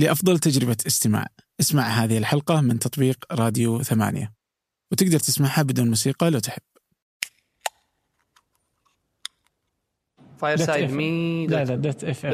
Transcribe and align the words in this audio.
لأفضل 0.00 0.38
تجربة 0.38 0.76
استماع. 0.86 1.26
اسمع 1.60 1.82
هذه 1.82 2.18
الحلقة 2.18 2.60
من 2.60 2.78
تطبيق 2.78 3.24
راديو 3.32 3.82
ثمانية. 3.82 4.32
وتقدر 4.92 5.18
تسمعها 5.18 5.62
بدون 5.62 5.88
موسيقى 5.88 6.30
لو 6.30 6.38
تحب. 6.38 6.62
فاير 10.38 10.56
دوت 10.56 10.66
سايد 10.66 10.90
FM. 10.90 10.92
مي 10.92 11.46
لا 11.46 11.64
لا 11.64 11.76
دوت 11.76 12.04
إف 12.04 12.26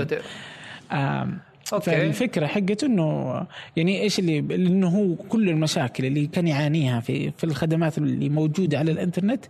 إم. 0.92 1.38
أوكي. 1.72 1.90
فالفكرة 1.90 2.46
حقته 2.46 2.86
إنه 2.86 3.46
يعني 3.76 4.02
إيش 4.02 4.18
اللي 4.18 4.38
انه 4.38 4.88
هو 4.88 5.14
كل 5.14 5.48
المشاكل 5.48 6.04
اللي 6.04 6.26
كان 6.26 6.46
يعانيها 6.46 7.00
في 7.00 7.30
في 7.30 7.44
الخدمات 7.44 7.98
اللي 7.98 8.28
موجودة 8.28 8.78
على 8.78 8.92
الإنترنت 8.92 9.44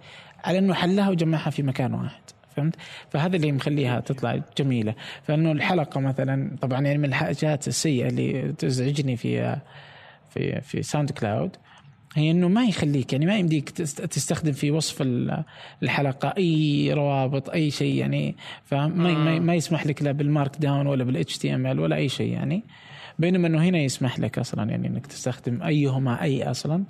على 0.44 0.58
إنه 0.58 0.74
حلها 0.74 1.10
وجمعها 1.10 1.50
في 1.50 1.62
مكان 1.62 1.94
واحد. 1.94 2.22
فهمت؟ 2.56 2.76
فهذا 3.10 3.36
اللي 3.36 3.52
مخليها 3.52 4.00
تطلع 4.00 4.40
جميلة، 4.58 4.94
فإنه 5.22 5.52
الحلقة 5.52 6.00
مثلا 6.00 6.56
طبعا 6.62 6.80
يعني 6.80 6.98
من 6.98 7.04
الحاجات 7.04 7.68
السيئة 7.68 8.08
اللي 8.08 8.52
تزعجني 8.58 9.16
في 9.16 9.56
في 10.30 10.60
في 10.60 10.82
ساوند 10.82 11.10
كلاود 11.10 11.56
هي 12.14 12.30
إنه 12.30 12.48
ما 12.48 12.64
يخليك 12.64 13.12
يعني 13.12 13.26
ما 13.26 13.36
يمديك 13.38 13.70
تست- 13.70 14.04
تستخدم 14.04 14.52
في 14.52 14.70
وصف 14.70 15.02
ال- 15.02 15.44
الحلقة 15.82 16.34
أي 16.38 16.92
روابط 16.92 17.50
أي 17.50 17.70
شيء 17.70 17.94
يعني 17.94 18.36
فما 18.64 18.86
ما, 19.14 19.38
ما 19.38 19.54
يسمح 19.54 19.86
لك 19.86 20.02
لا 20.02 20.12
بال 20.12 20.56
Markdown 20.58 20.86
ولا 20.86 21.04
بال 21.04 21.38
HTML 21.38 21.80
ولا 21.80 21.96
أي 21.96 22.08
شيء 22.08 22.32
يعني. 22.32 22.62
بينما 23.18 23.46
إنه 23.48 23.62
هنا 23.64 23.78
يسمح 23.78 24.18
لك 24.18 24.38
أصلا 24.38 24.70
يعني 24.70 24.88
إنك 24.88 25.06
تستخدم 25.06 25.62
أيهما 25.62 26.22
أي 26.22 26.50
أصلا. 26.50 26.84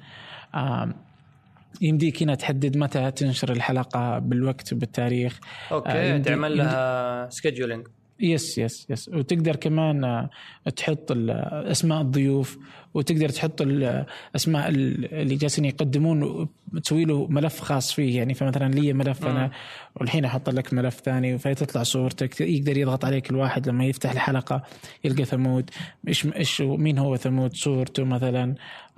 يمديك 1.81 2.23
هنا 2.23 2.35
تحدد 2.35 2.77
متى 2.77 3.11
تنشر 3.11 3.53
الحلقة 3.53 4.19
بالوقت 4.19 4.73
وبالتاريخ. 4.73 5.39
آه، 5.73 5.75
okay 5.75 6.11
يمدي- 6.11 6.29
تعمل 6.31 6.57
لها 6.57 7.29
scheduling 7.31 7.87
yes 8.21 8.59
yes 8.59 8.87
yes. 8.91 9.09
وتقدر 9.09 9.57
كمان 9.57 10.05
آه، 10.05 10.31
تحط 10.77 11.13
أسماء 11.53 12.01
الضيوف 12.01 12.59
وتقدر 12.97 13.29
تحط 13.29 13.63
ال- 13.63 14.05
أسماء 14.37 14.69
ال- 14.69 15.15
اللي 15.15 15.35
جالسين 15.37 15.65
يقدمون 15.65 16.49
تسوي 16.83 17.05
له 17.05 17.27
ملف 17.27 17.61
خاص 17.61 17.93
فيه. 17.93 18.17
يعني 18.19 18.35
فمثلا 18.35 18.69
لي 18.75 18.93
ملف 18.93 19.27
أنا 19.27 19.51
والحين 19.97 20.25
أحط 20.25 20.51
لك 20.51 20.75
ملف 20.75 20.95
ثاني 21.01 21.39
فتطلع 21.39 21.83
صورتك 21.83 22.41
يقدر 22.41 22.77
يضغط 22.77 23.05
عليك 23.05 23.31
الواحد 23.31 23.69
لما 23.69 23.85
يفتح 23.85 24.11
الحلقة 24.11 24.63
يلقى 25.05 25.25
ثمود. 25.25 25.71
إيش 26.09 26.27
إيش 26.27 26.61
مين 26.61 26.99
هو 26.99 27.17
ثمود؟ 27.17 27.55
صورته 27.55 28.05
مثلا 28.05 28.55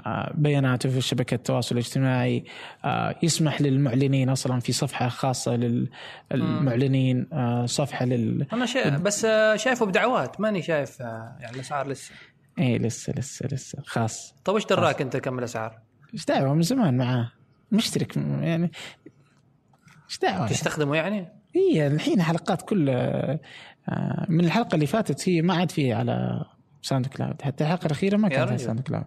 آه، 0.07 0.33
بياناته 0.35 0.89
في 0.89 1.01
شبكة 1.01 1.35
التواصل 1.35 1.75
الاجتماعي 1.75 2.45
آه، 2.85 3.15
يسمح 3.23 3.61
للمعلنين 3.61 4.29
أصلا 4.29 4.61
في 4.61 4.73
صفحة 4.73 5.09
خاصة 5.09 5.57
للمعلنين 6.33 7.27
آه، 7.33 7.67
صفحة 7.67 8.05
لل 8.07 8.47
أنا 8.53 8.67
شا... 8.67 8.89
بس 8.99 9.27
شايفه 9.57 9.87
بدعوات. 9.87 10.41
ماني 10.41 10.63
شايف 10.63 11.01
يعني 11.01 11.55
الاسعار 11.55 11.89
لسه. 11.89 12.13
إيه 12.59 12.79
لسه 12.79 13.13
لسه 13.17 13.47
لسه. 13.53 13.79
خاص 13.87 14.35
طيب 14.45 14.57
وش 14.57 14.67
دراك 14.67 15.03
أنت 15.03 15.17
كم 15.17 15.39
الاسعار؟ 15.39 15.79
إيش 16.15 16.25
دعوة؟ 16.25 16.55
من 16.55 16.63
زمان 16.63 16.97
معاه 16.97 17.33
مشترك 17.73 18.17
يعني 18.17 18.71
إيش 20.11 20.19
دعوة. 20.19 20.49
تستخدمه 20.49 20.97
يعني؟ 20.97 21.29
هي 21.55 21.87
الحين 21.87 22.23
حلقات 22.23 22.63
كلها 22.63 23.39
آه، 23.89 24.27
من 24.29 24.45
الحلقة 24.45 24.75
اللي 24.75 24.87
فاتت 24.87 25.29
هي 25.29 25.43
ما 25.43 25.55
عاد 25.55 25.71
فيها 25.71 25.97
على 25.97 26.45
ساوند 26.83 27.07
كلاود. 27.07 27.43
حتى 27.43 27.65
الحلقة 27.65 27.87
الأخيرة 27.87 28.17
ما 28.17 28.29
كانت 28.29 28.49
على. 28.49 28.59
ساوند 28.59 28.81
كلاود. 28.81 29.05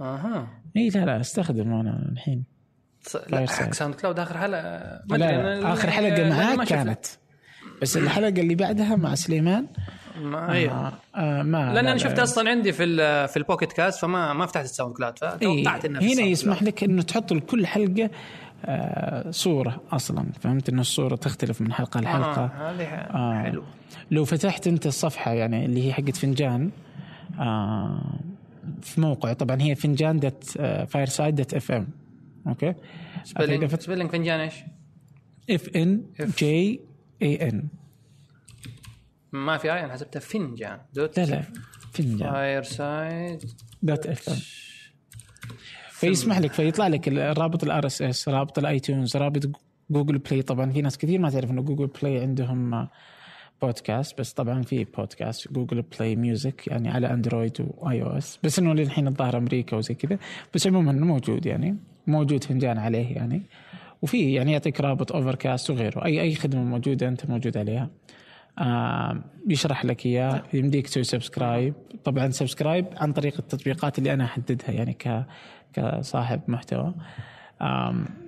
أها. 0.00 0.48
اي 0.76 0.88
لا 0.88 1.04
لا 1.04 1.20
استخدم 1.20 1.72
أنا 1.72 2.08
الحين. 2.12 2.44
لا. 3.30 3.46
حق 3.50 3.72
ساوند 3.74 3.94
كلاود 3.94 4.18
آخر 4.18 4.38
حلقة. 4.38 4.60
ما 5.10 5.16
لا, 5.16 5.60
لا 5.60 5.72
آخر 5.72 5.90
حلقة 5.90 6.28
معاك 6.28 6.58
شفت- 6.62 6.68
كانت. 6.68 7.06
بس 7.82 7.96
الحلقة 7.96 8.28
اللي 8.28 8.54
بعدها 8.54 8.96
مع 8.96 9.14
سليمان 9.14 9.66
ما 10.18 10.56
آه 10.66 10.92
آه 11.16 11.42
ما 11.42 11.56
لأن 11.74 11.84
لا 11.84 11.90
أنا. 11.90 11.96
شفت 11.98 12.18
أصلا 12.18 12.50
عندي 12.50 12.72
في 12.72 12.96
في 13.28 13.36
ال 13.36 13.41
Pocket 13.41 13.72
Casts 13.72 14.00
فما 14.00 14.32
ما 14.32 14.46
فتحت 14.46 14.64
الساوند 14.64 14.94
كلاود 14.96 15.18
فتوقعت 15.18 15.84
إنها 15.84 16.00
في 16.00 16.14
هنا 16.14 16.22
يسمح. 16.22 16.62
لك 16.62 16.84
إنه 16.84 17.02
تحط 17.02 17.32
لكل 17.32 17.66
حلقة 17.66 18.10
آه 18.64 19.30
صورة 19.30 19.80
أصلا 19.92 20.26
فهمت 20.40 20.68
إنه 20.68 20.80
الصورة 20.80 21.16
تختلف 21.16 21.60
من 21.60 21.72
حلقة 21.72 22.00
لحلقة 22.00 22.44
آه 22.44 22.70
هذه 22.70 22.84
آه. 22.84 23.42
حلو 23.42 23.62
لو 24.10 24.24
فتحت 24.24 24.66
أنت 24.66 24.86
الصفحة 24.86 25.32
يعني 25.32 25.64
اللي 25.64 25.86
هي 25.86 25.92
حقت 25.92 26.16
فنجان 26.16 26.70
آه 27.40 28.18
في 28.82 29.00
موقع 29.00 29.32
طبعا 29.32 29.62
هي 29.62 29.74
فنجان 29.74 30.20
dot 30.20 30.44
Fireside 30.88 31.34
dot 31.34 31.54
FM 31.54 31.88
okay 32.46 32.74
spelling 33.24 33.74
spelling 33.74 34.10
فنجان 34.10 34.40
إيش؟ 34.40 34.54
F 35.50 35.68
N 35.76 36.02
J 36.38 36.80
A 37.22 37.48
N 37.48 37.64
ما 39.32 39.56
في 39.56 39.72
I 39.72 39.84
أنا 39.84 39.92
حسبتها 39.92 40.20
فنجان. 40.20 40.80
dot 40.94 41.18
لا 41.18 41.24
لا 41.24 41.42
فنجان. 41.92 42.32
Fireside 42.32 43.44
dot 43.82 44.06
FM 44.06 44.36
فيسمح 45.90 46.38
لك 46.38 46.52
فيطلع 46.52 46.86
لك 46.86 47.08
الرابط 47.08 47.64
ال 47.64 47.86
RSS 47.86 48.28
رابط 48.28 48.58
الايتونز 48.58 49.16
رابط 49.16 49.50
جوجل 49.90 50.18
بلاي. 50.18 50.42
طبعا 50.42 50.70
في 50.70 50.82
ناس 50.82 50.98
كثير 50.98 51.18
ما 51.18 51.30
تعرف 51.30 51.50
إنه 51.50 51.62
جوجل 51.62 51.86
بلاي 51.86 52.20
عندهم 52.20 52.88
بودكاست 53.62 54.20
بس 54.20 54.32
طبعا 54.32 54.62
في 54.62 54.84
بودكاست 54.84 55.52
Google 55.52 55.82
Play 55.82 56.16
Music 56.16 56.66
يعني 56.66 56.88
على 56.88 57.10
Android 57.10 57.56
و 57.78 58.02
iOS. 58.02 58.38
بس 58.42 58.58
إنه 58.58 58.74
للحين 58.74 59.08
الظاهر 59.08 59.36
أمريكا 59.36 59.76
وزي 59.76 59.94
كذا. 59.94 60.18
بس 60.54 60.66
عموما 60.66 60.92
موجود 60.92 61.46
يعني 61.46 61.76
موجود 62.06 62.44
فنجان 62.44 62.78
عليه 62.78 63.16
يعني. 63.16 63.42
وفي 64.02 64.32
يعني 64.32 64.52
يعطيك 64.52 64.80
رابط 64.80 65.12
Overcast 65.12 65.70
وغيره. 65.70 66.04
اي 66.04 66.20
أي 66.20 66.34
خدمة 66.34 66.62
موجودة 66.62 67.08
أنت 67.08 67.26
موجود 67.26 67.56
عليها. 67.56 67.82
آه 67.82 68.17
يشرح 69.48 69.84
لك 69.84 70.06
إياه 70.06 70.42
يمديك 70.52 70.86
تسوي 70.86 71.04
subscribe 71.04 71.74
طبعا 72.04 72.30
subscribe 72.30 72.86
عن 72.96 73.12
طريق 73.12 73.34
التطبيقات 73.38 73.98
اللي 73.98 74.12
أنا 74.12 74.24
أحددها 74.24 74.70
يعني 74.70 74.92
ك 74.92 75.26
كصاحب 75.72 76.40
محتوى. 76.48 76.94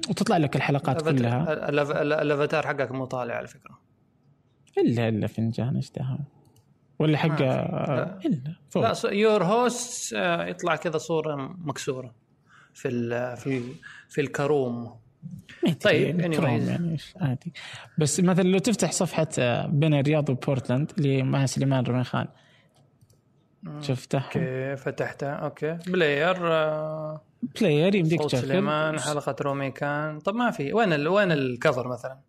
وتطلع 0.09 0.37
لك 0.37 0.57
الحلقات 0.57 1.03
كلها. 1.03 1.69
الأفاتار 2.03 2.67
حقك 2.67 2.93
مو 2.93 3.05
طالع 3.05 3.35
على 3.35 3.47
فكرة. 3.47 3.79
الا 4.79 5.09
إلا 5.09 5.27
فنجان 5.27 5.77
إيش 5.77 5.93
ولا 6.99 7.19
حق 7.19 7.41
لا. 7.41 8.21
إلا. 8.27 8.55
فوق. 8.71 8.83
لا 8.83 9.13
your 9.12 9.45
host 9.45 10.12
يطلع 10.23 10.77
كذا 10.77 10.99
صورة 10.99 11.57
مكسورة 11.59 12.15
في 12.75 12.89
ال 12.89 13.37
في 13.37 13.63
في 14.09 14.21
الكروم. 14.21 15.01
طيب، 15.81 16.21
يعني. 16.21 16.37
كروم 16.37 16.51
يعني 16.51 16.97
عادي. 17.21 17.53
بس 17.99 18.21
مثلا 18.21 18.49
لو 18.49 18.59
تفتح 18.59 18.93
صفحة 18.93 19.29
آه، 19.39 19.67
بين 19.67 19.95
الرياض 19.95 20.31
وبورتلاند 20.31 20.93
اللي 20.99 21.23
مع 21.23 21.47
سليمان 21.47 21.85
رمي 21.85 22.05
خان 22.05 22.27
شفتها؟ 23.81 24.21
okay 24.21 24.77
فتحتها. 24.77 25.35
okay. 25.34 25.78
player 25.87 26.53
آه، 26.53 27.25
player 27.61 27.95
يمديك 27.95 28.23
صوت 28.23 28.37
سليمان 28.37 29.01
حلقة 29.01 29.37
رومي 29.41 29.71
كان. 29.71 30.19
طب 30.19 30.35
ما 30.35 30.51
في. 30.51 30.73
وين 30.73 30.93
ال... 30.93 31.09
وين 31.09 31.33
ال 31.33 31.42
cover 31.42 31.89
مثلا؟ 31.89 32.21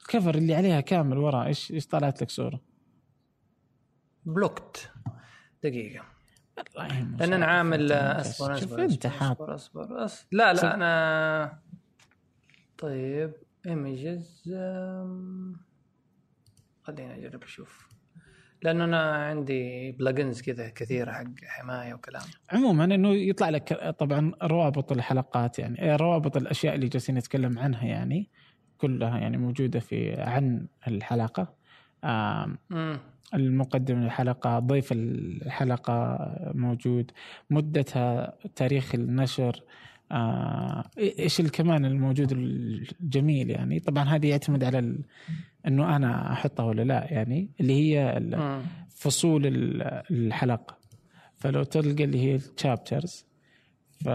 ال 0.00 0.06
cover 0.06 0.34
اللي 0.34 0.54
عليها 0.54 0.80
كامل 0.80 1.18
ورا 1.18 1.46
إيش 1.46 1.70
إيش 1.70 1.86
طلعت 1.86 2.22
لك 2.22 2.30
صورة؟ 2.30 2.60
blocked. 4.24 4.90
دقيقة. 5.62 6.04
لأن 7.18 7.32
أنا 7.32 7.46
عامل 7.46 7.92
أصبر 7.92 8.54
شوف 8.54 8.72
أصبر 8.72 8.84
أنت 8.84 9.06
اصبر 9.06 9.18
حاط. 9.18 9.42
أصبر. 9.42 10.08
لا. 10.32 10.52
لا 10.52 10.74
أنا 10.74 11.58
طيب 12.78 13.32
images 13.66 14.42
خليني 16.82 17.14
أجرب 17.14 17.42
أشوف. 17.42 17.88
لأنه 18.62 18.84
أنا 18.84 19.12
عندي 19.12 19.92
plugins 19.92 20.42
كذا 20.42 20.68
كثيرة 20.68 21.12
حق 21.12 21.44
حماية 21.44 21.94
وكلام. 21.94 22.22
عموما 22.52 22.84
إنه 22.84 23.14
يطلع 23.14 23.48
لك 23.48 23.94
طبعا 23.98 24.32
روابط 24.42 24.92
الحلقات 24.92 25.58
يعني 25.58 25.82
إيه، 25.82 25.96
روابط 25.96 26.36
الأشياء 26.36 26.74
اللي 26.74 26.88
جالسين 26.88 27.14
نتكلم 27.14 27.58
عنها 27.58 27.84
يعني 27.84 28.30
كلها 28.78 29.18
يعني 29.18 29.36
موجودة 29.36 29.80
في 29.80 30.14
عن 30.14 30.66
الحلقة. 30.88 31.54
المقدم 33.34 34.00
للحلقة 34.00 34.58
ضيف 34.58 34.92
الحلقة 34.92 36.18
موجود. 36.54 37.10
مدتها 37.50 38.38
تاريخ 38.56 38.94
النشر. 38.94 39.60
آه، 40.12 40.84
إيش 40.98 41.40
كمان 41.40 41.84
الموجود 41.84 42.32
الجميل 42.32 43.50
يعني؟ 43.50 43.80
طبعا 43.80 44.04
هذه 44.04 44.26
يعتمد 44.30 44.64
على 44.64 44.78
ال... 44.78 44.98
إنه 45.66 45.96
أنا 45.96 46.32
أحطها 46.32 46.64
ولا 46.66 46.82
لا 46.82 47.06
يعني 47.10 47.48
اللي 47.60 47.72
هي 47.72 48.16
ال... 48.16 48.60
فصول 48.96 49.46
ال- 49.46 49.82
الحلقة. 50.10 50.78
فلو 51.36 51.62
تلقى 51.62 52.04
اللي 52.04 52.18
هي 52.24 52.34
ال 52.34 52.44
chapters 52.44 53.24
ف 54.04 54.08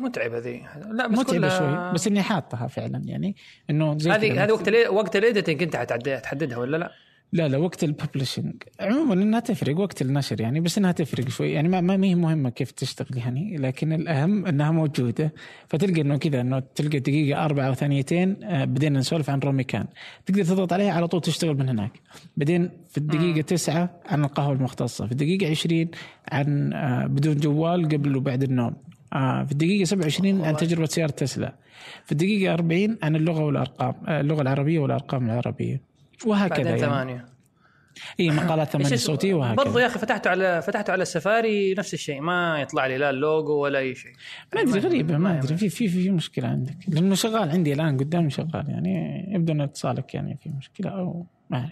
متعبة 0.00 0.38
ذي. 0.38 0.62
لا 0.92 1.06
بس 1.06 1.18
متعبة 1.18 1.38
كلها- 1.38 1.58
شوي. 1.58 1.92
بس 1.94 2.06
إني 2.06 2.22
حاطها 2.22 2.66
فعلا 2.66 2.98
يعني 3.04 3.36
إنه 3.70 3.98
زي 3.98 4.10
هذه 4.10 4.44
هذه 4.44 4.52
وقت 4.52 4.68
وقت 4.90 5.16
ال 5.16 5.22
editing 5.22 5.62
أنت 5.62 5.76
حتعدي- 5.76 6.20
تحددها 6.20 6.58
ولا 6.58 6.76
لا؟ 6.76 6.90
لا 7.34 7.48
لا 7.48 7.58
وقت 7.58 7.84
ال 7.84 7.90
publishing 7.90 8.54
عموما 8.80 9.14
إنها 9.14 9.40
تفرق 9.40 9.78
وقت 9.78 10.02
النشر 10.02 10.40
يعني 10.40 10.60
بس 10.60 10.78
إنها 10.78 10.92
تفرق 10.92 11.28
شوي. 11.28 11.52
يعني 11.52 11.68
ما 11.68 11.80
ما 11.80 12.06
هي 12.06 12.14
مهمة 12.14 12.50
كيف 12.50 12.70
تشتغل 12.70 13.18
يعني 13.18 13.56
لكن 13.56 13.92
الأهم 13.92 14.46
إنها 14.46 14.70
موجودة. 14.70 15.32
فتلقى 15.68 16.00
إنه 16.00 16.16
كذا 16.16 16.40
إنه 16.40 16.62
تلقى 16.74 16.98
دقيقة 16.98 17.44
أربعة 17.44 17.66
أو 17.68 17.74
ثانيتين 17.74 18.44
آه، 18.44 18.64
بدينا 18.64 18.98
نسولف 18.98 19.30
عن 19.30 19.38
رومي 19.38 19.64
كان. 19.64 19.86
تقدر 20.26 20.44
تضغط 20.44 20.72
عليها 20.72 20.92
على 20.92 21.08
طول 21.08 21.20
تشتغل 21.20 21.56
من 21.58 21.68
هناك. 21.68 21.90
بعدين 22.36 22.70
في 22.88 22.98
الدقيقة 22.98 23.40
تسعة 23.40 23.90
عن 24.06 24.24
القهوة 24.24 24.52
المختصة 24.52 25.06
في 25.06 25.12
الدقيقة 25.12 25.50
20 25.50 25.88
عن 26.32 26.72
آه، 26.72 27.06
بدون 27.06 27.36
جوال 27.36 27.88
قبل 27.88 28.16
وبعد 28.16 28.42
النوم. 28.42 28.74
آه 29.12 29.44
في 29.44 29.52
الدقيقة 29.52 29.84
27 29.84 30.44
عن 30.44 30.56
تجربة 30.56 30.86
سيارة 30.86 31.10
تسلا. 31.10 31.54
في 32.04 32.12
الدقيقة 32.12 32.54
40 32.54 32.98
عن 33.02 33.16
اللغة 33.16 33.44
والأرقام 33.44 33.94
اللغة 34.08 34.42
العربية 34.42 34.78
والأرقام 34.78 35.24
العربية. 35.24 35.93
وهكذا 36.26 36.56
بعدين 36.56 36.66
يعني. 36.66 36.80
ثمانية. 36.80 37.24
اي 38.20 38.30
مقالات 38.30 38.68
ثمانية؟ 38.72 38.96
صوتية 38.96 39.34
وهكذا. 39.34 39.64
برضو 39.64 39.78
يا 39.78 39.86
أخي 39.86 39.98
فتحته 39.98 40.30
على 40.30 40.62
فتحته 40.62 40.90
على 40.90 41.02
السفاري 41.02 41.74
نفس 41.74 41.94
الشيء 41.94 42.20
ما 42.20 42.60
يطلع 42.60 42.86
لي 42.86 42.98
لا 42.98 43.10
اللوجو 43.10 43.52
ولا 43.52 43.78
أي 43.78 43.94
شيء. 43.94 44.12
ما 44.54 44.60
أدري 44.60 44.80
غريبة 44.80 45.16
ما 45.18 45.38
أدري 45.38 45.56
في 45.56 45.68
في 45.68 45.88
في 45.88 46.10
مشكلة 46.10 46.48
عندك. 46.48 46.76
لأنه 46.88 47.14
شغال 47.14 47.50
عندي 47.50 47.72
الآن 47.72 47.96
قدامي 47.96 48.30
شغال 48.30 48.64
يعني 48.68 49.24
يبدو 49.34 49.52
أن 49.52 49.60
اتصالك 49.60 50.14
يعني 50.14 50.36
في 50.42 50.48
مشكلة 50.58 50.90
أو 50.90 51.26
ما 51.50 51.58
أعرف. 51.58 51.70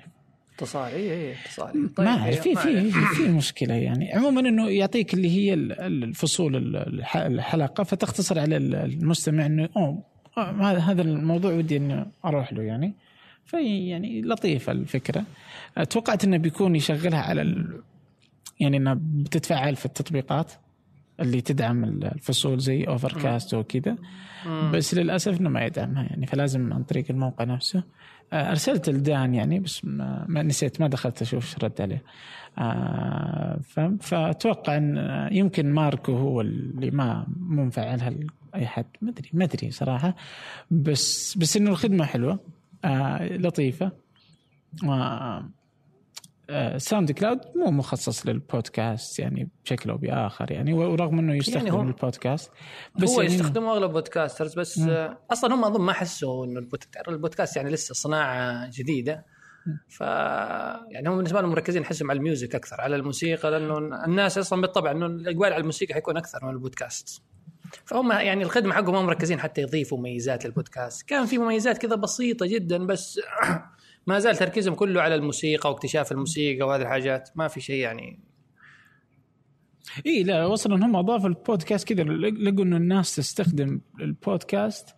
اتصال 0.56 0.92
اي 0.92 1.12
اي 1.12 1.34
اتصال 1.44 1.90
ما 1.98 2.10
أعرف 2.10 2.40
في 2.40 2.48
إيه، 2.48 2.54
في. 2.54 2.90
في 3.14 3.28
مشكلة 3.28 3.74
يعني. 3.74 4.12
عموما 4.12 4.40
إنه 4.40 4.68
يعطيك 4.70 5.14
اللي 5.14 5.30
هي 5.30 5.54
ال- 5.54 5.80
ال- 5.80 6.04
الفصول 6.04 6.56
ال- 6.56 6.76
الح- 6.76 7.16
الحلقة 7.16 7.84
فتختصر 7.84 8.38
على 8.38 8.56
ال- 8.56 8.74
المستمع 8.74 9.46
إنه 9.46 9.68
أوه 9.76 10.02
هذا 10.38 10.78
هذا 10.78 11.02
الموضوع 11.02 11.52
ودي 11.52 11.76
انه 11.76 12.06
أروح 12.24 12.52
له 12.52 12.62
يعني. 12.62 12.94
في 13.44 13.88
يعني 13.88 14.22
لطيفة 14.22 14.72
الفكرة. 14.72 15.24
توقعت 15.90 16.24
إنه 16.24 16.36
بيكون 16.36 16.76
يشغلها 16.76 17.20
على 17.20 17.42
ال 17.42 17.80
يعني 18.60 18.76
إنها 18.76 18.98
بتتفعل 19.00 19.76
في 19.76 19.86
التطبيقات 19.86 20.52
اللي 21.20 21.40
تدعم 21.40 21.84
الفصول 21.84 22.60
زي 22.60 22.84
Overcast 22.84 23.54
وكذا 23.54 23.96
بس 24.72 24.94
للأسف 24.94 25.40
إنه 25.40 25.50
ما 25.50 25.64
يدعمها 25.64 26.02
يعني 26.02 26.26
فلازم 26.26 26.72
عن 26.72 26.82
طريق 26.82 27.04
الموقع 27.10 27.44
نفسه. 27.44 27.82
آه، 28.32 28.50
أرسلت 28.50 28.90
لدان 28.90 29.34
يعني 29.34 29.60
بس 29.60 29.84
ما, 29.84 30.24
ما 30.28 30.42
نسيت 30.42 30.80
ما 30.80 30.88
دخلت 30.88 31.22
أشوف 31.22 31.44
إيش 31.44 31.64
رد 31.64 31.80
عليه. 31.80 32.02
آه، 32.58 33.60
فأتوقع 34.00 34.76
إن 34.76 35.28
يمكن 35.32 35.72
ماركو 35.72 36.12
هو 36.12 36.40
اللي 36.40 36.90
ما 36.90 37.26
مو 37.36 37.64
مفعلها 37.64 38.14
اي 38.54 38.66
حد. 38.66 38.86
ما 39.00 39.10
ادري 39.10 39.28
ما 39.32 39.44
أدري 39.44 39.70
صراحة. 39.70 40.16
بس 40.70 41.38
بس 41.38 41.56
إنه 41.56 41.70
الخدمة 41.70 42.04
حلوة. 42.04 42.38
آه، 42.84 43.36
لطيفة. 43.36 43.92
آه، 46.50 46.78
SoundCloud 46.78 47.40
مو 47.56 47.70
مخصص 47.70 48.26
للبودكاست 48.26 49.18
يعني 49.18 49.48
بشكل 49.64 49.90
أو 49.90 49.96
بآخر 49.96 50.52
يعني 50.52 50.72
ورغم 50.72 51.18
إنه 51.18 51.34
يستخدم 51.34 51.68
هو- 51.70 51.82
البودكاست. 51.82 52.50
هو 52.50 53.20
يعني 53.22 53.34
يستخدموا 53.34 53.72
أغلب 53.72 53.92
podcasters 53.92 54.54
بس 54.58 54.78
آه، 54.78 55.18
أصلا 55.32 55.54
هم 55.54 55.64
أظن 55.64 55.80
ما 55.80 55.92
حسوا 55.92 56.46
إنه 56.46 56.58
البودكاست, 56.60 57.08
البودكاست 57.08 57.56
يعني 57.56 57.70
لسه 57.70 57.94
صناعة 57.94 58.70
جديدة. 58.72 59.24
ف 59.88 60.00
يعني 60.00 61.08
هم 61.08 61.16
بالنسبة 61.16 61.40
لهم 61.40 61.50
مركزين 61.50 61.84
حسهم 61.84 62.10
على 62.10 62.16
ال 62.18 62.24
music 62.24 62.54
أكثر 62.54 62.80
على 62.80 62.96
الموسيقى 62.96 63.50
لأنه 63.50 63.78
الناس 64.04 64.38
أصلا 64.38 64.60
بالطبع 64.60 64.90
إنه 64.90 65.06
الإقبال 65.06 65.52
على 65.52 65.56
الموسيقى 65.60 65.94
حيكون 65.94 66.16
أكثر 66.16 66.38
من 66.44 66.50
البودكاست. 66.50 67.22
فهم 67.84 68.12
يعني 68.12 68.44
الخدمة 68.44 68.74
حقهم 68.74 68.94
هم 68.94 69.06
مركزين 69.06 69.40
حتى 69.40 69.60
يضيفوا 69.62 69.98
مميزات 69.98 70.44
للبودكاست. 70.44 71.08
كان 71.08 71.26
في 71.26 71.38
مميزات 71.38 71.78
كذا 71.78 71.94
بسيطة 71.94 72.46
جدا 72.46 72.86
بس 72.86 73.20
ما 74.06 74.18
زال 74.18 74.36
تركيزهم 74.36 74.74
كله 74.74 75.02
على 75.02 75.14
الموسيقى 75.14 75.70
واكتشاف 75.70 76.12
الموسيقى 76.12 76.66
وهذه 76.66 76.82
الحاجات. 76.82 77.30
ما 77.34 77.48
في 77.48 77.60
شيء 77.60 77.76
يعني. 77.76 78.18
اي 80.06 80.22
لا 80.22 80.46
وصلوا 80.46 80.76
انهم 80.76 80.96
أضافوا 80.96 81.28
البودكاست 81.28 81.88
كذا 81.88 82.02
لقوا 82.02 82.64
إنه 82.64 82.76
الناس 82.76 83.16
تستخدم 83.16 83.80
البودكاست. 84.00 84.88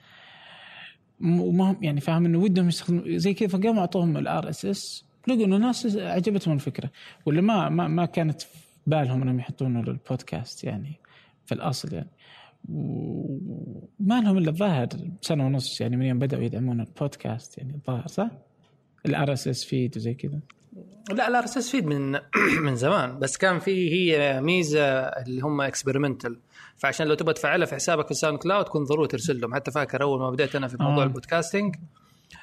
وما 1.21 1.71
هم 1.71 1.79
يعني 1.83 2.01
فاهم 2.01 2.25
إنه 2.25 2.39
ودهم 2.39 2.69
يستخدموا 2.69 3.03
زي 3.07 3.35
كذا 3.35 3.49
فقاموا 3.49 3.81
أعطوهم 3.81 4.17
ال 4.17 4.49
RSS 4.49 5.05
لقوا 5.29 5.45
إنه 5.45 5.57
الناس 5.57 5.97
عجبتهم 5.97 6.55
الفكرة. 6.55 6.91
ولا 7.27 7.41
ما 7.41 7.69
ما 7.69 7.89
ما 7.89 8.07
كانت 8.07 8.43
في 8.43 8.65
بالهم 8.87 9.23
إنهم 9.23 9.39
يحطونه 9.39 9.83
للبودكاست 9.83 10.65
يعني 10.65 11.01
في 11.47 11.55
الأصل 11.55 11.95
يعني. 11.95 12.11
وما 12.69 14.21
لهم 14.21 14.39
إلا 14.39 14.51
الظاهر 14.51 14.89
سنة 15.21 15.47
ونص 15.47 15.81
يعني 15.81 15.97
من 15.97 16.07
يوم 16.07 16.19
بدأوا 16.19 16.43
يدعمون 16.43 16.81
البودكاست 16.81 17.59
يعني 17.59 17.75
الظاهر 17.75 18.07
صح؟ 18.07 18.31
ال 19.07 19.33
RSS 19.33 19.65
feed 19.65 19.97
وزي 19.97 20.15
كذا. 20.15 20.41
لا 21.11 21.31
لا 21.31 21.39
ال 21.39 21.41
RSS 21.41 21.47
feed 21.47 21.87
من 21.87 22.19
من 22.67 22.77
زمان 22.77 23.19
بس 23.19 23.37
كان 23.37 23.59
في 23.59 23.93
هي 23.93 24.41
ميزة 24.41 24.85
اللي 24.99 25.41
هم 25.41 25.61
experimental 25.61 26.41
فعشان 26.77 27.07
لو 27.07 27.15
تبغى 27.15 27.35
تفعلها 27.35 27.67
في 27.67 27.75
حسابك 27.75 28.05
في 28.05 28.11
ال 28.11 28.39
SoundCloud 28.39 28.65
تكون 28.65 28.85
ضروري 28.85 29.09
ترسل 29.09 29.41
لهم. 29.41 29.55
حتى 29.55 29.71
فاكر 29.71 30.03
أول 30.03 30.21
ما 30.21 30.31
بديت 30.31 30.57
أنا 30.57 30.69
في 30.69 30.77
موضوع 30.81 31.03
آه. 31.03 31.07
ال 31.07 31.13
podcasting 31.13 31.77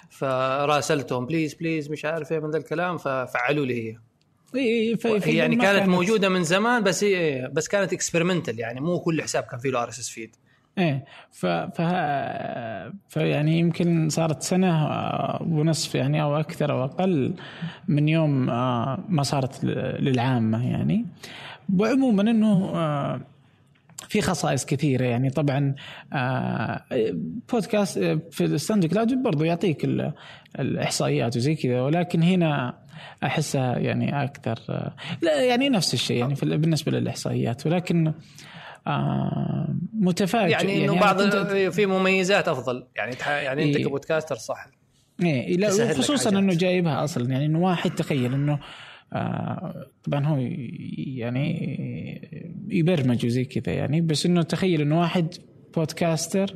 فراسلتهم 0.10 1.26
please 1.26 1.54
please 1.54 1.92
مش 1.92 2.06
عارف 2.06 2.32
إيه 2.32 2.40
من 2.40 2.52
ذا 2.52 2.58
الكلام. 2.58 2.98
ففعلوا 2.98 3.66
لي 3.66 3.92
هي. 3.92 3.98
إي 4.56 4.96
في 4.98 5.32
يعني 5.38 5.56
ما 5.56 5.64
كانت 5.64 5.90
موجودة 5.90 6.30
من 6.30 6.44
زمان 6.44 6.84
بس 6.84 7.04
هي 7.04 7.50
بس 7.54 7.68
كانت 7.68 7.94
experimental 7.94 8.60
يعني 8.60 8.82
مو 8.82 9.00
كل 9.00 9.22
حساب 9.22 9.44
كان 9.44 9.60
فيه 9.60 9.70
له 9.70 9.84
RSS 9.84 10.10
feed 10.10 10.36
إيه 10.78 11.06
ف 11.32 11.46
ف 11.46 11.82
فيعني 13.10 13.60
يمكن 13.60 14.10
صارت 14.10 14.42
سنة 14.42 14.88
آه، 14.88 15.44
ونصف 15.50 15.96
يعني 15.96 16.22
أو 16.22 16.40
أكثر 16.40 16.72
أو 16.72 16.84
أقل 16.84 17.34
من 17.88 18.10
يوم 18.10 18.50
آه، 18.50 19.04
ما 19.10 19.24
صارت 19.24 19.64
للعامة 20.00 20.70
يعني. 20.72 21.06
وعموما 21.78 22.22
إنه 22.22 22.72
آه، 22.76 23.22
في 24.10 24.22
خصائص 24.22 24.66
كثيرة 24.66 25.04
يعني. 25.06 25.30
طبعا 25.30 25.76
بودكاست 27.54 28.00
في 28.32 28.46
ال 28.46 28.86
SoundCloud 28.86 29.24
برضو 29.24 29.44
يعطيك 29.44 29.86
ال- 29.86 30.14
الإحصائيات 30.60 31.38
وزي 31.38 31.56
كذا. 31.56 31.82
ولكن 31.82 32.24
هنا 32.24 32.78
أحسها 33.24 33.78
يعني 33.78 34.24
أكثر 34.24 34.60
لا 35.22 35.44
يعني 35.44 35.70
نفس 35.70 35.94
الشيء 35.94 36.18
يعني 36.18 36.36
بالنسبة 36.44 36.92
للإحصائيات 36.92 37.68
ولكن 37.68 38.14
آه 38.88 39.76
متفاجئ 39.94 40.52
يعني 40.52 40.86
إنه 40.86 40.94
أنا 40.94 41.02
بعض 41.02 41.22
كنت- 41.22 41.52
في 41.74 41.86
مميزات 41.86 42.48
أفضل 42.48 42.88
يعني 42.96 43.16
يعني 43.28 43.64
أنت 43.64 43.76
إيه. 43.76 43.86
ك 43.86 43.91
podcaster 43.91 44.36
صح 44.36 44.68
إيه 45.24 45.58
لا 45.58 45.70
تسهل 45.70 45.90
لك 45.90 45.98
خصوصا. 45.98 46.30
إنه 46.30 46.54
جايبها 46.54 47.04
أصلا 47.04 47.32
يعني 47.32 47.46
إنه 47.46 47.60
واحد 47.60 47.92
تخيل 47.92 48.34
إنه 48.34 48.60
آه 49.14 49.86
طبعا 50.04 50.26
هو 50.26 50.38
يعني 51.18 51.52
يبرمج 52.68 53.26
وزي 53.26 53.46
كذا 53.46 53.74
يعني 53.76 54.02
بس 54.02 54.26
إنه 54.26 54.42
تخيل 54.42 54.82
إنه 54.82 55.00
واحد 55.00 55.34
بودكاستر 55.76 56.56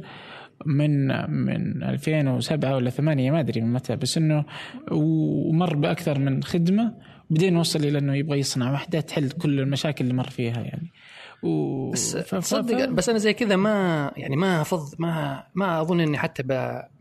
من 0.66 1.08
من 1.32 1.84
2007 1.84 2.76
ولا 2.76 2.90
8 2.90 3.32
ما 3.32 3.40
أدري 3.40 3.62
من 3.62 3.74
متى 3.74 3.96
بس 3.96 4.18
إنه 4.18 4.46
ومر 4.92 5.76
بأكثر 5.76 6.20
من 6.20 6.44
خدمة 6.44 6.94
بعدين 7.30 7.58
وصل 7.58 7.80
إلى 7.80 7.98
إنه 7.98 8.16
يبغى 8.16 8.40
يصنع 8.40 8.72
واحدة 8.72 9.00
تحل 9.02 9.30
كل 9.32 9.60
المشاكل 9.60 10.04
اللي 10.04 10.14
مر 10.16 10.30
فيها 10.30 10.62
يعني. 10.62 10.92
و... 11.44 11.90
بس 11.92 12.18
ف- 12.18 12.36
تصدق 12.36 12.86
ف- 12.86 12.90
بس 12.90 13.10
أنا 13.10 13.18
زي 13.18 13.34
كذا 13.34 13.56
ما 13.56 14.12
يعني 14.18 14.36
ما 14.36 14.62
افض 14.62 14.96
ما 15.00 15.44
ما 15.56 15.82
أظن 15.82 16.00
إني 16.00 16.18
حتى 16.18 16.44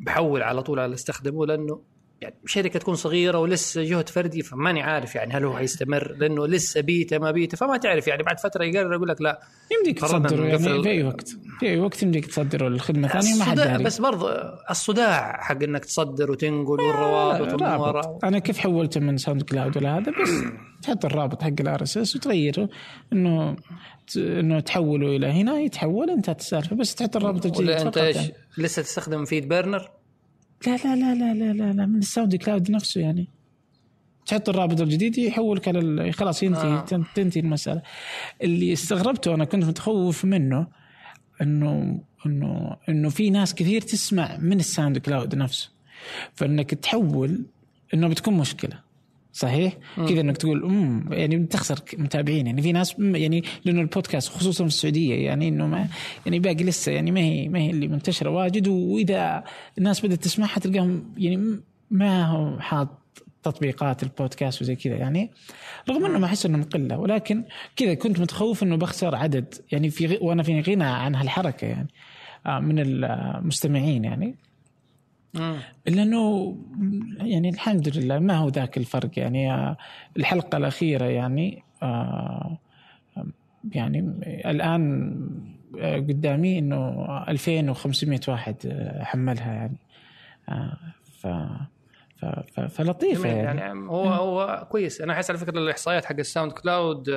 بحول 0.01 0.43
على 0.43 0.63
طول 0.63 0.79
على 0.81 0.95
استخدمه 0.95 1.47
لأنه 1.47 1.81
يعني 2.25 2.37
شركة 2.47 2.79
تكون 2.79 2.95
صغيرة 2.95 3.39
ولسه 3.39 3.83
جهد 3.83 4.09
فردي 4.09 4.43
فماني 4.43 4.83
عارف 4.83 5.15
يعني 5.15 5.33
هل 5.35 5.45
هو 5.45 5.57
حيستمر 5.57 6.15
لأنه 6.19 6.47
لسه 6.47 6.81
بيتا 6.81 7.19
ما 7.19 7.31
بيتا 7.31 7.57
فما 7.57 7.77
تعرف 7.77 8.09
يعني 8.09 8.23
بعد 8.23 8.41
فترة 8.41 8.65
يقرر 8.65 8.95
يقول 8.95 9.09
لك 9.09 9.21
لا. 9.21 9.41
يمديك 9.73 10.01
تصدره 10.01 10.45
يعني 10.45 10.83
في 10.83 10.89
أي 10.89 11.03
وقت. 11.03 11.29
في 11.61 11.67
أي 11.67 11.81
وقت 11.81 12.03
يمديك 12.03 12.27
تصدره 12.27 12.69
للخدمه 12.69 13.09
ثانية 13.09 13.35
ما 13.39 13.45
حد 13.45 13.57
داري 13.57 13.85
بس 13.85 14.01
برضه 14.01 14.33
الصداع 14.71 15.41
حق 15.41 15.63
إنك 15.63 15.85
تصدر 15.85 16.31
وتنقل 16.31 16.81
والروابط 16.81 17.63
رابط. 17.63 18.25
أنا 18.25 18.39
كيف 18.39 18.59
حولته 18.59 19.01
من 19.01 19.17
SoundCloud 19.17 19.77
ولا 19.77 19.99
هذا؟ 19.99 20.13
بس 20.23 20.31
تحط 20.83 21.05
الرابط 21.05 21.43
حق 21.43 21.61
ال 21.61 21.83
RSS 21.83 22.17
وتغيره. 22.17 22.69
إنه 23.13 23.57
إنه 24.17 24.61
تحوله 24.61 25.17
إلى 25.17 25.27
هنا 25.27 25.59
يتحول 25.61 26.11
انتهت 26.11 26.41
السالفه 26.41 26.77
بس 26.77 26.95
تحط 26.95 27.17
الرابط 27.17 27.47
الجديد 27.47 27.69
ولا 27.69 27.83
أنت 27.83 27.99
إيش 27.99 28.17
يعني. 28.17 28.33
لسه 28.59 28.83
تستخدم 28.83 29.25
FeedBurner 29.25 29.91
لا 30.67 30.77
لا 30.77 30.97
لا 30.97 31.15
لا 31.15 31.35
لا 31.35 31.53
لا, 31.53 31.73
لا 31.73 31.87
من 31.87 31.99
ال 31.99 32.37
SoundCloud 32.37 32.71
نفسه 32.71 33.01
يعني 33.01 33.29
تحط 34.27 34.49
الرابط 34.49 34.81
الجديد 34.81 35.19
يحولك 35.19 35.69
على 35.69 36.13
خلاص 36.13 36.43
ينتهي. 36.43 36.73
آه. 36.73 37.05
تنتهي 37.15 37.41
المسألة 37.41 37.83
اللي 38.43 38.73
استغربته 38.73 39.35
أنا 39.35 39.45
كنت 39.45 39.65
متخوف 39.65 40.25
منه 40.25 40.67
إنه 41.43 42.01
إنه 42.27 42.77
إنه 42.89 43.09
في 43.09 43.31
ناس 43.31 43.55
كثير 43.55 43.81
تسمع 43.81 44.37
من 44.37 44.61
ال 44.61 44.99
SoundCloud 44.99 45.35
نفسه 45.35 45.71
فإنك 46.35 46.75
تحول 46.75 47.47
إنه 47.95 48.09
بتكون 48.09 48.35
مشكلة 48.35 48.84
صحيح؟ 49.35 49.73
كذا 49.97 50.21
إنك 50.21 50.37
تقول 50.37 50.65
أمم 50.65 51.13
يعني 51.13 51.37
بتخسر 51.37 51.79
متابعين 51.99 52.47
يعني 52.47 52.63
في 52.63 52.73
ناس 52.73 52.95
يعني 52.99 53.45
لأنه 53.65 53.81
البودكاست 53.81 54.29
خصوصا 54.29 54.65
في 54.65 54.69
السعودية 54.69 55.15
يعني 55.15 55.49
إنه 55.49 55.67
ما 55.67 55.89
يعني 56.27 56.39
باقي 56.39 56.65
لسه 56.65 56.93
يعني 56.93 57.11
ما 57.11 57.21
هي 57.21 57.49
ما 57.49 57.59
هي 57.59 57.71
اللي 57.71 57.89
منتشرة 57.89 58.31
واجد. 58.31 58.69
وإذا 58.69 59.45
الناس 59.79 60.07
بدأت 60.07 60.25
تسمعها 60.25 60.61
تلقاهم 60.61 61.15
يعني 61.17 61.61
ما 61.91 62.27
هو 62.27 62.61
حاط 62.61 62.89
تطبيقات 63.43 64.03
البودكاست 64.03 64.63
وزي 64.63 64.77
كذا 64.77 64.97
يعني. 64.97 65.31
رغم 65.89 66.05
إنه 66.05 66.19
ما 66.19 66.27
أحس 66.27 66.47
إنه 66.47 66.59
مقلة 66.59 66.99
ولكن 66.99 67.45
كذا 67.77 67.95
كنت 67.95 68.21
متخوف 68.21 68.63
إنه 68.63 68.77
بخسر 68.77 69.15
عدد 69.15 69.55
يعني 69.73 69.91
في. 69.91 70.19
وأنا 70.21 70.43
في 70.43 70.61
غنى 70.61 70.85
عن 70.85 71.15
هالحركة 71.15 71.67
يعني 71.67 71.89
آه، 72.47 72.59
من 72.61 72.79
المستمعين 72.79 74.05
يعني. 74.05 74.35
الا 75.89 76.03
انه 76.03 76.57
يعني 77.21 77.49
الحمد 77.49 77.97
لله 77.99 78.19
ما 78.19 78.37
هو 78.37 78.49
ذاك 78.49 78.77
الفرق 78.77 79.11
يعني 79.17 79.53
آه، 79.53 79.77
الحلقة 80.17 80.57
الأخيرة 80.57 81.05
يعني 81.05 81.63
آه، 81.83 82.59
يعني 83.73 83.99
الآن 84.47 85.15
قدامي 85.83 86.59
إنه 86.59 87.07
2500 87.29 88.21
واحد 88.29 88.57
حملها 89.01 89.53
يعني 89.53 89.79
ف 91.21 91.27
فلطيفة 92.69 93.29
يعني. 93.29 93.61
يعني 93.61 93.89
هو 93.89 94.09
هو 94.09 94.67
كويس. 94.71 95.01
أنا 95.01 95.13
أحس 95.13 95.31
على 95.31 95.39
فكرة 95.39 95.59
الإحصائيات 95.59 96.05
حق 96.05 96.17
ال 96.19 96.53
SoundCloud 96.53 97.11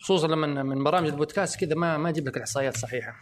خصوصا 0.00 0.28
لما 0.28 0.62
من 0.62 0.84
برامج 0.84 1.08
البودكاست 1.08 1.60
كذا 1.60 1.74
ما 1.74 1.96
ما 1.96 2.08
أجيب 2.08 2.28
لك 2.28 2.36
الإحصائيات 2.36 2.76
صحيحه. 2.76 3.14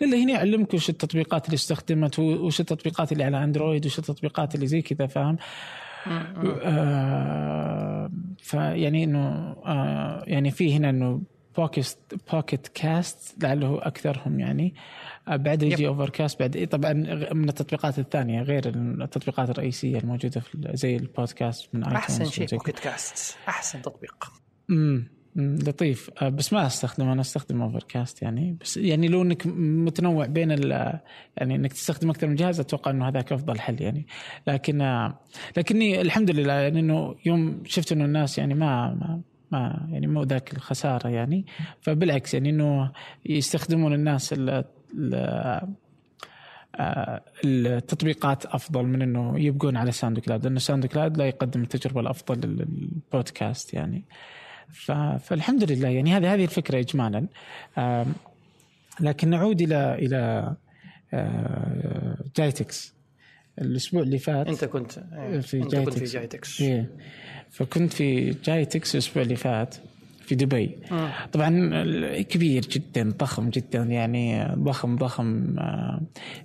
لا 0.00 0.16
هنا 0.16 0.32
يعلمك 0.32 0.74
وش 0.74 0.90
التطبيقات 0.90 1.46
اللي 1.46 1.54
استخدمت 1.54 2.18
وش 2.18 2.60
التطبيقات 2.60 3.12
اللي 3.12 3.24
على 3.24 3.44
Android 3.44 3.86
وش 3.86 3.98
التطبيقات 3.98 4.54
اللي 4.54 4.66
زي 4.66 4.82
كذا 4.82 5.06
فاهم؟ 5.06 5.36
آه 6.62 8.10
فيعني 8.38 9.04
إنه 9.04 9.56
آه 9.66 10.24
يعني 10.26 10.50
في 10.50 10.76
هنا 10.76 10.90
إنه 10.90 11.22
Pocket 11.56 11.96
Pocket 12.32 12.68
Casts 12.68 13.44
لعله 13.44 13.78
أكثرهم 13.82 14.40
يعني. 14.40 14.74
آه 15.28 15.36
بعد 15.36 15.62
يجي 15.62 15.86
Overcast 15.86 16.40
بعد 16.40 16.68
طبعا 16.70 16.92
من 17.32 17.48
التطبيقات 17.48 17.98
الثانية 17.98 18.42
غير 18.42 18.68
التطبيقات 18.68 19.50
الرئيسية 19.50 19.98
الموجودة 19.98 20.40
في 20.40 20.70
زي 20.74 20.96
البودكاست 20.96 21.68
من 21.74 21.82
أحسن 21.84 22.24
شيء 22.24 22.46
بوكيت 22.46 22.78
كاست 22.78 23.36
أحسن 23.48 23.82
تطبيق. 23.82 24.32
امم 24.70 25.13
لطيف. 25.36 26.10
آه، 26.22 26.28
بس 26.28 26.52
ما 26.52 26.66
استخدم 26.66 27.08
أنا 27.08 27.20
أستخدم 27.20 27.62
Overcast 27.62 28.22
يعني. 28.22 28.56
بس 28.60 28.76
يعني 28.76 29.08
لو 29.08 29.22
إنك 29.22 29.46
متنوع 29.46 30.26
بين 30.26 30.50
يعني 30.50 31.54
إنك 31.54 31.72
تستخدم 31.72 32.10
أكثر 32.10 32.26
من 32.26 32.34
جهاز 32.34 32.60
أتوقع 32.60 32.90
إنه 32.90 33.08
هذاك 33.08 33.32
أفضل 33.32 33.60
حل 33.60 33.82
يعني. 33.82 34.06
لكن 34.46 34.80
آه، 34.80 35.18
لكني 35.56 36.00
الحمد 36.00 36.30
لله 36.30 36.52
يعني 36.52 36.80
إنه 36.80 37.14
يوم 37.26 37.62
شفت 37.64 37.92
إنه 37.92 38.04
الناس 38.04 38.38
يعني 38.38 38.54
ما, 38.54 38.94
ما 38.94 39.20
ما 39.50 39.88
يعني 39.90 40.06
مو 40.06 40.22
ذاك 40.22 40.52
الخسارة 40.52 41.08
يعني. 41.08 41.46
فبالعكس 41.80 42.34
يعني 42.34 42.50
إنه 42.50 42.92
يستخدمون 43.26 43.94
الناس 43.94 44.32
ال 44.32 44.64
آه، 46.76 47.22
التطبيقات 47.44 48.46
أفضل 48.46 48.82
من 48.82 49.02
إنه 49.02 49.40
يبقون 49.40 49.76
على 49.76 49.92
SoundCloud 49.92 50.44
لأنه 50.44 50.58
SoundCloud 50.58 51.16
لا 51.16 51.26
يقدم 51.26 51.62
التجربة 51.62 52.00
الأفضل 52.00 52.48
للبودكاست 52.48 53.74
يعني. 53.74 54.04
فالحمد 55.20 55.72
لله. 55.72 55.88
يعني 55.88 56.12
هذه 56.16 56.34
هذه 56.34 56.44
الفكرة 56.44 56.78
اجمالا. 56.78 57.26
لكن 59.00 59.30
نعود 59.30 59.62
إلى 59.62 59.94
إلى 59.94 60.54
آه، 61.14 62.16
جايتكس. 62.36 62.94
الأسبوع 63.58 64.02
اللي 64.02 64.18
فات 64.18 64.48
أنت 64.48 64.64
كنت 64.64 64.92
في 65.42 65.56
أنت 65.56 65.72
جايتكس. 65.72 65.84
كنت 65.84 65.98
في 65.98 66.04
جايتكس. 66.04 66.60
إيه. 66.60 66.90
فكنت 67.50 67.92
في 67.92 68.30
جايتكس 68.44 68.94
الأسبوع 68.94 69.22
اللي 69.22 69.36
فات. 69.36 69.74
في 70.26 70.34
دبي. 70.34 70.78
آه. 70.92 71.12
طبعا 71.32 71.50
كبير 72.22 72.62
جدا 72.62 73.14
ضخم 73.18 73.50
جدا 73.50 73.82
يعني 73.82 74.54
ضخم 74.54 74.96
ضخم 74.96 75.58
آه، 75.58 76.00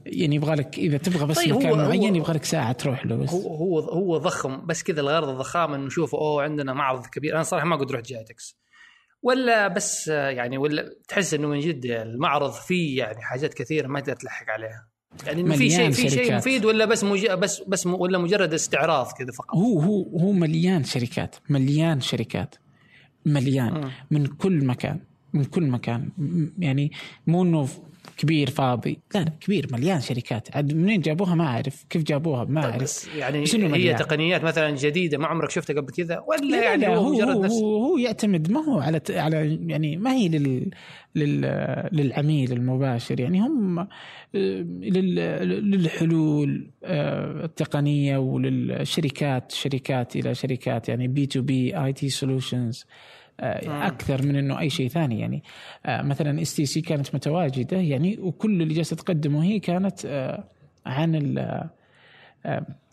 يعني 0.05 0.36
يبغى 0.36 0.55
لك 0.55 0.77
إذا 0.77 0.98
تبغى 0.98 1.25
بس 1.25 1.38
طيب 1.38 1.55
مكان 1.55 1.77
معين 1.77 2.15
يبغى 2.15 2.33
لك 2.33 2.43
ساعة 2.43 2.71
تروح 2.71 3.05
له 3.05 3.15
بس. 3.15 3.29
هو 3.29 3.55
هو 3.55 3.79
هو 3.79 4.17
ضخم 4.17 4.65
بس 4.65 4.83
كذا 4.83 5.01
الغرض 5.01 5.29
الضخامة 5.29 5.75
إنه 5.75 5.86
نشوف 5.86 6.15
أوه 6.15 6.43
عندنا 6.43 6.74
معرض 6.74 7.05
كبير. 7.05 7.36
أنا 7.36 7.43
صراحة 7.43 7.65
ما 7.65 7.75
قد 7.75 7.91
رحت 7.91 8.05
جايتكس 8.05 8.57
ولا 9.24 9.67
بس 9.67 10.07
يعني 10.07 10.57
ولا 10.57 10.95
تحس 11.07 11.33
إنه 11.33 11.48
من 11.48 11.59
جد 11.59 11.86
المعرض 11.86 12.51
فيه 12.51 12.98
يعني 12.98 13.21
حاجات 13.21 13.53
كثيرة 13.53 13.88
ما 13.88 14.00
تقدر 14.00 14.15
تلحق 14.15 14.50
عليها. 14.50 14.88
يعني 15.25 15.41
إنه 15.41 15.55
في 15.55 15.69
شيء 15.69 15.91
في 15.91 16.09
شيء 16.09 16.36
مفيد 16.36 16.65
ولا 16.65 16.86
بس 16.86 17.03
مج... 17.03 17.27
بس 17.27 17.62
بس 17.67 17.88
م... 17.88 17.93
ولا 17.93 18.17
مجرد 18.17 18.53
استعراض 18.53 19.07
كذا 19.17 19.31
فقط؟ 19.31 19.55
هو 19.55 19.79
هو 19.79 20.19
هو 20.19 20.31
مليان 20.31 20.83
شركات 20.83 21.36
مليان 21.50 22.01
شركات. 22.01 22.55
مليان 23.25 23.91
من 24.11 24.25
كل 24.25 24.65
مكان 24.65 24.99
من 25.33 25.43
كل 25.43 25.67
مكان. 25.67 26.09
يعني 26.59 26.91
مو 27.27 27.43
إنه 27.43 27.67
كبير 28.19 28.49
فاضي. 28.49 28.99
لا 29.15 29.19
لا 29.19 29.31
كبير 29.41 29.67
مليان 29.71 30.01
شركات. 30.01 30.55
عاد 30.55 30.73
منين 30.73 31.01
جابوها؟ 31.01 31.35
ما 31.35 31.45
أعرف. 31.45 31.85
كيف 31.89 32.03
جابوها؟ 32.03 32.43
ما 32.43 32.65
أعرف. 32.65 32.83
بس 32.83 33.07
يعني 33.15 33.41
بس 33.41 33.55
هي 33.55 33.67
مليان. 33.67 33.95
تقنيات 33.95 34.43
مثلا 34.43 34.75
جديدة 34.75 35.17
ما 35.17 35.27
عمرك 35.27 35.49
شفتها 35.49 35.73
قبل 35.73 35.93
كذا؟ 35.93 36.19
ولا 36.27 36.45
لا 36.51 36.63
يعني 36.63 36.81
لا 36.81 36.95
هو, 36.95 37.13
مجرد 37.13 37.35
هو, 37.35 37.43
نفس 37.43 37.53
هو 37.53 37.97
يعتمد 37.97 38.51
ما 38.51 38.59
هو 38.59 38.79
على 38.79 39.01
على 39.09 39.59
يعني 39.67 39.97
ما 39.97 40.13
هي 40.13 40.27
لل, 40.27 40.69
لل 41.15 41.41
للعميل 41.91 42.51
المباشر. 42.51 43.19
يعني 43.19 43.41
هم 43.41 43.79
آه، 43.79 43.88
للحلول 45.61 46.71
آه، 46.83 47.45
التقنية 47.45 48.17
وللشركات 48.17 49.51
شركات 49.51 50.15
إلى 50.15 50.35
شركات. 50.35 50.89
يعني 50.89 51.07
B2B 51.08 51.25
IT 51.25 51.41
solutions. 51.41 52.86
أكثر 53.39 54.27
من 54.27 54.36
إنه 54.36 54.60
أي 54.60 54.69
شيء 54.69 54.88
ثاني. 54.88 55.19
يعني 55.19 55.43
آه، 55.86 56.01
مثلا 56.01 56.41
STC 56.41 56.81
كانت 56.81 57.15
متواجدة. 57.15 57.77
يعني 57.77 58.17
وكل 58.19 58.62
اللي 58.62 58.74
جالسة 58.74 58.96
تقدمه 58.96 59.43
هي 59.43 59.60
كانت 59.60 60.05
آه، 60.05 60.43
عن 60.86 61.15
ال 61.15 61.39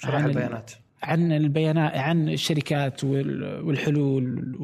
عن 0.05 0.27
البيانات. 0.27 0.73
عن 1.03 1.33
البيانات 1.33 1.97
عن 1.97 2.29
الشركات 2.29 3.05
والحلول 3.05 4.57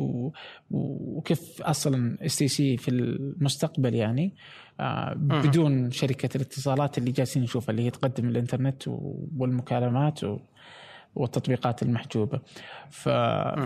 وكيف 0.71 1.63
أصلا 1.63 2.27
STC 2.27 2.77
في 2.77 2.89
المستقبل 2.89 3.95
يعني. 3.95 4.35
بدون 5.17 5.91
شركة 5.91 6.37
الاتصالات 6.37 6.99
اللي 6.99 7.11
جالسين 7.11 7.43
نشوفها 7.43 7.71
اللي 7.71 7.83
هي 7.83 7.91
تقدم 7.91 8.29
الإنترنت 8.29 8.83
والمكالمات 9.37 10.21
والتطبيقات 11.15 11.83
المحجوبة. 11.83 12.41
ف... 12.91 13.09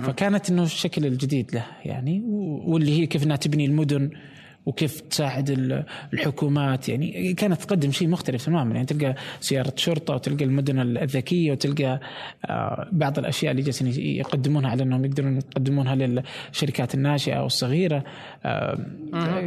فكانت 0.06 0.50
إنه 0.50 0.62
الشكل 0.62 1.06
الجديد 1.06 1.54
له 1.54 1.66
يعني 1.84 2.22
واللي 2.66 3.00
هي 3.00 3.06
كيف 3.06 3.24
إنها 3.24 3.36
تبني 3.36 3.64
المدن 3.64 4.10
وكيف 4.66 5.00
تساعد 5.00 5.50
الحكومات. 6.12 6.88
يعني 6.88 7.34
كانت 7.34 7.62
تقدم 7.62 7.90
شيء 7.90 8.08
مختلف 8.08 8.46
تماما. 8.46 8.74
يعني 8.74 8.86
تلقى 8.86 9.14
سيارة 9.40 9.72
شرطة 9.76 10.14
وتلقى 10.14 10.44
المدن 10.44 10.80
الذكية 10.80 11.52
وتلقى 11.52 12.00
آه، 12.44 12.88
بعض 12.92 13.18
الأشياء 13.18 13.50
اللي 13.50 13.62
جالسين 13.62 13.86
يقدمونها 14.16 14.70
على 14.70 14.82
أنهم 14.82 15.04
يقدرون 15.04 15.36
يقدمونها 15.36 15.94
للشركات 15.94 16.94
الناشئة 16.94 17.42
والصغيرة 17.42 18.04
آه، 18.44 18.78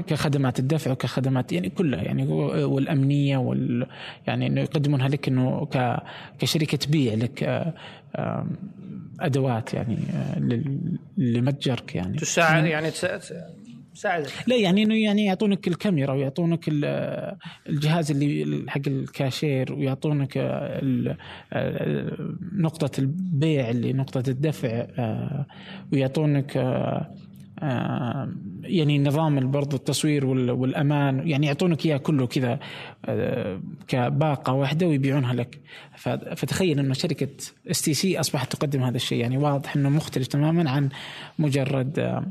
كخدمات 0.07 0.59
الدفع 0.59 0.91
وكخدمات 0.91 1.51
يعني 1.51 1.69
كلها. 1.69 2.01
يعني 2.01 2.27
والأمنية 2.63 3.37
وال 3.37 3.87
يعني 4.27 4.47
أنه 4.47 4.61
يقدمونها 4.61 5.07
لك 5.07 5.27
أنه 5.27 5.67
كشركة 6.39 6.77
تبيع 6.77 7.13
لك 7.13 7.43
آه، 8.15 8.47
أدوات 9.19 9.73
يعني 9.73 9.97
لمتجرك 11.17 11.95
يعني. 11.95 12.17
تساعد 12.17 12.65
يعني 12.65 12.91
ساعدك. 13.99 14.31
لا 14.47 14.55
يعني 14.55 14.83
إنه 14.83 14.95
يعني 14.95 15.25
يعطونك 15.25 15.67
الكاميرا 15.67 16.13
ويعطونك 16.13 16.65
الجهاز 17.69 18.11
اللي 18.11 18.63
حق 18.71 18.81
الكاشير 18.87 19.73
ويعطونك 19.73 20.37
نقطة 22.53 22.99
البيع 22.99 23.69
اللي 23.69 23.93
نقطة 23.93 24.23
الدفع 24.27 24.69
آه، 24.69 25.45
ويعطونك 25.93 26.57
آه، 26.57 27.07
آه، 27.59 28.29
يعني 28.63 28.99
نظام 28.99 29.51
برضو 29.51 29.75
التصوير 29.75 30.25
والأمان 30.25 31.27
يعني 31.27 31.47
يعطونك 31.47 31.85
إياه 31.85 31.97
كله 31.97 32.27
كذا 32.27 32.59
كباقة 33.87 34.53
واحدة 34.53 34.87
ويبيعونها 34.87 35.33
لك. 35.33 35.59
فتخيل 36.35 36.79
إنه 36.79 36.93
شركة 36.93 37.29
STC 37.71 38.19
أصبحت 38.19 38.55
تقدم 38.55 38.83
هذا 38.83 38.95
الشيء. 38.95 39.21
يعني 39.21 39.37
واضح 39.37 39.75
إنه 39.75 39.89
مختلف 39.89 40.27
تماما 40.27 40.69
عن 40.69 40.89
مجرد 41.39 42.23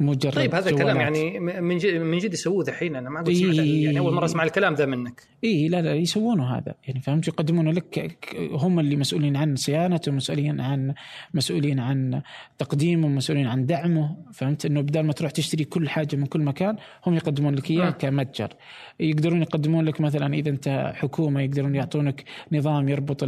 مجرد 0.00 0.32
طيب 0.32 0.54
هذا 0.54 0.70
الكلام 0.70 0.96
يعني 0.96 1.40
من 1.40 1.78
جد 1.78 1.94
من 1.94 2.18
جد 2.18 2.32
يسووه 2.32 2.64
دحين 2.64 2.96
أنا 2.96 3.10
ما 3.10 3.20
قلت 3.20 3.28
إيه 3.28 3.84
يعني 3.84 3.98
أول 3.98 4.14
مرة 4.14 4.24
أسمع 4.24 4.44
الكلام 4.44 4.74
ذا 4.74 4.86
منك. 4.86 5.22
اي 5.44 5.68
لا 5.68 5.82
لا 5.82 5.94
يسوونه 5.94 6.56
هذا. 6.56 6.74
يعني 6.88 7.00
فهمت؟ 7.00 7.28
يقدمونه 7.28 7.72
لك 7.72 8.16
هم 8.52 8.80
اللي 8.80 8.96
مسؤولين 8.96 9.36
عن 9.36 9.56
صيانته 9.56 10.12
مسؤولين 10.12 10.60
عن 10.60 10.94
مسؤولين 11.34 11.80
عن 11.80 12.22
تقديمه 12.58 13.08
مسؤولين 13.08 13.46
عن 13.46 13.66
دعمه. 13.66 14.16
فهمت؟ 14.32 14.66
إنه 14.66 14.80
بدل 14.80 15.00
ما 15.00 15.12
تروح 15.12 15.30
تشتري 15.30 15.64
كل 15.64 15.88
حاجة 15.88 16.16
من 16.16 16.26
كل 16.26 16.40
مكان 16.40 16.76
هم 17.06 17.14
يقدمون 17.14 17.54
لك 17.54 17.70
إياه 17.70 17.90
كمتجر. 17.90 18.48
يقدرون 19.00 19.42
يقدمون 19.42 19.84
لك 19.84 20.00
مثلا 20.00 20.34
إذا 20.34 20.50
أنت 20.50 20.92
حكومة 20.94 21.40
يقدرون 21.40 21.74
يعطونك 21.74 22.24
نظام 22.52 22.88
يربط 22.88 23.24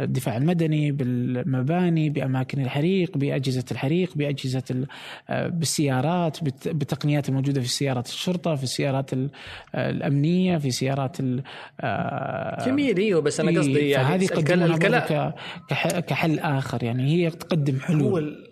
الدفاع 0.00 0.36
المدني 0.36 0.92
بالمباني 0.92 2.10
بأماكن 2.10 2.60
الحريق 2.60 3.18
بأجهزة 3.18 3.64
الحريق 3.70 4.16
بأجهزة 4.16 4.86
بالسيارات 5.30 5.97
بالسيارات 6.02 6.44
بت- 6.44 6.68
بالتقنيات 6.68 7.28
الموجودة 7.28 7.60
في 7.60 7.68
سيارات 7.68 8.06
الشرطة 8.06 8.54
في 8.54 8.62
السيارات 8.62 9.12
ال- 9.12 9.30
الأمنية 9.74 10.58
في 10.58 10.70
سيارات 10.70 11.20
ال- 11.20 11.42
آه، 11.80 12.64
جميل 12.66 12.96
إيوه 12.98 13.20
بس 13.20 13.40
أنا 13.40 13.50
إيه، 13.50 13.58
قصدي 13.58 13.88
يعني 13.88 14.08
فهذه 14.08 14.38
الكلام 14.38 15.32
كحل 16.06 16.38
آخر 16.38 16.82
يعني 16.82 17.02
هي 17.10 17.30
تقدم 17.30 17.80
حلول. 17.80 18.24
ال- 18.24 18.48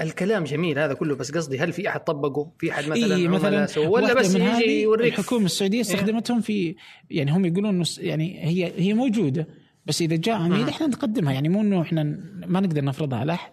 الكلام 0.00 0.44
جميل 0.44 0.78
هذا 0.78 0.94
كله 0.94 1.16
بس 1.16 1.32
قصدي 1.32 1.58
هل 1.58 1.72
في 1.72 1.88
أحد 1.88 2.00
طبقه؟ 2.00 2.50
في 2.58 2.70
أحد 2.70 2.88
مثلا 2.88 3.16
إيه 3.16 3.28
مثلا 3.28 3.66
ولا 3.88 4.14
بس 4.14 4.34
من 4.34 4.40
يجي 4.40 4.50
هذه 4.50 4.82
يوريك؟ 4.82 5.18
الحكومة 5.18 5.44
السعودية 5.44 5.80
استخدمتهم 5.80 6.40
في 6.40 6.74
يعني 7.10 7.30
هم 7.32 7.44
يقولون 7.44 7.82
يعني 7.98 8.44
هي 8.44 8.72
هي 8.76 8.94
موجودة 8.94 9.46
بس 9.86 10.02
إذا 10.02 10.16
جاء 10.16 10.34
عميل 10.36 10.68
إحنا 10.68 10.86
نقدمها 10.86 11.32
يعني 11.32 11.48
مو 11.48 11.60
إنه 11.60 11.82
إحنا 11.82 12.02
ما 12.46 12.60
نقدر 12.60 12.84
نفرضها 12.84 13.18
على 13.18 13.32
احد 13.32 13.52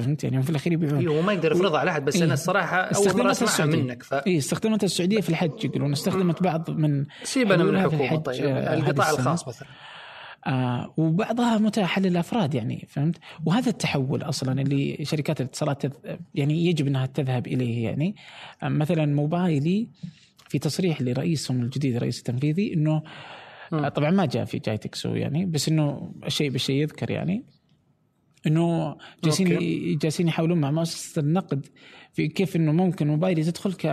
فهمت؟ 0.00 0.24
يعني 0.24 0.36
هم 0.36 0.42
في 0.42 0.50
الأخير 0.50 0.72
يبيعون. 0.72 0.98
إيوه 0.98 1.22
ما 1.22 1.32
يقدر 1.32 1.52
يفرضها 1.52 1.78
على 1.80 1.90
أحد 1.90 2.04
بس 2.04 2.16
إيه. 2.16 2.24
أنا 2.24 2.34
الصراحة 2.34 2.76
أول 2.76 3.16
مرة 3.16 3.30
أسمعها. 3.30 3.66
منك 3.66 4.02
ف 4.02 4.14
اي 4.14 4.38
استخدمتها 4.38 4.86
السعودية 4.86 5.20
في 5.20 5.28
الحج 5.28 5.64
يقولون. 5.64 5.92
استخدمت 5.92 6.42
بعض 6.42 6.70
من 6.70 7.04
سيبنا 7.22 7.64
من 7.64 7.76
الحكومة 7.76 8.16
طيب 8.16 8.44
آه، 8.44 8.74
القطاع. 8.74 9.10
الخاص 9.10 9.48
مثلا. 9.48 9.68
آه 10.46 10.94
وبعضها 10.96 11.58
متاحه 11.58 12.00
للافراد 12.00 12.54
يعني 12.54 12.86
فهمت؟ 12.88 13.16
وهذا 13.46 13.70
التحول 13.70 14.22
أصلا 14.22 14.60
اللي 14.60 14.98
شركات 15.02 15.40
الاتصالات 15.40 15.86
تذ... 15.86 16.14
يعني 16.34 16.66
يجب 16.66 16.86
إنها 16.86 17.06
تذهب 17.06 17.46
إليه 17.46 17.84
يعني. 17.84 18.16
آه 18.62 18.68
مثلا 18.68 19.06
موبايلي 19.06 19.88
في 20.48 20.58
تصريح 20.58 21.02
لرئيسهم 21.02 21.60
الجديد 21.62 21.96
الرئيس 21.96 22.18
التنفيذي 22.18 22.74
إنه 22.74 23.02
آه 23.72 23.88
طبعا 23.88 24.10
ما 24.10 24.26
جاء 24.26 24.44
في 24.44 24.58
جاي 24.58 24.78
تكسو 24.78 25.14
يعني 25.14 25.46
بس 25.46 25.68
إنه 25.68 26.12
الشيء 26.26 26.50
بالشيء 26.50 26.76
يذكر 26.76 27.10
يعني. 27.10 27.44
إنه 28.48 28.96
جالسين 29.24 29.52
أوكي. 29.52 29.94
جالسين 29.94 30.28
يحاولون 30.28 30.60
مع 30.60 30.70
مؤسسه 30.70 31.20
النقد 31.20 31.66
في 32.12 32.28
كيف 32.28 32.56
إنه 32.56 32.72
ممكن 32.72 33.06
موبايلي 33.06 33.42
تدخل 33.42 33.72
ك 33.72 33.86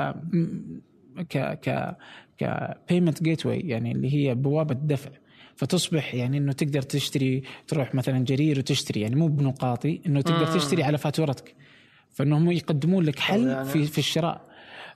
ك 1.30 1.38
ك 1.38 1.96
ك 2.44 2.74
payment 2.90 3.24
gateway 3.24 3.60
يعني 3.60 3.92
اللي 3.92 4.14
هي 4.14 4.36
بوابة 4.36 4.76
دفع. 4.76 5.10
فتصبح 5.56 6.16
يعني 6.16 6.38
إنه 6.38 6.52
تقدر 6.54 6.82
تشتري 6.82 7.44
تروح 7.68 7.96
مثلا 7.96 8.20
جرير 8.24 8.60
وتشتري 8.60 9.02
يعني 9.02 9.16
مو 9.16 9.28
بنقاطي 9.28 10.02
إنه 10.08 10.22
تقدر. 10.22 10.46
تشتري 10.46 10.84
على 10.84 10.98
فاتورتك. 10.98 11.56
فإنهم 12.12 12.52
يقدمون 12.52 13.04
لك 13.04 13.20
حل 13.20 13.48
يعني- 13.48 13.66
في 13.70 13.84
في 13.86 13.98
الشراء. 13.98 14.42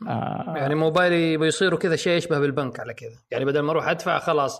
آه. 0.07 0.53
يعني 0.57 0.75
موبايلي 0.75 1.37
بيصيروا 1.37 1.79
كذا 1.79 1.95
شيء 1.95 2.13
يشبه 2.17 2.39
بالبنك 2.39 2.79
على 2.79 2.93
كذا. 2.93 3.17
يعني 3.31 3.45
بدل 3.45 3.59
ما 3.59 3.71
أروح 3.71 3.87
أدفع 3.89 4.19
خلاص 4.19 4.59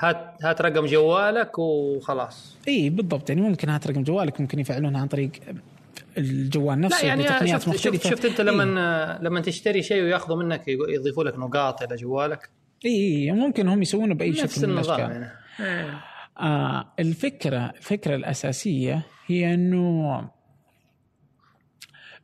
هات 0.00 0.44
هات 0.44 0.62
رقم 0.62 0.86
جوالك 0.86 1.58
وخلاص. 1.58 2.56
إي 2.68 2.90
بالضبط. 2.90 3.28
يعني 3.28 3.40
ممكن 3.40 3.68
هات 3.68 3.86
رقم 3.86 4.02
جوالك 4.02 4.40
ممكن 4.40 4.58
يفعلونها 4.58 5.00
عن 5.00 5.06
طريق 5.06 5.30
الجوال 6.18 6.80
لا 6.80 6.86
نفسه 6.86 7.06
يعني 7.06 7.22
بتقنيات 7.22 7.60
شفت 7.60 7.76
شفت, 7.76 7.86
مختلفة. 7.86 8.10
شفت 8.10 8.24
أنت 8.24 8.40
إيه. 8.40 8.46
لما 8.46 9.18
لما 9.22 9.40
تشتري 9.40 9.82
شيء 9.82 10.02
ويأخذوا 10.02 10.42
منك 10.42 10.68
يضيفوا 10.68 11.24
لك 11.24 11.38
نقاط 11.38 11.82
إلى 11.82 11.96
جوالك. 11.96 12.50
إي 12.84 12.90
إي 12.90 13.32
ممكن 13.32 13.68
هم 13.68 13.82
يسوونه 13.82 14.14
بأي 14.14 14.30
نفس 14.30 14.58
شكل 14.58 14.66
من 14.66 14.74
الأشكال. 14.74 14.98
يعني. 15.00 15.30
آه 16.40 16.92
الفكرة 16.98 17.70
الفكرة 17.70 18.14
الأساسية 18.14 19.02
هي 19.26 19.54
انه 19.54 20.18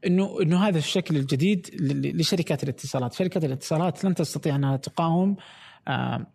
انه 0.06 0.42
إنه 0.42 0.68
هذا 0.68 0.78
الشكل 0.78 1.16
الجديد 1.16 1.66
لشركات 2.14 2.62
الاتصالات، 2.62 3.12
شركات 3.12 3.44
الاتصالات 3.44 4.04
لن 4.04 4.14
تستطيع 4.14 4.56
أنها 4.56 4.76
تقاوم 4.76 5.36
آه 5.88 6.26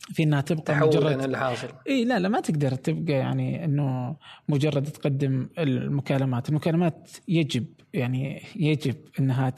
في 0.00 0.22
إنها 0.22 0.40
تبقى 0.40 0.62
تحول 0.62 0.88
مجرد 0.88 1.10
يعني 1.10 1.24
اللي 1.24 1.38
حاصل 1.38 1.68
إي 1.88 2.04
لا 2.04 2.18
لا 2.18 2.28
ما 2.28 2.40
تقدر 2.40 2.74
تبقى 2.74 3.12
يعني 3.12 3.64
إنه 3.64 4.16
مجرد 4.48 4.82
تقدم 4.82 5.48
المكالمات، 5.58 6.48
المكالمات 6.48 7.10
يجب 7.28 7.66
يعني 7.94 8.42
يجب 8.56 8.94
إنها 9.20 9.50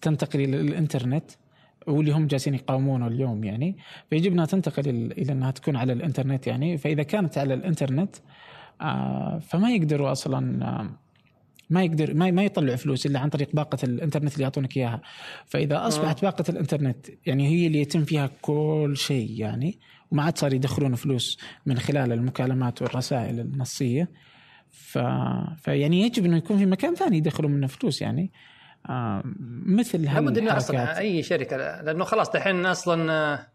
تنتقل 0.00 0.40
إلى 0.40 0.60
الإنترنت 0.60 1.30
واللي 1.86 2.12
هم 2.12 2.26
جالسين 2.26 2.54
يقاومونه 2.54 3.06
اليوم 3.06 3.44
يعني. 3.44 3.76
فيجب 4.10 4.32
إنها 4.32 4.46
تنتقل 4.46 4.82
إل- 4.82 5.18
إلى 5.18 5.32
إنها 5.32 5.50
تكون 5.50 5.76
على 5.76 5.92
الإنترنت 5.92 6.46
يعني. 6.46 6.78
فإذا 6.78 7.02
كانت 7.02 7.38
على 7.38 7.54
الإنترنت 7.54 8.16
آه 8.80 9.38
فما 9.38 9.70
يقدروا 9.70 10.12
أصلا 10.12 10.64
آه 10.66 10.90
ما 11.72 11.84
يقدر 11.84 12.14
ما 12.14 12.30
ما 12.30 12.44
يطلع 12.44 12.76
فلوس 12.76 13.06
إلا 13.06 13.18
عن 13.18 13.28
طريق 13.28 13.48
باقة 13.52 13.78
الإنترنت 13.84 14.32
اللي 14.32 14.42
يعطونك 14.42 14.76
إياها. 14.76 15.00
فإذا 15.46 15.86
أصبحت 15.86 16.22
باقة 16.22 16.44
الإنترنت 16.48 17.06
يعني 17.26 17.48
هي 17.48 17.66
اللي 17.66 17.80
يتم 17.80 18.04
فيها 18.04 18.30
كل 18.42 18.94
شيء 18.96 19.40
يعني 19.40 19.78
وما 20.10 20.22
عاد 20.22 20.38
صار 20.38 20.52
يدخلون 20.54 20.94
فلوس 20.94 21.38
من 21.66 21.78
خلال 21.78 22.12
المكالمات 22.12 22.82
والرسائل 22.82 23.40
النصية 23.40 24.10
ف... 24.70 24.98
فيعني 25.62 26.02
يجب 26.02 26.24
إنه 26.24 26.36
يكون 26.36 26.58
في 26.58 26.66
مكان 26.66 26.94
ثاني 26.94 27.16
يدخلوا 27.16 27.50
منه 27.50 27.66
فلوس 27.66 28.02
يعني. 28.02 28.32
آه 28.88 29.22
مثل 29.66 30.02
لابد 30.02 30.38
إنه 30.38 30.56
أصلا 30.56 30.98
أي 30.98 31.22
شركة 31.22 31.56
لأنه 31.56 32.04
خلاص 32.04 32.30
دحين 32.30 32.66
أصلا 32.66 33.12
آه، 33.12 33.51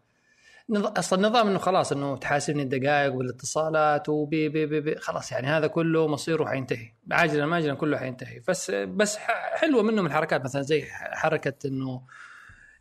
أصلا 0.76 1.26
النظام 1.26 1.48
إنه 1.48 1.58
خلاص 1.58 1.92
إنه 1.92 2.16
تحاسبني 2.16 2.62
الدقائق 2.62 3.14
والاتصالات 3.14 4.08
وبي 4.08 4.48
بي 4.48 4.66
بي 4.66 4.80
بي 4.80 4.96
خلاص 4.96 5.32
يعني 5.32 5.46
هذا 5.46 5.66
كله 5.66 6.08
مصيره 6.08 6.44
حينتهي. 6.44 6.92
عاجلا 7.12 7.46
ما 7.46 7.58
اجلا 7.58 7.74
كله 7.74 7.98
حينتهي. 7.98 8.40
بس 8.48 8.70
بس 8.70 9.16
حلوة 9.54 9.82
منهم 9.82 10.06
الحركات 10.06 10.44
مثلا 10.44 10.62
زي 10.62 10.84
حركة 10.90 11.68
إنه 11.68 12.02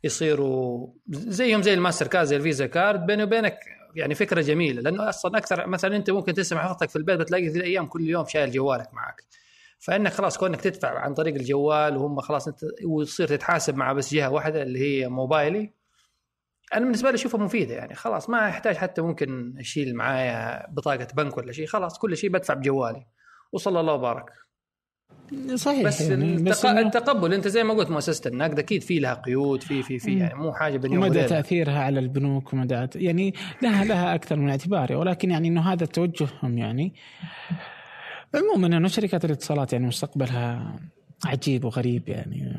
يصيروا 0.04 0.88
زيهم 1.10 1.62
زي 1.62 1.74
الماستر 1.74 2.08
كارد 2.08 2.26
زي 2.26 2.36
ال 2.36 2.42
Visa 2.42 2.66
card 2.66 3.06
بيني 3.06 3.24
وبينك 3.24 3.60
يعني 3.96 4.16
فكرة 4.16 4.42
جميلة. 4.42 4.82
لأنه 4.82 5.10
أصلا 5.10 5.38
أكثر 5.38 5.68
مثلا 5.68 5.96
أنت 5.96 6.10
ممكن 6.10 6.34
تسمع 6.34 6.70
وقتك 6.70 6.90
في 6.90 6.96
البيت 6.96 7.20
بتلاقي 7.20 7.50
في 7.50 7.58
الأيام 7.58 7.86
كل 7.86 8.10
يوم 8.10 8.26
شايل 8.26 8.52
جوالك 8.52 8.94
معك. 8.94 9.24
فإنك 9.80 10.14
خلاص 10.14 10.38
كونك 10.38 10.62
تدفع 10.62 11.00
عن 11.00 11.14
طريق 11.14 11.36
الجوال 11.36 11.98
وهم 11.98 12.20
خلاص 12.20 12.48
أنت 12.48 12.60
وتصير 12.86 13.28
تتحاسب 13.28 13.76
مع 13.76 13.94
بس 13.94 14.14
جهة 14.14 14.30
واحدة 14.30 14.62
اللي 14.62 14.80
هي 14.80 15.10
موبايلي 15.10 15.77
أنا 16.74 16.86
بالنسبة 16.86 17.10
لي 17.10 17.16
اشوفها 17.16 17.42
مفيده 17.42 17.76
يعني 17.76 17.96
خلاص 17.96 18.30
ما 18.30 18.50
أحتاج 18.50 18.76
حتى 18.76 19.02
ممكن 19.02 19.54
أشيل 19.60 19.96
معايا 19.96 20.68
بطاقة 20.72 21.08
بنك 21.14 21.38
ولا 21.38 21.52
شيء 21.52 21.66
خلاص 21.66 22.00
كل 22.00 22.18
شيء 22.18 22.30
بدفع 22.30 22.54
بجوالي. 22.54 23.06
وصلى 23.52 23.80
الله 23.80 23.94
وبارك. 23.94 24.26
صحيح 25.56 25.84
بس, 25.84 26.02
يعني 26.02 26.36
التق... 26.36 26.50
بس 26.50 26.66
إنه 26.66 26.80
التقبل 26.80 27.34
أنت 27.34 27.48
زي 27.48 27.64
ما 27.64 27.74
قلت 27.74 27.90
مؤسسه 27.90 28.30
النقد 28.30 28.60
أكيد 28.60 28.84
في 28.84 29.00
لها 29.00 29.14
قيود 29.14 29.64
في 29.64 29.84
في 29.84 30.00
في 30.00 30.20
يعني 30.20 30.36
مو 30.36 30.54
حاجة 30.54 30.78
بين 30.78 30.98
وليلة. 30.98 31.28
تأثيرها 31.28 31.80
على 31.80 32.00
البنوك 32.00 32.54
ومدى 32.54 32.88
يعني 32.96 33.34
لها 33.62 33.86
لها 33.86 34.16
أكثر 34.16 34.36
من 34.36 34.50
اعتبار 34.50 34.96
ولكن 34.96 35.32
يعني 35.32 35.48
إنه 35.48 35.74
هذا 35.74 35.86
توجههم 35.86 36.58
يعني. 36.58 36.94
عموما 38.36 38.78
أنه 38.78 38.88
شركات 38.88 39.26
الاتصالات 39.26 39.74
يعني 39.74 39.88
مستقبلها 39.88 40.80
عجيب 41.26 41.66
وغريب 41.66 42.10
يعني. 42.10 42.54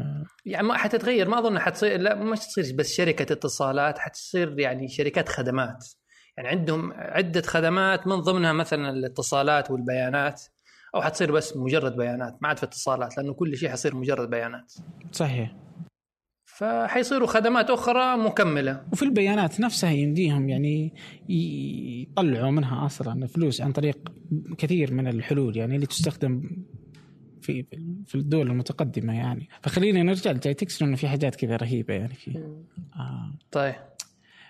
يعني 0.47 0.67
ما 0.67 0.75
حتتغير 0.75 1.29
ما 1.29 1.39
أظن 1.39 1.59
حتصير 1.59 2.01
لا 2.01 2.15
مش 2.15 2.39
تصير 2.39 2.75
بس 2.77 2.95
شركة 2.95 3.33
اتصالات 3.33 3.99
حتصير 3.99 4.59
يعني 4.61 4.89
شركات 4.89 5.29
خدمات. 5.29 5.89
يعني 6.37 6.49
عندهم 6.49 6.93
عدة 6.93 7.43
خدمات 7.43 8.07
من 8.07 8.17
ضمنها 8.17 8.53
مثلا 8.53 8.91
الاتصالات 8.91 9.71
والبيانات 9.71 10.43
أو 10.95 11.03
حتصير 11.03 11.33
بس 11.33 11.57
مجرد 11.57 11.97
بيانات 11.97 12.39
ما 12.43 12.49
عاد 12.49 12.57
في 12.57 12.63
اتصالات 12.63 13.17
لأنه 13.17 13.35
كل 13.35 13.57
شيء 13.57 13.69
حيصير 13.69 13.97
مجرد 13.97 14.31
بيانات. 14.31 14.73
صحيح. 15.13 15.55
فحيصيروا 16.45 17.27
خدمات 17.27 17.71
أخرى 17.71 18.17
مكملة. 18.17 18.85
وفي 18.93 19.03
البيانات 19.03 19.61
نفسها 19.61 19.91
يمديهم 19.91 20.49
يعني 20.49 20.95
يطلعوا 21.29 22.51
منها 22.51 22.87
أصلا 22.87 23.27
فلوس 23.27 23.61
عن 23.61 23.73
طريق 23.73 23.99
كثير 24.59 24.95
من 24.95 25.09
الحلول 25.09 25.57
يعني 25.57 25.75
اللي 25.75 25.87
تستخدم 25.87 26.43
في 27.43 27.65
في 28.07 28.15
الدول 28.15 28.51
المتقدمة 28.51 29.17
يعني. 29.17 29.49
فخلينا 29.63 30.03
نرجع 30.03 30.31
لجاي 30.31 30.55
تكس 30.55 30.83
لأنه 30.83 30.97
في 30.97 31.09
حاجات 31.09 31.35
كذا 31.35 31.57
رهيبة 31.57 31.95
يعني 31.95 32.15
في. 32.15 32.59
آه. 32.97 33.33
طيب. 33.51 33.75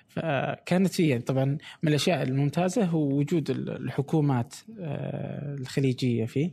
فكانت 0.08 0.92
في 0.92 1.08
يعني 1.08 1.22
طبعا 1.22 1.44
من 1.82 1.88
الأشياء 1.88 2.22
الممتازة 2.22 2.84
هو 2.84 3.12
وجود 3.12 3.50
الحكومات 3.50 4.54
آه، 4.80 5.54
الخليجية 5.54 6.26
فيه. 6.26 6.50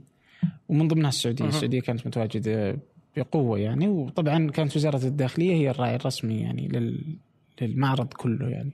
ومن 0.70 0.88
ضمنها 0.88 1.10
السعودية،. 1.10 1.46
السعودية 1.46 1.82
كانت 1.82 2.08
متواجدة 2.08 2.80
بقوة 3.18 3.60
يعني. 3.60 3.88
وطبعا 3.88 4.52
كانت 4.52 4.76
وزارة 4.76 5.06
الداخلية 5.06 5.54
هي 5.54 5.70
الراعي 5.70 5.96
الرسمي 5.96 6.42
يعني 6.42 6.68
لل 6.68 7.18
للمعرض 7.62 8.14
كله 8.14 8.50
يعني. 8.50 8.72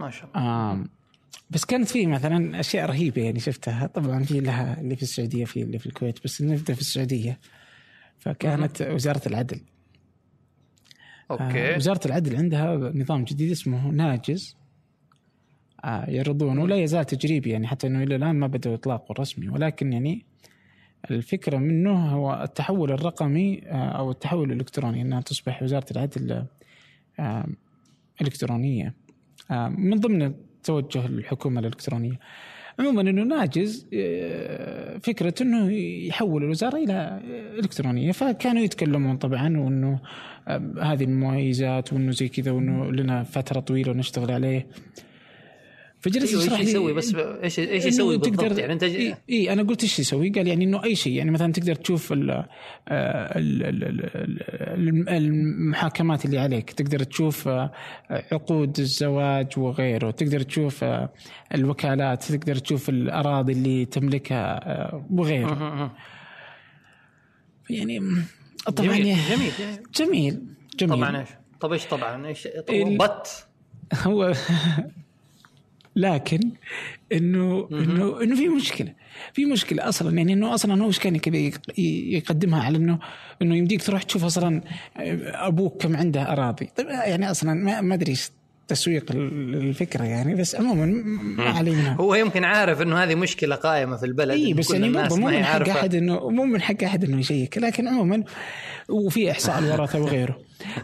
ما 0.00 0.10
شاء 0.10 0.30
الله. 0.36 0.84
بس 1.50 1.64
كانت 1.64 1.88
في 1.88 2.06
مثلا 2.06 2.60
أشياء 2.60 2.86
رهيبة 2.86 3.22
يعني 3.22 3.40
شفتها. 3.40 3.86
طبعا 3.86 4.22
في 4.22 4.40
لها 4.40 4.80
اللي 4.80 4.96
في 4.96 5.02
السعودية 5.02 5.44
في 5.44 5.62
اللي 5.62 5.78
في 5.78 5.86
الكويت 5.86 6.24
بس 6.24 6.42
نبدا 6.42 6.74
في 6.74 6.80
السعودية. 6.80 7.38
فكانت 8.18 8.82
وزارة 8.82 9.28
العدل. 9.28 9.60
آه، 11.30 11.32
أوكي 11.32 11.76
وزارة 11.76 12.06
العدل 12.06 12.36
عندها 12.36 12.76
نظام 12.76 13.24
جديد 13.24 13.50
اسمه 13.50 13.90
ناجز. 13.90 14.56
آه، 15.84 16.10
يعرضونه 16.10 16.62
ولا 16.62 16.76
يزال 16.76 17.04
تجريبي 17.04 17.50
يعني 17.50 17.66
حتى 17.66 17.86
إنه 17.86 18.02
إلى 18.02 18.16
الآن 18.16 18.34
ما 18.36 18.46
بدأوا 18.46 18.74
إطلاقه 18.74 19.14
رسمي 19.20 19.48
ولكن 19.48 19.92
يعني 19.92 20.26
الفكرة 21.10 21.58
منه 21.58 22.08
هو 22.08 22.42
التحول 22.42 22.92
الرقمي 22.92 23.62
آه، 23.66 23.88
أو 23.98 24.10
التحول 24.10 24.52
الإلكتروني 24.52 25.02
إنها 25.02 25.20
تصبح 25.20 25.62
وزارة 25.62 25.86
العدل 25.90 26.46
آه، 27.20 27.46
إلكترونية. 28.20 28.94
آه، 29.50 29.68
من 29.68 30.00
ضمن 30.00 30.34
توجه 30.64 31.06
الحكومة 31.06 31.60
الإلكترونية. 31.60 32.18
عموما 32.78 33.00
إنه 33.00 33.22
ناجز 33.22 33.86
آه، 33.94 34.98
فكرة 34.98 35.34
إنه 35.40 35.72
يحول 36.06 36.44
الوزارة 36.44 36.76
إلى 36.76 37.20
إلكترونية. 37.58 38.12
فكانوا 38.12 38.62
يتكلمون 38.62 39.16
طبعا 39.16 39.58
وإنه 39.58 39.98
آه، 40.48 40.72
هذه 40.82 41.04
المميزات 41.04 41.92
وإنه 41.92 42.12
زي 42.12 42.28
كذا 42.28 42.50
وإنه 42.50 42.92
لنا 42.92 43.22
فترة 43.22 43.60
طويلة 43.60 43.90
ونشتغل 43.90 44.30
عليه. 44.30 44.66
فجلس 46.02 46.30
أيوة 46.30 46.42
يشرح 46.42 46.58
إيش 46.58 46.68
يسوي 46.68 46.92
بس 46.92 47.14
إيش 47.14 47.58
إيش 47.58 47.84
يسوي 47.84 48.18
بالضبط 48.18 48.58
يعني 48.58 48.72
أنت 48.72 48.82
إي 48.82 49.16
إيه 49.28 49.52
أنا 49.52 49.62
قلت 49.62 49.82
إيش 49.82 49.98
يسوي؟ 49.98 50.30
قال 50.30 50.48
يعني 50.48 50.64
إنه 50.64 50.84
أي 50.84 50.94
شيء 50.94 51.12
يعني 51.12 51.30
مثلا 51.30 51.52
تقدر 51.52 51.74
تشوف 51.74 52.12
ال 52.12 52.44
المحاكمات 55.08 56.24
اللي 56.24 56.38
عليك، 56.38 56.70
تقدر 56.70 57.02
تشوف 57.02 57.48
آه، 57.48 57.72
عقود 58.10 58.78
الزواج 58.78 59.58
وغيره، 59.58 60.10
تقدر 60.10 60.40
تشوف 60.40 60.84
آه، 60.84 61.12
الوكالات، 61.54 62.24
تقدر 62.24 62.56
تشوف 62.56 62.88
الأراضي 62.88 63.52
اللي 63.52 63.84
تملكها 63.84 64.70
آه، 64.70 65.06
وغيره. 65.10 65.92
يعني 67.70 68.00
طبعا 68.76 68.86
جميل 68.86 69.16
جميل 69.30 69.52
جميل, 69.94 70.46
جميل. 70.78 70.96
طبعا 70.96 71.20
إيش؟ 71.20 71.28
طب 71.60 71.72
إيش 71.72 71.86
طبعا 71.86 72.26
إيش؟ 72.26 72.48
بط 72.70 73.46
هو 73.94 74.32
لكن 75.96 76.40
إنه 77.12 77.68
إنه 77.72 78.22
إنه 78.22 78.36
في 78.36 78.48
مشكلة. 78.48 78.92
في 79.32 79.44
مشكلة 79.44 79.88
أصلا 79.88 80.16
يعني 80.16 80.32
إنه 80.32 80.54
أصلا 80.54 80.82
هو 80.82 80.86
إيش 80.86 80.98
كان 80.98 81.20
يقدمها 81.78 82.62
على 82.62 82.78
إنه 82.78 82.98
إنه 83.42 83.56
يمديك 83.56 83.82
تروح 83.82 84.02
تشوف 84.02 84.24
أصلا 84.24 84.60
أبوك 84.96 85.82
كم 85.82 85.96
عنده 85.96 86.32
أراضي. 86.32 86.68
طيب 86.76 86.88
يعني 86.88 87.30
أصلا 87.30 87.80
ما 87.80 87.94
أدري 87.94 88.16
تسويق 88.68 89.12
الفكرة 89.12 90.04
يعني 90.04 90.34
بس 90.34 90.54
عموما 90.54 90.86
ما 91.36 91.44
علينا. 91.44 91.92
هو 91.92 92.14
يمكن 92.14 92.44
عارف 92.44 92.82
إنه 92.82 93.02
هذه 93.02 93.14
مشكلة 93.14 93.54
قائمة 93.54 93.96
في 93.96 94.06
البلد 94.06 94.30
اي 94.30 94.54
بس 94.54 94.70
يعني 94.70 94.88
مو 94.88 95.16
من 95.16 95.44
حق 95.44 95.68
أحد 95.68 95.94
إنه 95.94 96.30
مو 96.30 96.44
من 96.44 96.60
حق 96.60 96.84
أحد 96.84 97.04
إنه 97.04 97.20
يشيك 97.20 97.58
لكن 97.58 97.88
عموما 97.88 98.24
وفي 98.88 99.30
إحصاء 99.30 99.58
الورثه 99.58 100.00
وغيره. 100.00 100.38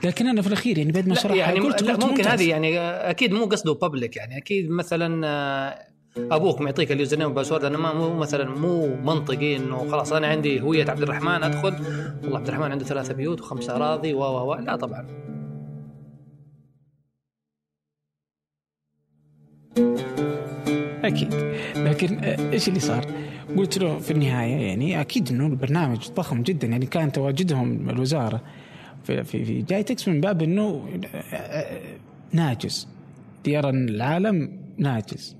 لكن 0.05 0.27
أنا 0.27 0.43
في 0.43 0.49
الأخير 0.49 0.79
يعني 0.79 0.93
بعد 0.93 1.09
ما 1.09 1.15
شرح 1.15 1.33
يعني 1.33 1.61
قلت, 1.61 1.85
قلت 1.85 2.05
ممكن 2.05 2.27
هذه 2.27 2.49
يعني 2.49 2.79
أكيد 2.81 3.33
مو 3.33 3.45
قصده 3.45 3.75
public 3.75 4.17
يعني 4.17 4.37
أكيد 4.37 4.71
مثلا 4.71 5.27
آه، 5.27 5.89
أبوك 6.17 6.61
معطيك 6.61 6.93
ال 6.93 7.19
username 7.19 7.27
وال 7.27 7.34
password 7.34 7.65
أنا 7.65 7.79
ما 7.79 7.95
مو 7.95 8.15
مثلا 8.15 8.51
مو 8.51 8.97
منطقي 8.97 9.57
إنه 9.57 9.89
خلاص 9.91 10.13
أنا 10.13 10.27
عندي 10.27 10.61
هوية 10.61 10.91
عبد 10.91 11.03
الرحمن 11.03 11.43
أدخل 11.43 11.75
والله 12.23 12.39
عبد 12.39 12.49
الرحمن 12.49 12.71
عنده 12.71 12.85
ثلاثة 12.85 13.15
بيوت 13.15 13.41
وخمس 13.41 13.71
أراضي 13.71 14.15
و 14.15 14.21
و 14.21 14.55
لا 14.55 14.77
طبعا. 14.77 15.29
أكيد. 21.05 21.35
لكن 21.77 22.19
آه، 22.25 22.53
إيش 22.53 22.69
اللي 22.69 22.81
صار؟ 22.81 23.07
قلت 23.57 23.79
له 23.79 23.99
في 23.99 24.11
النهاية 24.11 24.67
يعني 24.69 25.01
أكيد 25.01 25.29
إنه 25.29 25.47
البرنامج 25.47 26.11
ضخم 26.11 26.43
جدا 26.43 26.67
يعني 26.67 26.87
كان 26.87 27.13
تواجدهم 27.13 27.91
الوزارة 27.91 28.43
في 29.09 29.25
في, 29.25 29.45
في 29.45 29.63
جايتكس 29.63 30.09
من 30.09 30.21
باب 30.21 30.43
إنه 30.43 30.89
ناجز 32.33 32.89
يرى 33.47 33.71
العالم 33.71 34.61
ناجز 34.79 35.37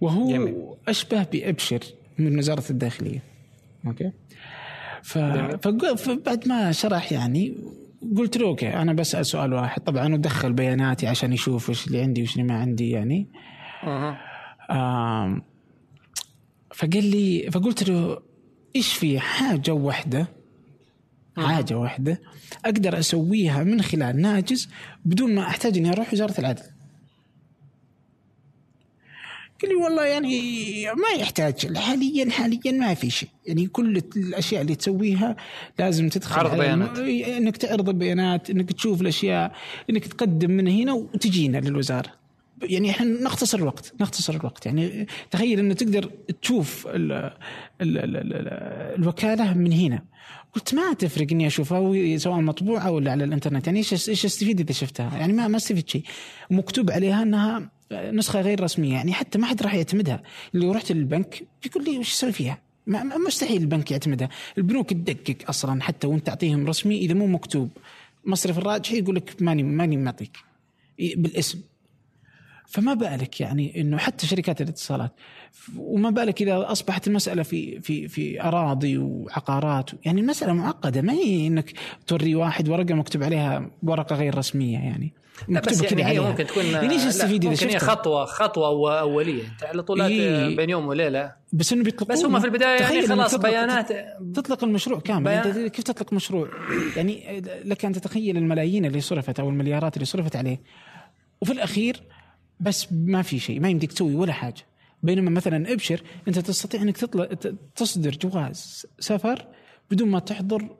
وهو 0.00 0.30
جميل. 0.30 0.74
أشبه 0.88 1.22
بإبشر 1.32 1.80
من 2.18 2.38
وزارة 2.38 2.64
الداخلية. 2.70 3.22
أوكي؟ 3.86 4.12
ف... 5.02 5.18
فبعد 5.96 6.48
ما 6.48 6.72
شرح 6.72 7.12
يعني 7.12 7.54
قلت 8.16 8.36
له 8.36 8.46
أوكي 8.46 8.68
أنا 8.68 8.92
بسأل 8.92 9.26
سؤال 9.26 9.52
واحد. 9.52 9.82
طبعا 9.82 10.14
ودخل 10.14 10.52
بياناتي 10.52 11.06
عشان 11.06 11.32
يشوف 11.32 11.68
إيش 11.68 11.86
اللي 11.86 12.00
عندي 12.00 12.20
وإيش 12.20 12.32
اللي 12.32 12.42
ما 12.42 12.54
عندي 12.54 12.90
يعني. 12.90 13.28
أه. 13.82 14.18
آه 14.70 15.42
فقال 16.74 17.04
لي 17.04 17.50
فقلت 17.50 17.88
له 17.88 18.18
إيش 18.76 18.92
في 18.94 19.20
حاجة 19.20 19.70
واحدة 19.70 20.26
حاجة 21.36 21.74
واحدة 21.78 22.20
أقدر 22.64 22.98
أسويها 22.98 23.64
من 23.64 23.82
خلال 23.82 24.20
ناجز 24.20 24.68
بدون 25.04 25.34
ما 25.34 25.42
أحتاج 25.42 25.78
إني 25.78 25.92
أروح 25.92 26.12
وزارة 26.12 26.40
العدل. 26.40 26.62
قال 29.62 29.70
لي 29.70 29.74
والله 29.74 30.04
يعني 30.04 30.86
ما 30.86 31.20
يحتاج 31.20 31.76
حاليا 31.76 32.30
حاليا 32.30 32.72
ما 32.72 32.94
في 32.94 33.10
شيء. 33.10 33.28
يعني 33.46 33.66
كل 33.66 34.02
الأشياء 34.16 34.62
اللي 34.62 34.74
تسويها 34.74 35.36
لازم 35.78 36.08
تدخل 36.08 36.40
عرض 36.40 36.58
بيانات. 36.58 36.98
إنك 36.98 37.56
تعرض 37.56 37.88
البيانات 37.88 38.50
إنك 38.50 38.72
تشوف 38.72 39.00
الأشياء 39.00 39.52
إنك 39.90 40.06
تقدم 40.06 40.50
من 40.50 40.68
هنا 40.68 40.92
وتجينا 40.92 41.58
للوزارة. 41.58 42.12
يعني 42.62 42.90
إحنا 42.90 43.06
نختصر 43.06 43.58
الوقت 43.58 43.92
نختصر 44.00 44.34
الوقت. 44.34 44.66
يعني 44.66 45.06
تخيل 45.30 45.58
إنه 45.58 45.74
تقدر 45.74 46.10
تشوف 46.42 46.86
ال 46.86 47.12
ال 47.12 47.32
ال 47.80 48.16
ال 48.16 48.32
الوكالة 48.98 49.54
من 49.54 49.72
هنا. 49.72 50.02
قلت 50.54 50.74
ما 50.74 50.92
تفرق 50.92 51.26
إني 51.32 51.46
أشوفها 51.46 52.18
سواء 52.18 52.40
مطبوعه 52.40 52.90
ولا 52.90 53.10
على 53.10 53.24
الإنترنت. 53.24 53.66
يعني 53.66 53.78
إيش 53.78 54.08
إيش 54.08 54.24
استفيد 54.24 54.60
إذا 54.60 54.72
شفتها؟ 54.72 55.18
يعني 55.18 55.32
ما 55.32 55.48
ما 55.48 55.56
استفيد 55.56 55.88
شيء. 55.88 56.02
مكتوب 56.50 56.90
عليها 56.90 57.22
إنها 57.22 57.70
نسخة 57.92 58.40
غير 58.40 58.62
رسمية. 58.62 58.92
يعني 58.92 59.12
حتى 59.12 59.38
ما 59.38 59.46
حد 59.46 59.62
راح 59.62 59.74
يعتمدها. 59.74 60.22
اللي 60.54 60.66
رحت 60.66 60.92
للبنك 60.92 61.42
بيقول 61.62 61.84
لي 61.84 61.98
وش 61.98 62.12
أسوي 62.12 62.32
فيها؟ 62.32 62.58
مستحيل 63.26 63.62
البنك 63.62 63.90
يعتمدها. 63.90 64.28
البنوك 64.58 64.90
تدقق 64.90 65.36
أصلا 65.48 65.82
حتى 65.82 66.06
وأنت 66.06 66.26
تعطيهم 66.26 66.66
رسمي 66.66 66.98
إذا 66.98 67.14
مو 67.14 67.26
مكتوب. 67.26 67.70
مصرف 68.24 68.58
الراجح 68.58 68.92
يقول 68.92 69.16
لك 69.16 69.36
ماني 69.40 69.62
ماني 69.62 69.96
معطيك. 69.96 70.36
بالاسم. 70.98 71.60
فما 72.68 72.94
بالك 72.94 73.40
يعني 73.40 73.80
إنه 73.80 73.96
حتى 73.98 74.26
شركات 74.26 74.60
الاتصالات 74.60 75.12
وما 75.76 76.10
بالك 76.10 76.42
إذا 76.42 76.72
أصبحت 76.72 77.06
المسألة 77.06 77.42
في 77.42 77.80
في 77.80 78.08
في 78.08 78.42
أراضي 78.42 78.98
وعقارات 78.98 79.90
يعني 80.04 80.20
المسألة 80.20 80.52
معقدة 80.52 81.02
ما 81.02 81.12
هي 81.12 81.46
إنك 81.46 81.72
توري 82.06 82.34
واحد 82.34 82.68
ورقة 82.68 82.94
مكتوب 82.94 83.22
عليها 83.22 83.70
ورقة 83.82 84.16
غير 84.16 84.38
رسمية 84.38 84.78
يعني؟ 84.78 85.12
بس 85.48 85.82
يعني 85.82 86.04
هي 86.04 86.20
ممكن 86.20 86.46
تكون 86.46 86.64
يعني 86.64 86.92
إيش 86.92 87.04
تستفيد 87.04 87.44
إذا 87.44 87.70
هي 87.70 87.78
خطوة 87.78 88.24
خطوة 88.24 89.00
أولية 89.00 89.42
أنت 89.42 89.64
على 89.64 89.82
طول 89.82 90.02
إيه. 90.02 90.56
بين 90.56 90.70
يوم 90.70 90.86
وليلة. 90.86 91.32
بس 91.52 91.72
إنه 91.72 91.84
بيطلقون 91.84 92.16
بس 92.16 92.24
هم 92.24 92.40
في 92.40 92.46
البداية 92.46 92.82
يعني 92.82 93.06
خلاص 93.06 93.34
بيانات 93.34 93.88
تطلق 94.34 94.64
المشروع 94.64 95.00
كامل. 95.00 95.24
بيان... 95.24 95.38
أنت 95.38 95.74
كيف 95.74 95.84
تطلق 95.84 96.12
مشروع؟ 96.12 96.48
يعني 96.96 97.42
لك 97.64 97.84
أن 97.84 97.92
تتخيل 97.92 98.36
الملايين 98.36 98.84
اللي 98.84 99.00
صرفت 99.00 99.40
أو 99.40 99.48
المليارات 99.48 99.94
اللي 99.94 100.06
صرفت 100.06 100.36
عليه. 100.36 100.60
وفي 101.40 101.52
الأخير 101.52 102.02
بس 102.60 102.92
ما 102.92 103.22
في 103.22 103.38
شيء 103.38 103.60
ما 103.60 103.68
يمديك 103.68 103.92
تسوي 103.92 104.14
ولا 104.14 104.32
حاجة. 104.32 104.66
بينما 105.02 105.30
مثلا 105.30 105.72
ابشر 105.72 106.02
أنت 106.28 106.38
تستطيع 106.38 106.82
أنك 106.82 106.96
تطلع 106.96 107.28
تصدر 107.76 108.10
جواز 108.10 108.86
سفر 108.98 109.46
بدون 109.90 110.08
ما 110.08 110.18
تحضر 110.18 110.76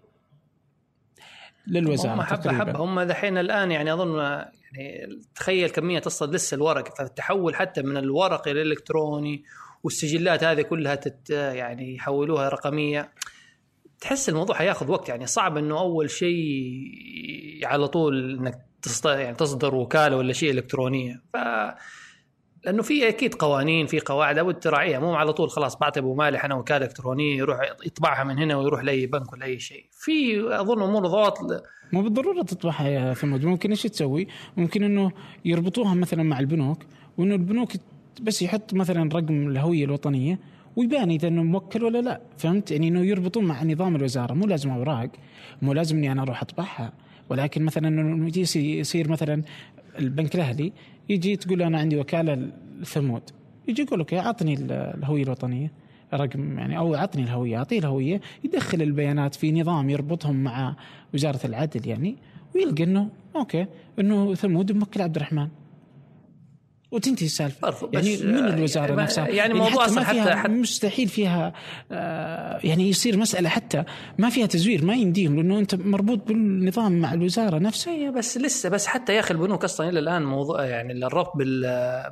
للوزارة 1.67 2.15
هم 2.15 2.23
حبه 2.23 2.53
حبه 2.53 2.79
هم 2.79 3.01
دحين 3.01 3.39
الآن 3.39 3.71
يعني 3.71 3.93
أظن 3.93 4.19
يعني 4.19 5.21
تخيل 5.35 5.71
كمية 5.71 5.99
تصل 5.99 6.35
لسه 6.35 6.55
الورق 6.55 6.99
فالتحول 6.99 7.55
حتى 7.55 7.83
من 7.83 7.97
الورق 7.97 8.49
إلى 8.49 8.63
الإلكتروني 8.63 9.45
والسجلات 9.83 10.45
هذه 10.45 10.63
كلها 10.63 10.95
تت 10.95 11.31
يعني 11.31 11.95
يحولوها 11.95 12.49
رقمية. 12.49 13.13
تحس 14.01 14.29
الموضوع 14.29 14.57
حياخذ 14.57 14.91
وقت 14.91 15.09
يعني 15.09 15.27
صعب 15.27 15.57
إنه 15.57 15.79
أول 15.79 16.11
شيء 16.11 17.61
على 17.63 17.89
طول 17.89 18.39
إنك 18.39 18.67
يعني 19.05 19.37
تصدر 19.37 19.75
وكالة 19.75 20.17
ولا 20.17 20.33
شيء 20.33 20.51
إلكترونية. 20.51 21.23
ف 21.33 21.37
لأنه 22.65 22.83
في 22.83 23.09
أكيد 23.09 23.35
قوانين 23.35 23.87
في 23.87 24.01
قواعد 24.01 24.37
لابد 24.37 24.59
تراعيها 24.59 24.99
مو 24.99 25.15
على 25.15 25.33
طول 25.33 25.51
خلاص 25.51 25.77
بعطي 25.77 26.01
أبو 26.01 26.15
مالح 26.15 26.45
أنا 26.45 26.55
وكالة 26.55 26.87
إلكترونية 26.87 27.37
يروح 27.37 27.59
يطبعها 27.87 28.25
من 28.25 28.39
هنا 28.39 28.57
ويروح 28.57 28.83
لأي 28.83 29.07
بنك 29.07 29.33
ولا 29.33 29.45
أي 29.45 29.59
شيء. 29.59 29.87
في 29.93 30.41
أظن 30.61 30.83
أمور 30.83 31.07
ضغط 31.07 31.39
مو 31.93 32.03
بالضرورة 32.03 32.43
تطبعها 32.43 32.89
يا 32.89 33.15
ثمود 33.15 33.45
ممكن 33.45 33.71
إيش 33.71 33.83
تسوي؟ 33.83 34.29
ممكن 34.57 34.85
إنه 34.85 35.13
يربطوها 35.45 35.95
مثلا 35.95 36.23
مع 36.23 36.41
البنوك 36.41 36.79
وإنه 37.19 37.35
البنوك 37.35 37.73
بس 38.23 38.43
يحط 38.43 38.75
مثلا 38.75 39.11
رقم 39.15 39.49
الهوية 39.49 39.85
الوطنية 39.85 40.39
ويبان 40.77 41.11
إذا 41.11 41.29
إنه 41.29 41.43
موكل 41.43 41.85
ولا 41.85 41.99
لا. 41.99 42.21
فهمت؟ 42.39 42.71
يعني 42.71 42.89
إنه 42.89 43.01
يربطون 43.01 43.45
مع 43.45 43.65
نظام 43.65 43.97
الوزارة. 43.97 44.35
مو 44.35 44.47
لازم 44.47 44.71
أوراق 44.71 45.11
مو 45.63 45.73
لازم 45.73 45.97
إني 45.97 46.13
أنا 46.13 46.23
أروح 46.23 46.43
أطبعها. 46.43 46.93
ولكن 47.29 47.63
مثلا 47.65 47.89
إنه 47.89 48.33
يصير 48.57 49.11
مثلا 49.11 49.43
البنك 49.99 50.35
الأهلي 50.35 50.73
يجي 51.09 51.37
تقول 51.37 51.63
أنا 51.63 51.79
عندي 51.79 51.97
وكالة 51.97 52.51
ثمود 52.85 53.23
يجي 53.69 53.83
يقول 53.83 54.01
لك 54.01 54.15
أعطني 54.15 54.55
الهوية 54.55 55.23
الوطنية. 55.23 55.85
رقم 56.15 56.59
يعني 56.59 56.79
أو 56.79 56.95
أعطني 56.95 57.23
الهوية 57.23 57.59
أعطيه 57.59 57.79
الهوية 57.79 58.21
يدخل 58.45 58.83
البيانات 58.83 59.35
في 59.35 59.53
نظام 59.53 59.91
يربطهم 59.91 60.45
مع 60.45 60.77
وزارة 61.15 61.41
العدل 61.45 61.89
يعني 61.89 62.17
ويلقى 62.55 62.85
إنه 62.85 63.09
أوكي 63.37 63.67
إنه 64.01 64.35
ثمود 64.35 64.73
موكل 64.73 65.03
عبد 65.03 65.17
الرحمن. 65.17 65.49
وتنتهي 66.95 67.27
السالفة. 67.27 67.89
يعني 67.93 68.17
من 68.17 68.49
الوزارة 68.49 68.87
يعني 68.87 69.03
نفسها؟ 69.03 69.29
يعني 69.29 69.55
موضوع 69.55 69.71
حتى 69.71 69.95
ما 69.95 70.01
أصلاً 70.03 70.05
حتى- 70.05 70.11
فيها 70.13 70.43
حتى- 70.43 70.51
مستحيل 70.51 71.09
فيها 71.09 71.53
آه، 71.93 72.61
يعني 72.65 72.89
يصير 72.89 73.17
مسألة 73.17 73.49
حتى 73.49 73.85
ما 74.19 74.31
فيها 74.31 74.47
تزوير 74.47 74.85
ما 74.85 74.95
يمديهم 74.95 75.37
لأنه 75.37 75.59
أنت 75.59 75.75
مربوط 75.75 76.19
بالنظام 76.29 77.01
مع 77.01 77.13
الوزارة 77.15 77.59
نفسها. 77.59 77.95
اي 77.95 78.11
بس 78.11 78.39
لسه 78.39 78.69
بس 78.69 78.87
حتى 78.87 79.15
يا 79.15 79.21
أخي 79.21 79.35
البنوك 79.35 79.65
أصلا 79.65 79.89
إلى 79.89 79.99
الآن 79.99 80.23
موضوع 80.25 80.65
يعني 80.65 80.93
الربط 81.07 81.33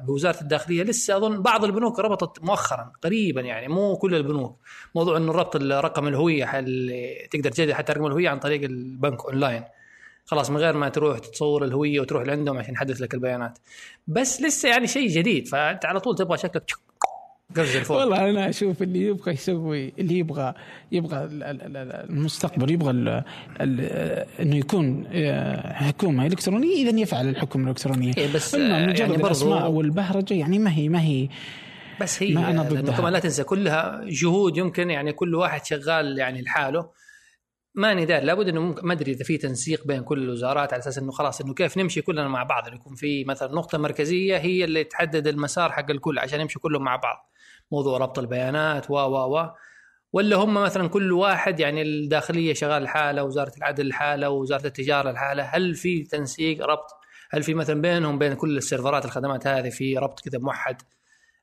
بوزارة 0.06 0.40
الداخلية 0.40 0.82
لسه 0.82 1.16
أظن 1.16 1.42
بعض 1.42 1.64
البنوك 1.64 1.98
ربطت 2.00 2.44
مؤخرا 2.44 2.92
قريبا 3.04 3.40
يعني 3.40 3.68
مو 3.68 3.96
كل 3.96 4.14
البنوك. 4.14 4.58
موضوع 4.94 5.16
إنه 5.16 5.32
ربط 5.32 5.56
الرقم 5.56 6.08
الهوية 6.08 6.58
اللي 6.58 7.28
تقدر 7.30 7.50
تجدد 7.50 7.72
حتى 7.72 7.92
رقم 7.92 8.06
الهوية 8.06 8.28
عن 8.28 8.38
طريق 8.38 8.62
البنك 8.64 9.24
أونلاين. 9.24 9.62
خلاص 10.24 10.50
من 10.50 10.56
غير 10.56 10.76
ما 10.76 10.88
تروح 10.88 11.18
تصور 11.18 11.64
الهوية 11.64 12.00
وتروح 12.00 12.22
لعندهم 12.26 12.58
عشان 12.58 12.74
يحدث 12.74 13.00
لك 13.00 13.14
البيانات. 13.14 13.58
بس 14.06 14.42
لسه 14.42 14.68
يعني 14.68 14.86
شيء 14.86 15.08
جديد 15.08 15.48
فأنت 15.48 15.84
على 15.84 16.00
طول 16.00 16.16
تبغى 16.16 16.38
شكلك 16.38 16.72
قفز 17.56 17.76
الفوق 17.76 17.96
والله 17.98 18.30
أنا 18.30 18.48
أشوف 18.48 18.82
اللي 18.82 19.06
يبغى 19.06 19.32
يسوي 19.32 19.92
اللي 19.98 20.18
يبغى 20.18 20.54
يبغى 20.92 21.24
ال- 21.24 21.42
ال- 21.42 21.76
ال- 21.76 22.10
المستقبل 22.10 22.70
يبغى 22.70 22.90
ال 22.90 23.24
ال 23.60 23.80
إنه 24.40 24.56
يكون 24.56 25.04
آه، 25.12 25.72
حكومة 25.72 26.26
إلكترونية 26.26 26.90
إذا 26.90 27.00
يفعل 27.00 27.28
الحكومة 27.28 27.64
الإلكترونية. 27.64 28.12
إيه 28.18 28.32
بس، 28.34 28.54
آه، 28.54 28.58
مجرد 28.86 28.98
يعني 28.98 29.14
الأسماء 29.16 29.70
والبهرجة 29.70 30.34
يعني 30.34 30.58
ما 30.58 30.72
هي 30.72 30.88
ما 30.88 31.02
هي 31.02 31.28
بس 32.00 32.22
هي 32.22 32.34
ما 32.34 32.50
أنا 32.50 32.62
ضدها. 32.62 33.10
لا 33.10 33.18
تنسى 33.18 33.44
كلها 33.44 34.00
جهود 34.04 34.56
يمكن 34.56 34.90
يعني 34.90 35.12
كل 35.12 35.34
واحد 35.34 35.64
شغال 35.64 36.18
يعني 36.18 36.42
لحاله. 36.42 37.01
ماني 37.74 38.04
داري 38.04 38.26
لابد 38.26 38.48
إنه 38.48 38.60
ممكن 38.60 38.86
ما 38.86 38.92
أدري 38.92 39.12
إذا 39.12 39.24
في 39.24 39.38
تنسيق 39.38 39.86
بين 39.86 40.02
كل 40.02 40.22
الوزارات 40.22 40.72
على 40.72 40.80
أساس 40.80 40.98
إنه 40.98 41.12
خلاص 41.12 41.40
إنه 41.40 41.54
كيف 41.54 41.78
نمشي 41.78 42.02
كلنا 42.02 42.28
مع 42.28 42.42
بعض 42.42 42.66
إنه 42.66 42.76
يكون 42.76 42.94
في 42.94 43.24
مثلا 43.24 43.52
نقطة 43.52 43.78
مركزية 43.78 44.36
هي 44.36 44.64
اللي 44.64 44.84
تحدد 44.84 45.26
المسار 45.26 45.72
حق 45.72 45.90
الكل 45.90 46.18
عشان 46.18 46.40
يمشوا 46.40 46.60
كلهم 46.60 46.84
مع 46.84 46.96
بعض. 46.96 47.30
موضوع 47.72 47.98
ربط 47.98 48.18
البيانات 48.18 48.90
و 48.90 48.94
و 48.94 49.38
و. 49.38 49.50
ولا 50.12 50.36
هم 50.36 50.54
مثلا 50.54 50.88
كل 50.88 51.12
واحد 51.12 51.60
يعني 51.60 51.82
الداخلية 51.82 52.54
شغال 52.54 52.82
لحاله 52.82 53.24
وزارة 53.24 53.52
العدل 53.58 53.88
لحاله 53.88 54.30
ووزارة 54.30 54.66
التجارة 54.66 55.10
لحاله 55.10 55.42
هل 55.42 55.74
في 55.74 56.02
تنسيق 56.02 56.66
ربط؟ 56.66 56.90
هل 57.30 57.42
في 57.42 57.54
مثلا 57.54 57.80
بينهم 57.80 58.18
بين 58.18 58.34
كل 58.34 58.56
ال 58.56 58.62
server 58.62 58.98
ات 58.98 59.04
الخدمات 59.04 59.46
هذه 59.46 59.70
في 59.70 59.98
ربط 59.98 60.20
كذا 60.20 60.38
موحد؟ 60.38 60.82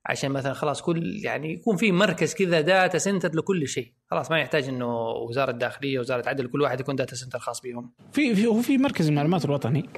عشان 0.10 0.32
مثلا 0.32 0.54
خلاص 0.54 0.82
كل 0.82 1.20
يعني 1.24 1.54
يكون 1.54 1.76
في 1.76 1.92
مركز 1.92 2.34
كذا 2.34 2.62
data 2.62 2.98
center 2.98 3.36
لكل 3.36 3.68
شيء. 3.68 3.92
خلاص 4.12 4.32
ما 4.32 4.40
يحتاج 4.40 4.68
إنه 4.68 5.10
وزارة 5.10 5.52
الداخلية 5.52 6.00
وزارة 6.00 6.22
العدل 6.22 6.48
كل 6.48 6.62
واحد 6.62 6.80
يكون 6.80 6.96
data 6.96 7.16
center 7.16 7.40
خاص 7.40 7.62
بهم 7.62 7.92
في 8.12 8.36
في 8.36 8.46
هو 8.46 8.62
في 8.62 8.78
مركز 8.78 9.08
المعلومات 9.08 9.46
الوطني. 9.46 9.90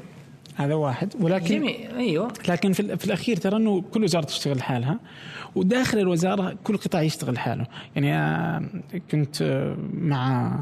هذا 0.55 0.73
واحد. 0.73 1.13
ولكن 1.19 1.45
جميل. 1.45 1.95
أيوه. 1.97 2.33
لكن 2.49 2.73
في, 2.73 2.97
في 2.97 3.05
الأخير 3.05 3.37
ترى 3.37 3.57
إنه 3.57 3.81
كل 3.81 4.03
وزارة 4.03 4.25
تشتغل 4.25 4.57
لحالها 4.57 4.99
وداخل 5.55 5.99
الوزارة 5.99 6.57
كل 6.63 6.77
قطاع 6.77 7.01
يشتغل 7.01 7.33
لحاله. 7.33 7.67
يعني 7.95 8.15
آه، 8.15 8.69
كنت 9.11 9.41
آه، 9.41 9.77
مع 9.93 10.57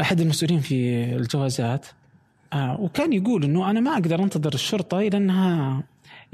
أحد 0.00 0.20
المسؤولين 0.20 0.60
في 0.60 1.04
الجوازات 1.04 1.86
آه، 2.52 2.80
وكان 2.80 3.12
يقول 3.12 3.44
إنه 3.44 3.70
أنا 3.70 3.80
ما 3.80 3.92
أقدر 3.92 4.22
أنتظر 4.22 4.54
الشرطة 4.54 4.98
إلى 4.98 5.16
أنها 5.16 5.84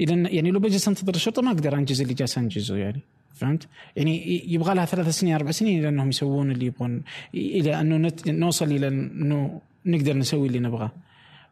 أن 0.01 0.25
يعني 0.25 0.51
لو 0.51 0.59
بجلس 0.59 0.87
انتظر 0.87 1.15
الشرطة 1.15 1.41
ما 1.41 1.51
أقدر 1.51 1.75
أنجز 1.75 2.01
اللي 2.01 2.13
جالس 2.13 2.37
أنجزه 2.37 2.75
يعني 2.77 3.01
فهمت؟ 3.33 3.67
يعني 3.95 4.41
يبغى 4.53 4.75
لها 4.75 4.85
ثلاث 4.85 5.09
سنين 5.09 5.35
أربع 5.35 5.51
سنين 5.51 5.79
إلى 5.79 5.89
أنهم 5.89 6.09
يسوون 6.09 6.51
اللي 6.51 6.65
يبغون 6.65 7.01
إلى 7.35 7.81
أنه 7.81 7.97
نت- 7.97 8.27
نوصل 8.29 8.65
إلى 8.71 8.87
أنه 8.87 9.61
نقدر 9.85 10.17
نسوي 10.17 10.47
اللي 10.47 10.59
نبغاه. 10.59 10.91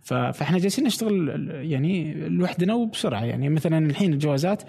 ف- 0.01 0.13
فإحنا 0.13 0.57
جالسين 0.59 0.85
نشتغل 0.85 1.29
يعني 1.51 2.13
لوحدنا 2.13 2.73
وبسرعة 2.73 3.23
يعني 3.25 3.49
مثلا 3.49 3.77
الحين 3.85 4.13
الجوازات 4.13 4.63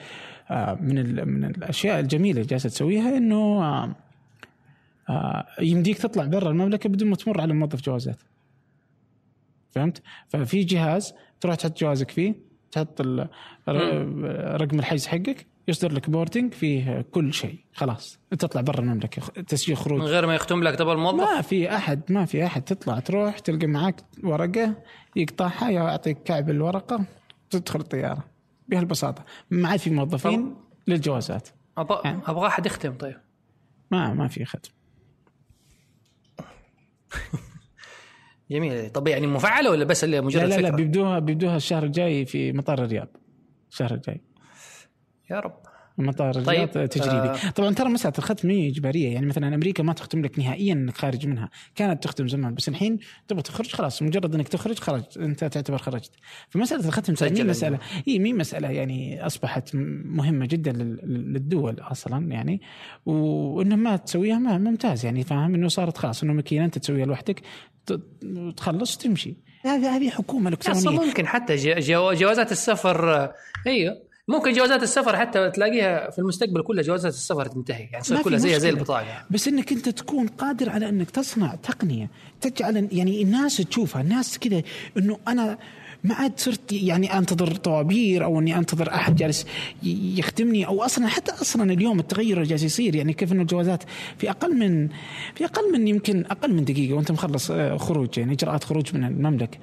آه، 0.51 0.75
من 0.81 0.99
ال- 0.99 1.29
من 1.29 1.45
الأشياء 1.45 2.01
الجميلة 2.01 2.37
اللي 2.41 2.49
جالسة 2.51 2.69
تسويها 2.69 3.17
إنه 3.17 3.37
آه، 3.65 3.97
آه، 5.09 5.47
يمديك 5.61 5.99
تطلع 5.99 6.25
برا 6.25 6.51
المملكة 6.51 6.89
بدون 6.89 7.09
ما 7.11 7.17
تمر 7.17 7.41
على 7.41 7.55
موظف 7.55 7.83
جوازات. 7.83 8.17
فهمت؟ 9.71 10.03
ففي 10.29 10.65
جهاز 10.65 11.13
تروح 11.41 11.55
تحط 11.55 11.81
جوازك 11.81 12.11
فيه 12.11 12.35
تحط 12.75 13.01
رقم 14.61 14.79
الحجز 14.79 15.07
حقك 15.07 15.47
يصدر 15.69 15.93
لك 15.93 16.11
بوردنج 16.11 16.55
فيه 16.55 17.01
كل 17.01 17.35
شيء 17.35 17.59
خلاص. 17.75 18.19
تطلع 18.31 18.61
برا 18.61 18.81
المملكة 18.81 19.43
تسجيل 19.43 19.77
من 19.77 19.83
خروج 19.83 20.01
غير 20.01 20.27
ما 20.27 20.35
يختم 20.35 20.63
لك 20.63 20.75
طبعا 20.79 20.95
الموظف؟ 20.95 21.21
ما 21.21 21.41
في 21.41 21.75
أحد 21.77 22.01
ما 22.13 22.25
في 22.25 22.47
أحد. 22.47 22.63
تطلع 22.63 22.99
تروح 22.99 23.39
تلقى 23.39 23.67
معك 23.67 23.97
ورقة 24.25 24.75
يقطعها 25.17 25.71
يعطيك 25.71 26.19
كعب 26.23 26.51
الورقة 26.51 27.05
تدخل 27.51 27.81
الطيارة. 27.81 28.25
بهالبساطة. 28.69 29.25
ما 29.51 29.69
عاد 29.69 29.79
في 29.79 29.91
موظفين 29.91 30.55
للجوازات. 30.87 31.49
أبغى 31.79 32.01
يعني. 32.05 32.23
أبغى 32.27 32.47
أحد 32.47 32.67
يختم 32.67 32.95
طيب. 32.95 33.17
ما 33.91 34.15
ما 34.15 34.29
في 34.29 34.45
ختم. 34.45 34.71
جميل. 38.55 38.91
طب 38.91 39.09
يعني 39.09 39.27
مفعلة 39.27 39.71
ولا 39.71 39.85
بس 39.85 40.05
اللي 40.05 40.21
مجرد 40.21 40.43
لا 40.43 40.49
لا 40.49 40.55
لا 40.61 40.69
فكرة؟ 40.69 40.77
بيبدوها 40.77 41.19
بيبدوها 41.19 41.57
الشهر 41.57 41.83
الجاي 41.85 42.25
في 42.25 42.53
مطار 42.53 42.85
الرياض. 42.85 43.09
الشهر 43.71 43.95
الجاي. 43.95 44.21
يا 45.31 45.41
رب. 45.41 45.57
مطار 45.99 46.35
طيب،. 46.35 46.71
تجريبي 46.71 47.17
آه. 47.17 47.51
طبعا 47.51 47.75
ترى 47.75 47.89
مساله 47.89 48.15
الختم 48.19 48.51
هي 48.51 48.69
إجبارية. 48.69 49.13
يعني 49.15 49.27
مثلا 49.27 49.55
أمريكا 49.55 49.83
ما 49.83 49.93
تختم 49.93 50.23
لك 50.23 50.39
نهائيا 50.39 50.73
انك 50.73 50.97
خارج 50.97 51.27
منها. 51.27 51.51
كانت 51.75 52.05
تختم 52.05 52.29
زمان 52.29 52.55
بس 52.55 52.69
الحين 52.69 52.99
تبغى 53.29 53.43
تخرج 53.43 53.73
خلاص. 53.73 54.03
مجرد 54.03 54.35
إنك 54.35 54.49
تخرج 54.49 54.79
خرج 54.79 55.03
أنت 55.19 55.45
تعتبر 55.45 55.79
خرجت. 55.79 56.11
فمسألة 56.49 56.89
الختم 56.89 57.15
مي 57.23 57.43
مسألة. 57.45 57.79
هي 58.07 58.19
مي 58.19 58.33
مسألة 58.33 58.71
يعني 58.71 59.27
أصبحت 59.27 59.71
مهمة 60.05 60.47
جدا 60.47 60.73
لل- 60.73 61.33
للدول 61.33 61.77
أصلا 61.81 62.27
يعني. 62.27 62.61
وإنه 63.07 63.77
ما 63.77 63.97
تسويها 63.97 64.39
ما 64.39 64.59
ممتاز 64.59 65.05
يعني. 65.05 65.23
فاهم؟ 65.25 65.55
إنه 65.55 65.69
صارت 65.69 65.99
خلاص. 65.99 66.23
إنه 66.23 66.33
ماكينه 66.33 66.65
أنت 66.65 66.79
تسويها 66.79 67.07
لوحدك 67.07 67.43
تخلص 68.57 68.97
وتمشي. 68.97 69.37
هذه 69.65 69.97
هذه 69.97 70.11
حكومة 70.11 70.51
إلكترونية. 70.51 71.01
ممكن 71.07 71.27
حتى 71.27 71.57
جوازات 72.15 72.53
السفر 72.53 73.15
آه، 73.15 73.35
أيوه. 73.67 74.14
ممكن 74.29 74.53
جوازات 74.53 74.83
السفر 74.83 75.17
حتى 75.17 75.51
تلاقيها 75.51 76.11
في 76.11 76.19
المستقبل 76.19 76.63
كلها 76.63 76.83
جوازات 76.83 77.13
السفر 77.13 77.47
تنتهي 77.47 77.89
يعني 77.93 78.05
تصير 78.05 78.23
كلها 78.23 78.39
زي 78.39 78.61
زي. 78.61 78.71
البطاقة 78.71 79.25
بس 79.31 79.49
إنك 79.49 79.73
أنت 79.73 79.89
تكون 79.89 80.27
قادر 80.27 80.71
على 80.71 80.89
إنك 80.89 81.11
تصنع 81.11 81.55
تقنية 81.55 82.11
تجعل 82.41 82.89
يعني 82.93 83.23
الناس 83.23 83.57
تشوفها 83.57 84.03
الناس 84.03 84.39
كذا 84.39 84.63
إنه 84.97 85.19
أنا 85.29 85.59
ما 86.05 86.15
عاد 86.15 86.33
صرت 86.37 86.73
يعني 86.73 87.19
أنتظر 87.19 87.55
طوابير 87.55 88.25
أو 88.25 88.39
أني 88.39 88.59
أنتظر 88.59 88.95
أحد 88.95 89.17
جالس 89.17 89.47
يخدمني 89.83 90.67
أو 90.67 90.83
أصلا 90.83 91.07
حتى 91.07 91.33
أصلا 91.33 91.73
اليوم 91.73 91.99
التغير 91.99 92.37
اللي 92.37 92.49
جالس 92.49 92.63
يصير 92.63 92.95
يعني 92.95 93.13
كيف 93.13 93.33
إنه 93.33 93.43
الجوازات 93.43 93.83
في 94.19 94.31
أقل 94.31 94.59
من 94.59 94.89
في 95.35 95.45
أقل 95.45 95.73
من 95.73 95.89
يمكن 95.89 96.25
أقل 96.31 96.55
من 96.55 96.65
دقيقة 96.65 96.95
وأنت 96.95 97.13
مخلص 97.13 97.51
آه، 97.51 97.77
خروج 97.77 98.19
يعني 98.19 98.33
إجراءات 98.33 98.65
خروج 98.65 98.95
من 98.95 99.05
المملكة. 99.05 99.59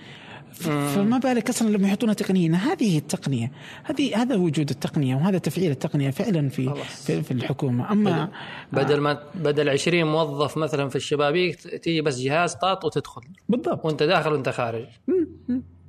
فما 0.51 1.17
بالك 1.17 1.49
أصلا 1.49 1.69
لما 1.69 1.87
يحطونها 1.87 2.13
تقنيا 2.13 2.55
هذه 2.55 2.93
هي 2.93 2.97
التقنية 2.97 3.51
هذه 3.83 4.21
هذا 4.21 4.35
وجود 4.35 4.69
التقنية 4.69 5.15
وهذا 5.15 5.37
تفعيل 5.37 5.71
التقنية 5.71 6.09
فعلا 6.09 6.49
في. 6.49 6.73
في, 7.05 7.21
في 7.21 7.31
الحكومة. 7.31 7.91
اما 7.91 8.29
بدل 8.71 8.99
ما 8.99 9.23
بدل 9.35 9.69
20 9.69 10.03
موظف 10.03 10.57
مثلا 10.57 10.89
في 10.89 10.95
الشبابيك 10.95 11.61
تيجي 11.83 12.01
بس 12.01 12.19
جهاز 12.19 12.53
طاط 12.53 12.85
وتدخل. 12.85 13.21
بالضبط. 13.49 13.85
وأنت 13.85 14.03
داخل 14.03 14.33
وأنت 14.33 14.49
خارج. 14.49 14.85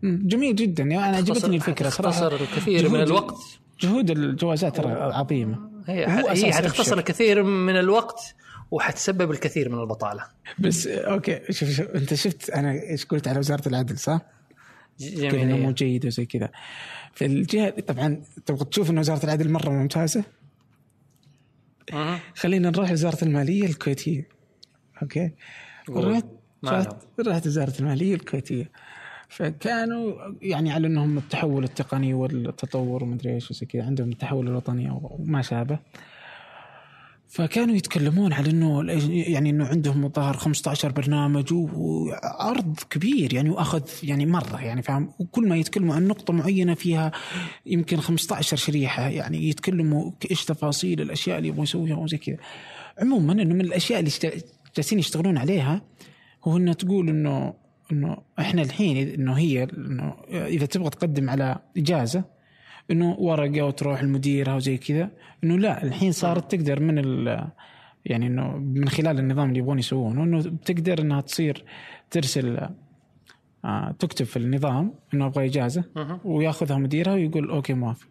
جميل 0.02 0.56
جدا. 0.56 0.82
يعني 0.82 1.08
أنا 1.08 1.16
عجبتني 1.16 1.56
الفكرة 1.56 1.88
صراحة. 1.88 2.28
تختصر 2.28 2.42
الكثير 2.42 2.88
من 2.88 3.02
الوقت. 3.02 3.38
جهود 3.80 4.10
الجوازات 4.10 4.76
ترى 4.76 4.92
عظيمة. 4.92 5.70
هي, 5.86 6.06
هي 6.28 6.52
حتختصر. 6.52 6.98
الكثير 6.98 7.42
من 7.42 7.76
الوقت 7.76 8.34
وحتسبب 8.70 9.30
الكثير 9.30 9.68
من 9.68 9.80
البطالة. 9.80 10.24
بس 10.58 10.86
أوكي. 10.86 11.40
شوف 11.50 11.70
شوف. 11.70 11.86
أنت 11.86 12.14
شفت 12.14 12.50
أنا 12.50 12.72
إيش 12.72 13.04
قلت 13.04 13.28
على 13.28 13.38
وزارة 13.38 13.68
العدل 13.68 13.98
صح؟ 13.98 14.20
جميل. 15.00 15.34
إنه 15.34 15.56
مو. 15.56 15.72
جيد 15.72 16.06
وزي 16.06 16.26
كذا. 16.26 16.50
في 17.14 17.26
الجهة 17.26 17.70
طبعا 17.70 18.22
تبغى 18.46 18.64
تشوف 18.64 18.90
إن 18.90 18.98
وزارة 18.98 19.24
العدل 19.24 19.50
مرة 19.50 19.70
ممتازة؟ 19.70 20.24
مهم. 21.92 22.18
خلينا 22.34 22.70
نروح 22.70 22.90
وزاره 22.90 23.24
المالية 23.24 23.66
الكويتية. 23.66 24.28
أوكي. 25.02 25.30
رحت, 25.90 26.26
رحت 27.26 27.46
وزارة 27.46 27.74
المالية 27.80 28.14
الكويتية. 28.14 28.70
فكانوا 29.32 30.12
يعني 30.42 30.72
على 30.72 30.86
أنهم 30.86 31.18
التحول 31.18 31.64
التقني 31.64 32.14
والتطور 32.14 33.04
ومدري 33.04 33.34
إيش 33.34 33.50
وزي 33.50 33.66
كذا 33.66 33.84
عندهم 33.84 34.10
التحول 34.10 34.48
الوطني 34.48 34.90
وما 34.90 35.42
شابه. 35.42 35.78
فكانوا 37.28 37.76
يتكلمون 37.76 38.32
على 38.32 38.50
إنه 38.50 38.92
يعني 39.10 39.50
إنه 39.50 39.66
عندهم 39.66 40.04
الظاهر 40.04 40.36
15 40.36 40.92
برنامج 40.92 41.52
وعرض 41.52 42.78
كبير 42.90 43.34
يعني 43.34 43.50
وأخذ 43.50 43.82
يعني 44.02 44.26
مرة 44.26 44.60
يعني 44.62 44.82
فاهم؟ 44.82 45.12
وكل 45.18 45.48
ما 45.48 45.56
يتكلموا 45.56 45.94
عن 45.94 46.06
نقطة 46.08 46.32
معينة 46.32 46.74
فيها 46.74 47.12
يمكن 47.66 48.00
15 48.00 48.56
شريحة 48.56 49.08
يعني 49.08 49.48
يتكلموا 49.48 50.10
إيش 50.30 50.44
تفاصيل 50.44 51.00
الأشياء 51.00 51.38
اللي 51.38 51.48
يبغوا 51.48 51.64
يسويها 51.64 51.96
وزي 51.96 52.18
كذا. 52.18 52.36
عموما 52.98 53.32
إنه 53.32 53.54
من 53.54 53.60
الأشياء 53.60 54.00
اللي 54.00 54.10
جالسين 54.76 54.98
يشتغلون 54.98 55.38
عليها 55.38 55.82
هو 56.44 56.56
إنه 56.56 56.72
تقول 56.72 57.08
إنه 57.08 57.61
إنه 57.92 58.16
إحنا 58.38 58.62
الحين 58.62 58.96
إنه 58.96 59.32
هي 59.32 59.62
إنه 59.62 60.14
إذا 60.30 60.66
تبغى 60.66 60.90
تقدم 60.90 61.30
على 61.30 61.58
إجازة 61.76 62.24
إنه 62.90 63.16
ورقة 63.18 63.62
وتروح 63.62 64.00
المديرة 64.00 64.56
وزي 64.56 64.78
كذا 64.78 65.10
إنه 65.44 65.58
لا 65.58 65.82
الحين 65.84 66.12
صارت 66.12 66.54
تقدر 66.54 66.80
من 66.80 66.98
ال 66.98 67.48
يعني 68.04 68.26
إنه 68.26 68.56
من 68.56 68.88
خلال 68.88 69.18
النظام 69.18 69.48
اللي 69.48 69.58
يبغون 69.58 69.78
يسوونه 69.78 70.22
إنه 70.22 70.38
بتقدر 70.38 71.00
إنها 71.00 71.20
تصير 71.20 71.64
ترسل 72.10 72.68
آه 73.64 73.94
تكتب 73.98 74.26
في 74.26 74.36
النظام 74.36 74.94
إنه 75.14 75.26
أبغى 75.26 75.46
إجازة. 75.46 75.84
وياخذها 76.24 76.76
مديرها 76.78 77.14
ويقول 77.14 77.50
okay 77.50 77.74
موافق 77.74 78.08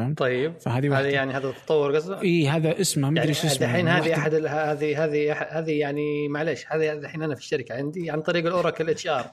فهمت؟ 0.00 0.18
طيب. 0.18 0.58
فهذه 0.60 0.88
واحدة. 0.88 1.08
يعني 1.08 1.32
هذا 1.32 1.48
التطور 1.48 1.96
قصدك؟ 1.96 2.22
إي 2.22 2.48
هذا 2.48 2.80
اسمه 2.80 3.10
مدري 3.10 3.18
يعني 3.18 3.28
إيش 3.28 3.44
اسمه. 3.44 3.66
الحين 3.66 3.88
هذه 3.88 4.14
أحد 4.14 4.34
هذه 4.34 5.04
هذه 5.04 5.32
هذه 5.32 5.70
يعني 5.70 6.28
معلش 6.28 6.64
هذه 6.68 6.92
الحين 6.92 7.22
أنا 7.22 7.34
في 7.34 7.40
الشركة 7.40 7.74
عندي 7.74 8.10
عن 8.10 8.20
طريق 8.20 8.46
ال 8.46 8.90
Oracle 8.90 9.06
HR 9.06 9.30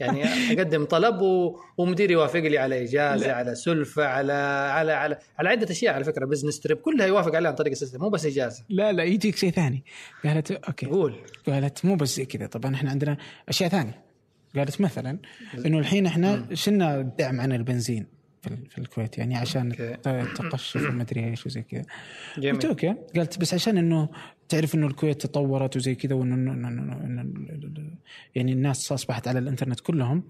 يعني 0.00 0.24
أقدم 0.24 0.84
طلب 0.84 1.20
و... 1.20 1.58
ومديري 1.78 2.12
يوافق 2.12 2.40
لي 2.40 2.58
على 2.58 2.84
إجازة 2.84 3.32
على 3.32 3.54
سلفة 3.54 4.04
على 4.04 4.32
على 4.72 4.92
على 4.92 5.18
على 5.38 5.48
عدة 5.48 5.70
أشياء 5.70 5.94
على 5.94 6.04
فكرة 6.04 6.26
business 6.26 6.60
trip 6.60 6.76
كلها 6.76 7.06
يوافق 7.06 7.34
عليها 7.34 7.50
عن 7.50 7.56
طريق 7.56 7.72
ال 7.72 7.76
system 7.76 8.00
مو 8.00 8.08
بس 8.08 8.26
إجازة. 8.26 8.64
لا 8.68 8.92
لا 8.92 9.04
يجيك 9.04 9.36
شيء 9.36 9.50
ثاني. 9.50 9.84
قالت 10.24 10.50
okay. 10.50 10.86
قول. 10.86 11.14
قالت 11.46 11.84
مو 11.84 11.96
بس 11.96 12.16
زي 12.16 12.24
كذا 12.24 12.46
طبعا 12.46 12.74
إحنا 12.74 12.90
عندنا 12.90 13.16
أشياء 13.48 13.70
ثانية. 13.70 14.02
قالت 14.56 14.80
مثلا 14.80 15.18
إنه 15.66 15.78
الحين 15.78 16.06
إحنا 16.06 16.46
شلنا 16.54 17.00
الدعم 17.00 17.40
عن 17.40 17.52
البنزين. 17.52 18.15
في, 18.48 18.56
في 18.70 18.78
الكويت 18.78 19.18
يعني 19.18 19.36
عشان 19.36 19.70
okay. 19.70 19.96
ت- 19.96 20.36
تقشف 20.36 20.90
وما 20.90 21.02
أدري 21.02 21.24
إيش 21.24 21.46
وزي 21.46 21.62
كذا. 21.62 21.82
قلت 22.36 22.64
okay 22.64 22.94
قالت 23.16 23.38
بس 23.40 23.54
عشان 23.54 23.78
إنه 23.78 24.08
تعرف 24.48 24.74
إنه 24.74 24.86
الكويت 24.86 25.22
تطورت 25.26 25.76
وزي 25.76 25.94
كذا 25.94 26.14
وإنه 26.14 26.52
يعني 28.34 28.52
الناس 28.52 28.92
أصبحت 28.92 29.28
على 29.28 29.38
الإنترنت 29.38 29.80
كلهم 29.80 30.22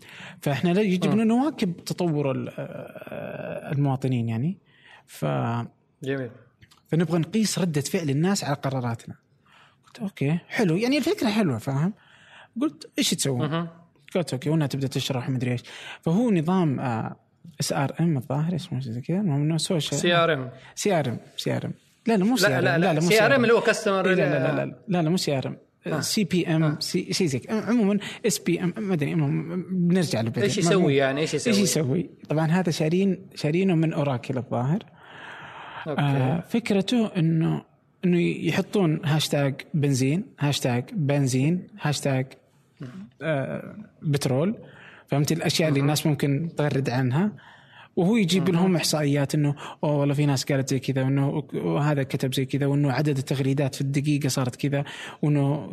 فإحنا 0.43 0.81
يجب 0.81 1.11
إنه 1.13 1.25
نواكب 1.25 1.77
تطور 1.85 2.51
آه، 2.59 3.73
المواطنين 3.73 4.29
يعني. 4.29 4.59
ف 5.07 5.25
جميل. 6.03 6.31
فنبغى 6.89 7.19
نقيس 7.19 7.59
ردة 7.59 7.81
فعل 7.81 8.11
الناس 8.11 8.45
على 8.45 8.55
قراراتنا. 8.55 9.15
قلت 9.87 9.99
okay 9.99 10.39
حلو 10.49 10.77
يعني 10.77 10.99
الفكرة 10.99 11.29
حلوة 11.29 11.59
فاهم؟ 11.59 11.93
قلت 12.61 12.91
إيش 12.99 13.11
تسوون؟ 13.11 13.49
مهم. 13.51 13.69
قلت 14.15 14.33
okay 14.33 14.51
وانها 14.51 14.67
تبدأ 14.67 14.87
تشرح 14.87 15.29
ومدري 15.29 15.53
إيش. 15.53 15.63
فهو 16.01 16.31
نظام 16.31 16.81
SRM 17.61 18.17
الظاهر 18.17 18.55
اسمه 18.55 18.81
زي 18.81 19.01
كذا. 19.01 19.17
المهم 19.17 19.43
إنه 19.43 19.57
سوشيال 19.57 20.01
سي 20.01 20.15
آر 20.15 20.33
إم. 20.33 20.51
سي 20.75 20.99
آر 20.99 21.09
إم. 21.09 21.19
سي 21.37 21.57
آر 21.57 21.65
إم. 21.65 21.73
لا 22.07 22.17
لا 22.17 22.25
مو 22.25 22.37
C 22.37 22.49
لا 22.49 22.59
R 22.59 22.63
لا 22.63 22.77
M 22.77 22.81
لا 22.83 22.93
مو 22.93 23.01
CRM 23.01 23.43
اللي 23.43 23.55
هو 23.55 23.61
customer 23.61 24.09
إيه، 24.09 24.15
لا 24.15 24.23
لا 24.23 24.39
لا 24.39 24.65
لا 24.65 24.77
لا, 24.89 25.03
لا 25.03 25.11
مو 25.11 25.17
سي 25.17 25.39
آر 25.39 25.47
إم. 25.47 25.57
سي 26.01 26.25
بي 26.25 26.47
إم 26.47 26.77
سي 26.81 27.13
شيء 27.13 27.27
زي 27.27 27.39
كذا. 27.39 27.61
عموما 27.61 27.99
SBM 28.27 28.75
ما 28.79 28.95
أدري 28.95 29.13
المهم 29.13 29.65
بنرجع. 29.71 30.25
إيش 30.37 30.59
يسوي 30.59 30.97
يعني؟ 30.97 31.21
إيش 31.21 31.35
يسوي؟ 31.35 31.53
إيش 31.53 31.63
يسوي؟ 31.63 32.11
طبعا 32.29 32.47
هذا 32.47 32.71
شارين 32.71 33.27
شارينه 33.35 33.75
من 33.75 33.93
Oracle 33.93 34.37
الظاهر. 34.37 34.79
آه 35.89 36.41
فكرته 36.41 37.11
إنه 37.17 37.63
إنه 38.05 38.21
يحطون 38.21 39.01
هاشتاج 39.05 39.55
بنزين 39.75 40.25
هاشتاج 40.39 40.85
بنزين 40.93 41.67
هاشتاج 41.81 42.27
آه 43.23 43.75
بترول. 44.03 44.59
فهمت 45.09 45.33
الأشياء 45.33 45.69
اللي 45.69 45.81
الناس 45.81 46.07
ممكن 46.07 46.51
تغرد 46.57 46.91
عنها. 46.91 47.33
وهو 47.97 48.17
يجيب 48.17 48.49
لهم 48.49 48.77
إحصائيات 48.77 49.35
إنه 49.35 49.55
أوه 49.85 49.97
والله 49.97 50.15
في 50.15 50.27
ناس 50.27 50.45
قالت 50.45 50.69
زي 50.69 50.79
كذا 50.79 51.03
وإنه 51.03 51.45
وهذا 51.55 52.03
كتب 52.03 52.35
زي 52.35 52.45
كذا 52.45 52.67
وإنه 52.67 52.93
عدد 52.93 53.19
التغريدات 53.19 53.75
في 53.75 53.81
الدقيقة 53.81 54.29
صارت 54.29 54.57
كذا 54.57 54.85
وإنه 55.23 55.71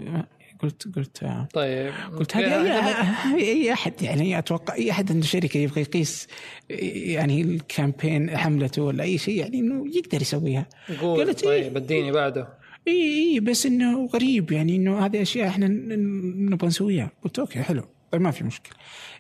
قلت 0.59 0.95
قلت 0.95 1.25
طيب. 1.53 1.93
قلت 2.17 2.37
هذه 2.37 3.35
أي 3.35 3.43
أي 3.43 3.73
أحد 3.73 4.01
يعني 4.01 4.37
أتوقع 4.37 4.73
أي 4.73 4.91
أحد 4.91 5.11
عنده 5.11 5.25
شركة 5.25 5.57
يبغى 5.57 5.81
يقيس 5.81 6.27
يعني 6.69 7.41
ال 7.41 7.52
campaign 7.52 8.37
حملته 8.37 8.81
ولا 8.81 9.03
أي 9.03 9.17
شيء 9.17 9.39
يعني 9.39 9.59
إنه 9.59 9.85
يقدر 9.97 10.21
يسويها. 10.21 10.65
قول. 11.01 11.19
قالت 11.19 11.43
إيه. 11.43 11.63
طيب 11.63 11.77
اديني 11.77 12.11
بعده. 12.11 12.47
اي 12.87 13.33
اي 13.33 13.39
بس 13.39 13.65
إنه 13.65 14.05
غريب 14.05 14.51
يعني 14.51 14.75
إنه 14.75 15.05
هذه 15.05 15.21
أشياء 15.21 15.47
إحنا 15.47 15.67
نبغى 15.67 16.67
نسويها. 16.67 17.11
قلت 17.23 17.39
okay 17.39 17.61
حلو. 17.61 17.83
طيب 18.11 18.21
ما 18.21 18.31
في 18.31 18.43
مشكلة. 18.43 18.73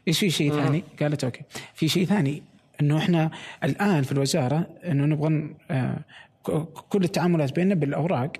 إيش 0.07 0.19
في 0.19 0.29
شيء 0.29 0.51
ثاني؟ 0.51 0.83
قالت 0.99 1.23
okay. 1.23 1.41
في 1.73 1.87
شيء 1.87 2.05
ثاني 2.05 2.43
إنه 2.81 2.97
إحنا 2.97 3.31
الآن 3.63 4.03
في 4.03 4.11
الوزارة 4.11 4.67
إنه 4.85 5.05
نبغى 5.05 5.55
آه، 5.71 5.99
كل 6.89 7.03
التعاملات 7.03 7.55
بيننا 7.55 7.75
بالأوراق. 7.75 8.31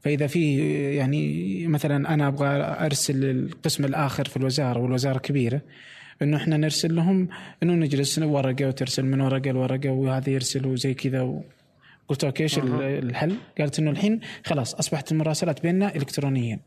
فإذا 0.00 0.26
في 0.26 0.58
يعني 0.96 1.66
مثلا 1.66 2.14
أنا 2.14 2.28
أبغى 2.28 2.48
أرسل 2.86 3.24
القسم 3.24 3.84
الآخر 3.84 4.24
في 4.28 4.36
الوزارة 4.36 4.80
والوزارة 4.80 5.18
كبيرة 5.18 5.60
إنه 6.22 6.36
إحنا 6.36 6.56
نرسل 6.56 6.96
لهم 6.96 7.28
إنه 7.62 7.72
نجلس 7.72 8.18
ورقة 8.18 8.66
وترسل 8.68 9.04
من 9.04 9.20
ورقة 9.20 9.50
لورقة 9.50 9.90
وهذا 9.90 10.30
يرسل 10.30 10.66
وزي 10.66 10.94
كذا 10.94 11.22
و... 11.22 11.42
قلت 12.08 12.24
okay 12.24 12.42
إيش 12.42 12.58
ال- 12.58 12.82
الحل؟ 12.82 13.34
قالت 13.58 13.78
إنه 13.78 13.90
الحين 13.90 14.20
خلاص 14.46 14.74
أصبحت 14.74 15.12
المراسلات 15.12 15.62
بيننا 15.62 15.96
الكترونيا. 15.96 16.60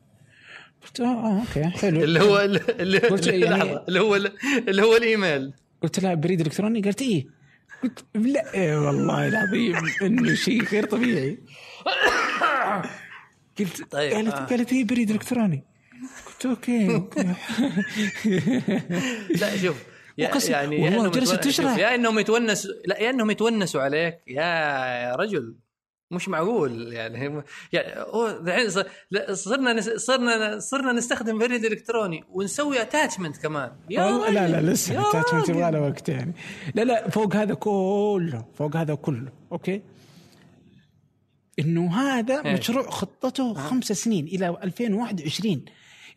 قلت 0.83 0.99
آه, 0.99 1.05
آه 1.05 1.39
okay 1.39 1.63
حلو. 1.63 2.03
اللي 2.03 2.19
هو 2.21 2.39
اللي, 2.39 2.97
قلت 2.97 3.27
اللي, 3.27 3.45
يعني- 3.45 3.63
لحظة، 3.63 3.85
اللي 3.87 3.99
هو 3.99 4.15
اللي 4.67 4.81
هو 4.83 4.95
الإيميل. 4.95 5.53
قلت 5.81 5.99
لها 5.99 6.13
بريد 6.13 6.41
إلكتروني؟ 6.41 6.81
قالت 6.81 7.01
إيه. 7.01 7.27
قلت 7.83 8.05
لا 8.15 8.53
إيه 8.53 8.77
والله 8.85 9.27
العظيم 9.27 9.75
إنه 10.01 10.33
شيء 10.35 10.63
غير 10.63 10.85
طبيعي. 10.85 11.39
قلت 13.59 13.91
طيب، 13.91 14.13
قالت 14.13 14.33
آه. 14.33 14.45
قالت 14.45 14.73
إيه 14.73 14.83
بريد 14.85 15.11
إلكتروني. 15.11 15.63
قلت 16.25 16.45
okay. 16.45 16.87
لا 19.39 19.57
شوف 19.57 19.83
يعني 20.49 20.83
والله 20.83 21.09
جلست 21.09 21.35
تشرح. 21.35 21.77
يا 21.77 21.95
إنهم 21.95 22.19
يتونسوا 22.19 22.71
لا 22.85 22.99
يا 22.99 23.09
إنهم 23.09 23.31
يتونسوا 23.31 23.81
عليك 23.81 24.17
يا 24.27 25.15
رجل. 25.15 25.55
مش 26.11 26.29
معقول 26.29 26.93
يعني 26.93 27.43
يعني 27.71 27.93
الحين 28.13 28.69
صرنا 29.33 29.81
صرنا 29.97 30.59
صرنا 30.59 30.91
نستخدم 30.91 31.39
بريد 31.39 31.65
إلكتروني 31.65 32.23
ونسوي 32.31 32.81
attachment 32.81 33.37
كمان 33.37 33.71
يا 33.89 34.11
لا 34.31 34.47
لا 34.47 34.71
لسه 34.71 34.95
راجل. 34.95 35.49
يبغى 35.49 35.71
له 35.71 35.81
وقت 35.81 36.09
يعني 36.09 36.33
لا 36.75 36.81
لا 36.81 37.09
فوق 37.09 37.35
هذا 37.35 37.53
كله 37.53 38.45
فوق 38.55 38.75
هذا 38.75 38.95
كله 38.95 39.31
okay 39.51 39.81
إنه 41.59 41.95
هذا 41.95 42.45
إيه. 42.45 42.53
مشروع 42.53 42.89
خطته 42.89 43.53
خمس 43.53 43.91
سنين 43.91 44.25
إلى 44.25 44.57
2021 44.63 45.65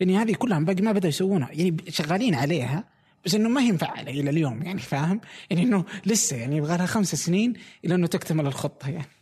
يعني 0.00 0.18
هذه 0.18 0.32
كلها 0.32 0.58
باقي 0.58 0.82
ما 0.82 0.92
بدأوا 0.92 1.08
يسوونها 1.08 1.48
يعني 1.52 1.76
شغالين 1.88 2.34
عليها 2.34 2.84
بس 3.24 3.34
إنه 3.34 3.48
ما 3.48 3.60
هي 3.60 3.72
مفعله 3.72 4.10
إلى 4.10 4.30
اليوم 4.30 4.62
يعني 4.62 4.80
فاهم؟ 4.80 5.20
يعني 5.50 5.62
إنه 5.62 5.84
لسه 6.06 6.36
يعني 6.36 6.56
يبغى 6.56 6.76
لها 6.76 6.86
خمس 6.86 7.14
سنين 7.14 7.54
إلى 7.84 7.94
إنه 7.94 8.06
تكتمل 8.06 8.46
الخطة 8.46 8.88
يعني. 8.88 9.13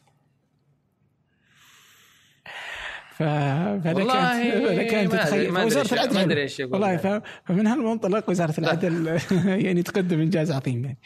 ف... 3.16 3.22
فلك 3.22 3.96
والله 3.96 4.42
لك 4.82 5.12
تتخيل 5.12 5.50
وزارة 5.58 5.94
العدل 5.94 6.26
ما. 6.28 6.34
إيش 6.34 6.60
يقول 6.60 6.72
والله 6.72 6.86
يعني. 6.88 7.20
ف... 7.20 7.22
فمن 7.44 7.66
هالمنطلق 7.66 8.30
وزارة 8.30 8.54
العدل 8.58 9.20
يعني 9.66 9.82
تقدم 9.82 10.20
إنجاز 10.20 10.52
عظيم 10.52 10.84
يعني. 10.84 10.98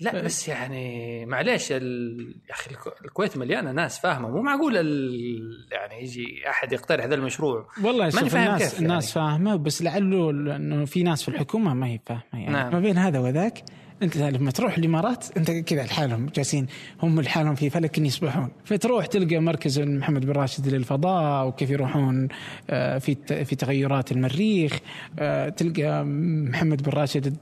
لا 0.00 0.22
بس 0.22 0.48
يعني 0.48 1.26
معليش 1.26 1.72
ال... 1.72 2.18
يا 2.48 2.54
أخي 2.54 2.70
الكو- 2.70 3.04
الكويت 3.04 3.36
مليانة 3.36 3.72
ناس 3.72 3.98
فاهمة 3.98 4.28
مو 4.28 4.42
معقول 4.42 4.76
ال... 4.76 5.10
يعني 5.72 6.02
يجي 6.02 6.48
أحد 6.50 6.72
يقترح 6.72 7.04
ذا 7.04 7.14
المشروع 7.14 7.68
والله 7.84 8.10
ماني 8.14 8.30
فاهم 8.30 8.46
الناس 8.54 8.70
كيف 8.70 8.80
الناس 8.82 9.16
يعني. 9.16 9.28
فاهمة 9.28 9.56
بس 9.56 9.82
لعله 9.82 10.30
انه 10.30 10.84
في 10.84 11.02
ناس 11.02 11.22
في 11.22 11.28
الحكومة 11.28 11.74
ما 11.74 11.86
هي 11.86 12.00
فاهمة 12.06 12.22
يعني 12.32 12.52
نعم. 12.52 12.72
ما 12.72 12.80
بين 12.80 12.98
هذا 12.98 13.18
وذاك 13.18 13.64
انت 14.02 14.16
لما 14.16 14.50
تروح 14.50 14.78
الامارات 14.78 15.24
انت 15.36 15.50
كذا 15.50 15.84
لحالهم 15.84 16.26
جالسين 16.36 16.66
هم 17.02 17.20
لحالهم 17.20 17.54
في 17.54 17.70
فلك 17.70 17.98
يسبحون. 17.98 18.48
فتروح 18.64 19.06
تلقى 19.06 19.38
مركز 19.38 19.80
محمد 19.80 20.26
بن 20.26 20.32
راشد 20.32 20.68
للفضاء 20.68 21.46
وكيف 21.48 21.70
يروحون 21.70 22.28
آه، 22.70 22.98
في 22.98 23.16
في 23.44 23.56
تغيرات 23.56 24.12
المريخ 24.12 24.78
آه، 25.18 25.48
تلقى 25.48 26.04
محمد 26.04 26.82
بن 26.82 26.92
راشد 26.92 27.36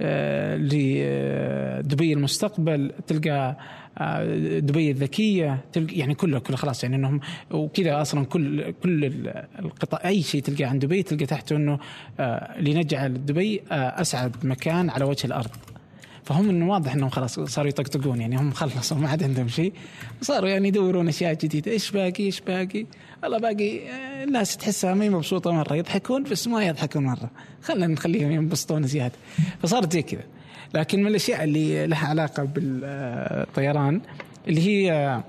آه، 0.00 0.56
لدبي 0.56 2.12
المستقبل 2.12 2.92
تلقى 3.06 3.56
دبي 4.60 4.90
الذكية 4.90 5.60
تلقى 5.72 5.94
يعني 5.96 6.14
كله 6.14 6.38
كله 6.38 6.56
خلاص 6.56 6.82
يعني 6.84 6.96
إنهم 6.96 7.20
وكذا 7.50 8.00
أصلا 8.00 8.24
كل 8.24 8.70
كل 8.82 9.04
ال- 9.04 9.44
القطاع 9.58 10.00
أي 10.08 10.22
شيء 10.22 10.42
تلقاه 10.42 10.66
عن 10.66 10.78
دبي 10.78 11.02
تلقى 11.02 11.26
تحته 11.26 11.56
إنه 11.56 11.78
لنجعل 12.58 13.26
دبي 13.26 13.62
أسعد 13.70 14.36
مكان 14.46 14.90
على 14.90 15.04
وجه 15.04 15.26
الأرض. 15.26 15.50
فهم 16.24 16.48
إنه 16.48 16.70
واضح 16.70 16.94
إنهم 16.94 17.10
خلاص 17.10 17.40
صاروا 17.40 17.68
يطقطقون 17.68 18.20
يعني 18.20 18.36
هم 18.36 18.50
خلصوا 18.50 18.96
ما 18.96 19.08
عاد 19.08 19.22
عندهم 19.22 19.48
شيء. 19.48 19.72
صاروا 20.20 20.48
يعني 20.48 20.68
يدورون 20.68 21.08
أشياء 21.08 21.34
جديدة 21.34 21.72
إيش 21.72 21.90
باقي 21.90 22.24
إيش 22.24 22.40
باقي؟ 22.40 22.86
والله 23.22 23.38
باقي 23.38 23.88
آه، 23.88 24.24
الناس 24.24 24.56
تحسها 24.56 24.94
ما 24.94 25.04
هي 25.04 25.10
مبسوطة 25.10 25.52
مرة 25.52 25.74
يضحكون 25.74 26.22
بس 26.22 26.48
ما 26.48 26.64
يضحكون 26.64 27.04
مرة. 27.04 27.30
خلينا 27.62 27.86
نخليهم 27.86 28.30
ينبسطون 28.30 28.82
زيادة. 28.82 29.14
فصارت 29.62 29.92
زي 29.92 30.02
كذا. 30.02 30.22
لكن 30.74 31.00
من 31.00 31.06
الأشياء 31.06 31.44
اللي 31.44 31.86
لها 31.86 32.08
علاقة 32.08 32.42
بالطيران 32.44 34.00
اللي 34.48 34.60
هي 34.60 35.20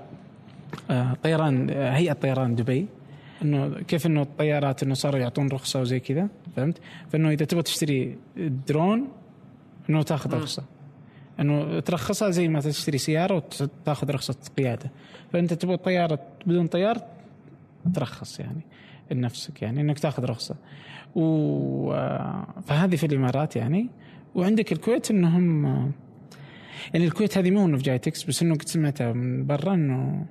آه، 0.90 1.16
طيران 1.22 1.70
آه، 1.70 1.90
هيئة 1.90 2.12
طيران 2.12 2.54
دبي 2.54 2.86
إنه 3.42 3.80
كيف 3.88 4.06
إنه 4.06 4.22
الطيارات 4.22 4.82
إنه 4.82 4.94
صاروا 4.94 5.20
يعطون 5.20 5.48
رخصة 5.48 5.80
وزي 5.80 6.00
كذا 6.00 6.28
فهمت؟ 6.56 6.78
فإنه 7.12 7.30
إذا 7.30 7.44
تبغى 7.44 7.62
تشتري 7.62 8.16
درون 8.36 9.08
إنه 9.90 10.02
تاخذ 10.02 10.34
رخصة. 10.34 10.62
أنه 11.40 11.80
ترخصها 11.80 12.30
زي 12.30 12.48
ما 12.48 12.60
تشتري 12.60 12.98
سيارة 12.98 13.34
وتاخذ 13.34 14.10
رخصة 14.10 14.36
قيادة. 14.58 14.90
فأنت 15.32 15.52
تبغى 15.52 15.76
طيارة 15.76 16.18
بدون 16.46 16.66
طيار 16.66 16.98
ترخص 17.94 18.40
يعني 18.40 18.60
لنفسك 19.10 19.62
يعني 19.62 19.80
إنك 19.80 19.98
تاخذ 19.98 20.24
رخصة. 20.24 20.56
و 21.14 21.90
فهذه 22.66 22.96
في 22.96 23.06
الإمارات 23.06 23.56
يعني. 23.56 23.88
وعندك 24.34 24.72
الكويت 24.72 25.10
إنهم 25.10 25.64
يعني 26.94 27.06
الكويت 27.06 27.38
هذه 27.38 27.50
مو 27.50 27.66
إنه 27.66 27.76
في 27.76 27.82
جايتكس 27.82 28.24
بس 28.24 28.42
إنه 28.42 28.54
قد 28.54 28.68
سمعتها 28.68 29.12
من 29.12 29.46
برا 29.46 29.74
إنه 29.74 30.26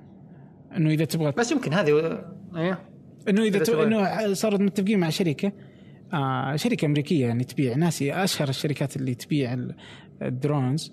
إنه 0.76 0.90
إذا 0.90 1.04
تبغى 1.04 1.32
بس 1.32 1.52
يمكن 1.52 1.72
هذه 1.72 2.22
إيه. 2.56 2.78
إنه 3.28 3.42
إذا 3.42 3.58
تبغى. 3.58 3.84
إنه 3.84 4.34
صاروا 4.34 4.58
متفقين 4.58 4.98
مع 4.98 5.10
شركة 5.10 5.52
آه 6.12 6.56
شركة 6.56 6.86
أمريكية 6.86 7.26
يعني 7.26 7.44
تبيع 7.44 7.76
ناسي 7.76 8.12
أشهر 8.12 8.48
الشركات 8.48 8.96
اللي 8.96 9.14
تبيع 9.14 9.56
الدرونز 10.22 10.92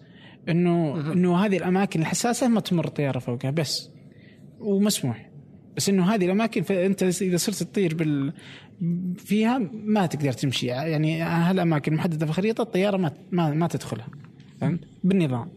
إنه 0.50 1.00
إنه 1.14 1.46
هذه 1.46 1.58
الأماكن 1.58 2.02
الحساسه 2.02 2.48
ما 2.48 2.60
تمر 2.60 2.88
طيارة 2.88 3.20
فوقها 3.20 3.52
بس 3.52 3.90
ومسموح. 4.60 5.30
بس 5.78 5.90
إنه 5.90 6.14
هذه 6.14 6.26
الأماكن 6.26 6.62
فانت 6.62 7.04
اذا 7.04 7.38
صرت 7.38 7.64
تطير 7.64 7.96
بال 7.96 8.34
فيها 9.18 9.58
ما 9.74 10.06
تقدر 10.06 10.32
تمشي. 10.32 10.68
يعني 10.68 11.22
هالأماكن 11.22 11.94
محددة 11.94 12.26
في 12.26 12.32
الخريطة 12.32 12.62
الطيارة 12.62 12.98
ما 12.98 13.12
ما, 13.32 13.50
ما 13.50 13.68
تدخلها. 13.68 14.08
فهمت؟ 14.62 14.80
بالنظام. 15.04 15.52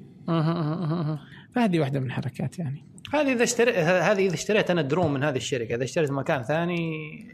فهذه 1.54 1.80
واحدة 1.80 2.00
من 2.00 2.06
الحركات 2.06 2.58
يعني. 2.58 2.84
هذه 3.12 3.32
إذا 3.32 3.42
اشتريت 3.42 3.76
هذه 3.76 4.26
إذا 4.26 4.34
اشتريت 4.34 4.70
أنا 4.70 4.82
درون 4.82 5.12
من 5.12 5.22
هذه 5.24 5.36
الشركة 5.36 5.74
إذا 5.74 5.84
اشتريت 5.84 6.10
مكان 6.10 6.42
ثاني 6.42 6.90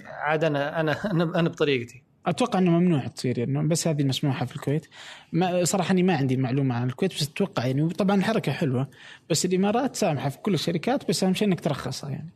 عاد 0.07 0.45
أنا 0.45 0.81
أنا 0.81 0.97
أنا 1.13 1.49
بطريقتي. 1.49 2.03
أتوقع 2.27 2.59
إنه 2.59 2.71
ممنوع 2.71 3.07
تصير 3.07 3.39
يعني 3.39 3.69
بس 3.69 3.89
هذه 3.89 4.05
مسموحة 4.05 4.47
في 4.47 4.57
الكويت. 4.57 4.87
ما 5.33 5.65
صراحة 5.65 5.93
أني 5.93 6.03
ما 6.03 6.17
عندي 6.17 6.37
معلومة 6.37 6.75
عن 6.75 6.89
الكويت 6.89 7.15
بس 7.15 7.29
أتوقع 7.29 7.67
يعني 7.67 7.89
طبعا 7.89 8.17
الحركة 8.17 8.53
حلوة 8.53 8.89
بس 9.31 9.45
الإمارات 9.45 9.97
سامحة 9.97 10.29
في 10.29 10.39
كل 10.39 10.55
الشركات 10.55 11.09
بس 11.09 11.25
أهم 11.25 11.35
شيء 11.35 11.49
إنك 11.49 11.61
ترخصها 11.61 12.11
يعني. 12.11 12.31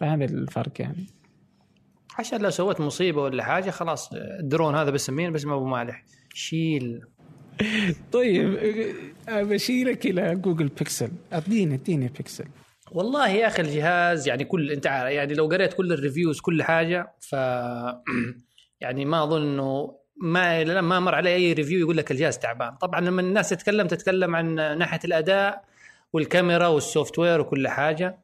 فهذا 0.00 0.24
الفرق 0.24 0.80
يعني. 0.80 1.06
عشان 2.18 2.40
لو 2.40 2.50
سويت 2.50 2.80
مصيبة 2.80 3.22
ولا 3.22 3.44
حاجة 3.44 3.70
خلاص 3.70 4.12
الدرون 4.12 4.74
هذا 4.74 4.90
بسمين 4.90 5.32
باسم 5.32 5.52
ابو 5.52 5.66
مالح. 5.66 6.04
شيل. 6.34 7.00
طيب 8.12 8.58
بشيلك 9.28 10.06
إلى 10.06 10.34
Google 10.34 10.68
Pixel. 10.68 11.10
اديني 11.32 11.74
اديني 11.74 12.08
بيكسل. 12.08 12.46
والله 12.92 13.28
يا 13.28 13.46
أخي 13.46 13.62
الجهاز 13.62 14.28
يعني 14.28 14.44
كل 14.44 14.70
أنت 14.70 14.86
يعني 14.86 15.34
لو 15.34 15.46
قريت 15.46 15.72
كل 15.72 15.92
ال 15.92 15.98
reviews 15.98 16.40
كل 16.40 16.62
حاجة 16.62 17.12
ف 17.20 17.34
يعني 18.82 19.04
ما 19.04 19.24
أظن 19.24 19.42
إنه 19.42 19.98
ما 20.16 20.80
ما 20.80 21.00
مر 21.00 21.14
علي 21.14 21.34
أي 21.34 21.52
review 21.52 21.78
يقول 21.78 21.96
لك 21.96 22.10
الجهاز 22.10 22.38
تعبان. 22.38 22.76
طبعا 22.76 23.00
لما 23.00 23.22
الناس 23.22 23.48
تتكلم 23.48 23.86
تتكلم 23.86 24.36
عن 24.36 24.54
ناحية 24.54 25.00
الأداء 25.04 25.64
والكاميرا 26.12 26.66
وال 26.66 27.18
software 27.18 27.40
وكل 27.40 27.68
حاجة. 27.68 28.18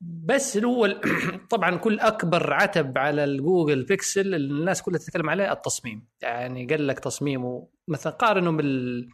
بس 0.00 0.56
هو 0.56 1.00
طبعا 1.50 1.76
كل 1.76 2.00
أكبر 2.00 2.52
عتب 2.52 2.98
على 2.98 3.24
ال 3.24 3.32
Google 3.32 3.82
Pixel 3.84 4.34
الناس 4.34 4.82
كلها 4.82 4.98
تتكلم 4.98 5.30
عليه 5.30 5.52
التصميم. 5.52 6.06
يعني 6.22 6.66
قال 6.66 6.86
لك 6.86 6.98
تصميمه 6.98 7.68
مثلا 7.88 8.12
قارنه 8.12 8.50
بال 8.50 9.08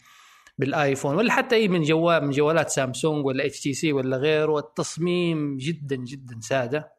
بال 0.58 0.73
iPhone 0.73 1.16
ولا 1.16 1.32
حتى 1.32 1.56
أي 1.56 1.68
من 1.68 1.82
جوال 1.82 2.24
من 2.24 2.30
جوالات 2.30 2.70
سامسونج 2.70 3.26
ولا 3.26 3.46
HTC 3.46 3.92
ولا 3.92 4.16
غيره. 4.16 4.58
التصميم 4.58 5.56
جدا 5.56 5.96
جدا 5.96 6.38
سادة. 6.40 6.93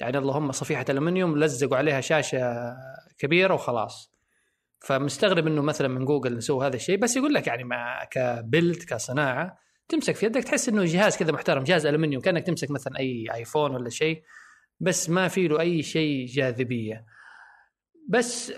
يعني 0.00 0.18
اللهم 0.18 0.52
صفيحة 0.52 0.84
الومنيوم 0.88 1.38
لزقوا 1.38 1.76
عليها 1.76 2.00
شاشة 2.00 2.74
كبيرة 3.18 3.54
وخلاص. 3.54 4.16
فمستغرب 4.80 5.46
إنه 5.46 5.62
مثلا 5.62 5.88
من 5.88 6.04
جوجل 6.04 6.36
نسوي 6.36 6.66
هذا 6.66 6.76
الشيء 6.76 6.98
بس 6.98 7.16
يقول 7.16 7.34
لك 7.34 7.46
يعني 7.46 7.64
مع 7.64 8.04
ك 8.04 8.17
build 8.17 8.82
كصناعة 8.82 9.58
تمسك 9.88 10.14
في 10.14 10.26
يدك 10.26 10.44
تحس 10.44 10.68
إنه 10.68 10.84
جهاز 10.84 11.16
كذا 11.16 11.32
محترم 11.32 11.62
جهاز 11.62 11.86
ألمنيوم 11.86 12.22
كأنك 12.22 12.46
تمسك 12.46 12.70
مثلا 12.70 12.98
أي 12.98 13.26
iPhone 13.34 13.74
ولا 13.74 13.90
شيء 13.90 14.22
بس 14.80 15.10
ما 15.10 15.28
في 15.28 15.48
له 15.48 15.60
أي 15.60 15.82
شيء 15.82 16.26
جاذبية. 16.26 17.04
بس 18.08 18.52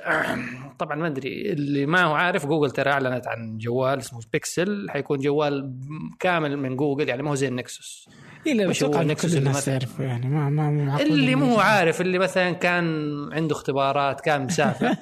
طبعا 0.79 0.97
ما 0.97 1.07
أدري 1.07 1.53
اللي 1.53 1.87
ما 1.87 2.03
هو 2.05 2.15
عارف 2.15 2.47
جوجل 2.47 2.71
ترى 2.71 2.91
أعلنت 2.91 3.27
عن 3.27 3.59
جوال 3.59 3.99
اسمه 3.99 4.21
بيكسل 4.33 4.91
حيكون 4.91 5.19
جوال 5.19 5.75
كامل 6.21 6.57
من 6.57 6.77
جوجل 6.77 7.09
يعني 7.09 7.23
ما 7.23 7.31
هو 7.31 7.35
زي 7.35 7.49
ال 7.49 7.59
Nexus 7.59 8.09
اي 8.47 8.55
لا 8.55 8.67
بس 8.67 8.83
أتوقع 8.83 9.03
كل 9.15 9.37
الناس 9.37 9.69
يعرفوا 9.69 10.05
يعني 10.05 10.29
ما 10.29 10.51
ما 10.51 11.03
اللي 11.03 11.35
مو 11.35 11.59
عارف 11.59 12.01
اللي 12.01 12.19
مثلا 12.19 12.53
كان 12.53 12.85
عنده 13.33 13.55
اختبارات 13.55 14.21
كان 14.21 14.45
مسافر. 14.45 14.87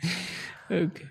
okay. 0.70 1.04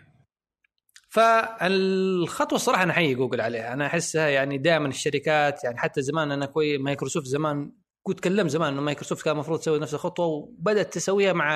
فالخطوة 1.09 2.55
الصراحة 2.55 2.83
أنا 2.83 2.91
احيي 2.91 3.15
جوجل 3.15 3.41
عليها. 3.41 3.73
أنا 3.73 3.85
أحسها 3.85 4.27
يعني 4.27 4.57
دائما 4.57 4.87
الشركات 4.87 5.63
يعني 5.63 5.77
حتى 5.77 6.01
زمان 6.01 6.31
أنا 6.31 6.45
كوي 6.45 6.77
مايكروسوفت 6.77 7.27
زمان 7.27 7.71
كنت 8.03 8.19
تكلمت 8.19 8.49
زمان 8.49 8.73
إنه 8.73 8.81
مايكروسوفت 8.81 9.25
كان 9.25 9.33
المفروض 9.33 9.59
تسوي 9.59 9.79
نفس 9.79 9.93
الخطوة 9.93 10.25
وبدأت 10.25 10.93
تسويها 10.93 11.33
مع 11.33 11.49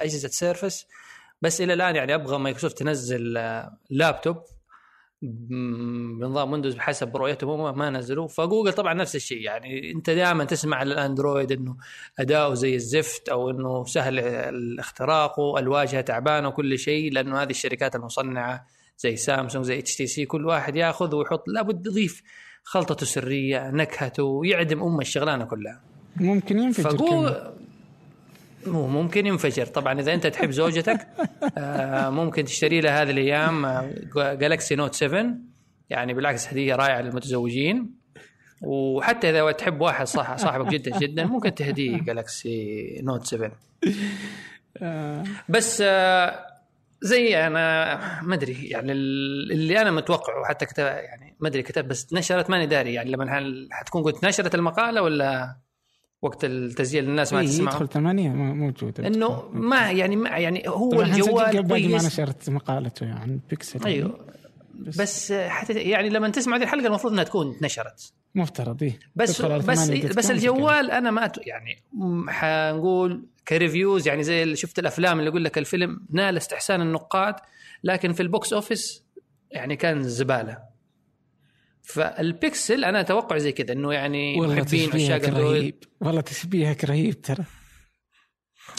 اجهزه 0.00 0.28
Surface 0.28 0.86
بس 1.42 1.60
إلى 1.60 1.72
الآن 1.72 1.96
يعني 1.96 2.14
أبغى 2.14 2.38
مايكروسوفت 2.38 2.78
تنزل 2.78 3.32
لابتوب 3.90 4.36
بنظام 5.22 6.52
Windows 6.52 6.74
بحسب 6.74 7.16
رؤيتهم 7.16 7.60
هم 7.60 7.78
ما 7.78 7.90
نزلوا. 7.90 8.28
فجوجل 8.28 8.72
طبعا 8.72 8.94
نفس 8.94 9.16
الشيء 9.16 9.40
يعني 9.40 9.92
أنت 9.92 10.10
دائما 10.10 10.44
تسمع 10.44 10.76
على 10.76 10.92
ال 10.92 11.00
Android 11.00 11.52
إنه 11.52 11.76
أداؤه 12.18 12.54
زي 12.54 12.74
الزفت 12.74 13.28
أو 13.28 13.50
إنه 13.50 13.84
سهل 13.84 14.18
اختراقه 14.78 15.58
الواجهه 15.58 16.00
تعبانة 16.00 16.48
وكل 16.48 16.78
شيء 16.78 17.12
لأنه 17.12 17.42
هذه 17.42 17.50
الشركات 17.50 17.96
المصنعة 17.96 18.66
زي 18.98 19.16
سامسونج 19.16 19.64
زي 19.64 19.78
HTC 19.78 20.26
كل 20.26 20.46
واحد 20.46 20.76
ياخذ 20.76 21.14
ويحط. 21.14 21.48
لابد 21.48 21.86
يضيف 21.86 22.22
خلطته 22.64 23.06
سرية 23.06 23.70
نكهته 23.70 24.22
ويعدم 24.22 24.82
أم 24.82 25.00
الشغلانة 25.00 25.44
كلها. 25.44 25.80
ممكن 26.16 26.58
ينفجر 26.58 26.90
فقو... 26.90 27.30
مو 28.66 28.86
ممكن 28.86 29.26
ينفجر. 29.26 29.66
طبعا 29.66 30.00
إذا 30.00 30.14
أنت 30.14 30.26
تحب 30.26 30.50
زوجتك 30.50 31.06
آه 31.58 32.10
ممكن 32.10 32.44
تشتري 32.44 32.80
لها 32.80 33.02
هذه 33.02 33.10
الأيام 33.10 33.66
Galaxy 34.16 34.74
Note 34.74 34.94
7 34.94 35.26
يعني 35.90 36.14
بالعكس 36.14 36.48
هدية 36.48 36.74
رائعة 36.74 37.00
للمتزوجين. 37.00 37.98
وحتى 38.62 39.30
إذا 39.30 39.52
تحب 39.52 39.80
واحد 39.80 40.06
صح 40.06 40.36
صاحبك 40.36 40.68
جدا 40.68 40.98
جدا 40.98 41.24
ممكن 41.24 41.54
تهديه 41.54 41.98
Galaxy 41.98 43.00
Note 43.02 43.26
7 43.26 43.52
بس 45.48 45.82
آه 45.86 46.57
زي 47.02 47.46
أنا 47.46 48.22
ما 48.22 48.34
أدري 48.34 48.68
يعني 48.68 48.92
اللي 48.92 49.80
أنا 49.80 49.90
متوقعه 49.90 50.44
حتى 50.44 50.66
كتب 50.66 50.84
يعني 50.84 51.36
ما 51.40 51.48
أدري 51.48 51.62
كتب 51.62 51.88
بس 51.88 52.12
نشرت 52.12 52.50
ماني 52.50 52.66
داري. 52.66 52.94
يعني 52.94 53.10
لما 53.10 53.68
حتكون 53.70 54.02
قلت 54.02 54.24
نشرت 54.24 54.54
المقالة 54.54 55.02
ولا 55.02 55.56
وقت 56.22 56.44
التسجيل 56.44 57.04
الناس 57.04 57.32
ما 57.32 57.40
إيه 57.40 57.46
تسمع 57.46 57.72
يدخل 57.72 57.88
ثمانية 57.88 58.28
موجود 58.30 59.00
إنه 59.00 59.48
ما 59.52 59.90
يعني 59.90 60.16
ما 60.16 60.28
يعني 60.28 60.68
هو 60.68 61.02
الجوال 61.02 61.68
كويس 61.68 62.02
ما 62.02 62.08
نشرت 62.08 62.50
مقالته 62.50 63.14
عن 63.14 63.40
بيكسل 63.50 63.86
أيوه. 63.86 64.18
بس, 64.74 65.00
بس 65.00 65.32
حتى 65.32 65.72
يعني 65.72 66.08
لما 66.08 66.28
تسمع 66.28 66.56
هذه 66.56 66.62
الحلقة 66.62 66.86
المفروض 66.86 67.12
إنها 67.12 67.24
تكون 67.24 67.56
نشرت. 67.62 68.12
مفترض 68.34 68.82
إيه. 68.82 68.98
بس 69.16 69.42
بس 69.42 69.90
بس 69.90 70.30
الجوال 70.30 70.90
أنا 70.90 71.10
ما 71.10 71.32
يعني 71.46 71.82
حنقول 72.28 73.22
ك 73.48 73.56
reviews 73.56 74.08
يعني 74.08 74.22
زي 74.22 74.42
اللي 74.42 74.56
شفت 74.56 74.78
الأفلام 74.78 75.18
اللي 75.18 75.30
يقول 75.30 75.44
لك 75.44 75.58
الفيلم 75.58 76.06
نال 76.10 76.36
استحسان 76.36 76.80
النقاد 76.80 77.34
لكن 77.84 78.12
في 78.12 78.22
ال 78.22 78.30
box 78.30 78.52
office 78.52 79.06
يعني 79.50 79.76
كان 79.76 80.02
زبالة. 80.02 80.58
فالبكسل 81.82 82.84
أنا 82.84 83.00
أتوقع 83.00 83.38
زي 83.38 83.52
كذا 83.52 83.72
إنه 83.72 83.92
يعني 83.92 84.40
محبين 84.40 84.90
عشاق 84.94 85.24
اندرويد 85.24 85.84
والله 86.00 86.20
تشبيهك 86.20 86.84
رهيب 86.84 87.20
ترى. 87.20 87.44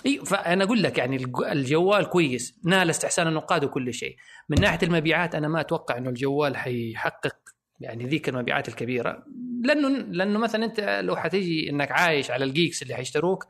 إي 0.06 0.22
فأنا 0.26 0.64
أقول 0.64 0.84
لك 0.84 0.98
يعني 0.98 1.16
الجوال 1.52 2.06
كويس 2.10 2.60
نال 2.66 2.90
استحسان 2.90 3.28
النقاد 3.28 3.64
وكل 3.64 3.94
شيء. 3.94 4.16
من 4.50 4.62
ناحية 4.62 4.80
المبيعات 4.88 5.36
أنا 5.36 5.48
ما 5.48 5.62
أتوقع 5.62 5.98
إنه 5.98 6.10
الجوال 6.10 6.58
حيحقق 6.58 7.36
يعني 7.80 8.08
ذيك 8.08 8.30
المبيعات 8.30 8.68
الكبيرة. 8.68 9.26
لأنه 9.64 9.90
لأنه 9.90 10.40
مثلا 10.40 10.66
أنت 10.66 11.02
لو 11.04 11.16
حتيجي 11.16 11.70
إنك 11.70 11.92
عايش 11.92 12.32
على 12.32 12.46
ال 12.46 12.52
geeks 12.52 12.82
اللي 12.82 12.96
حيشتروك 12.96 13.46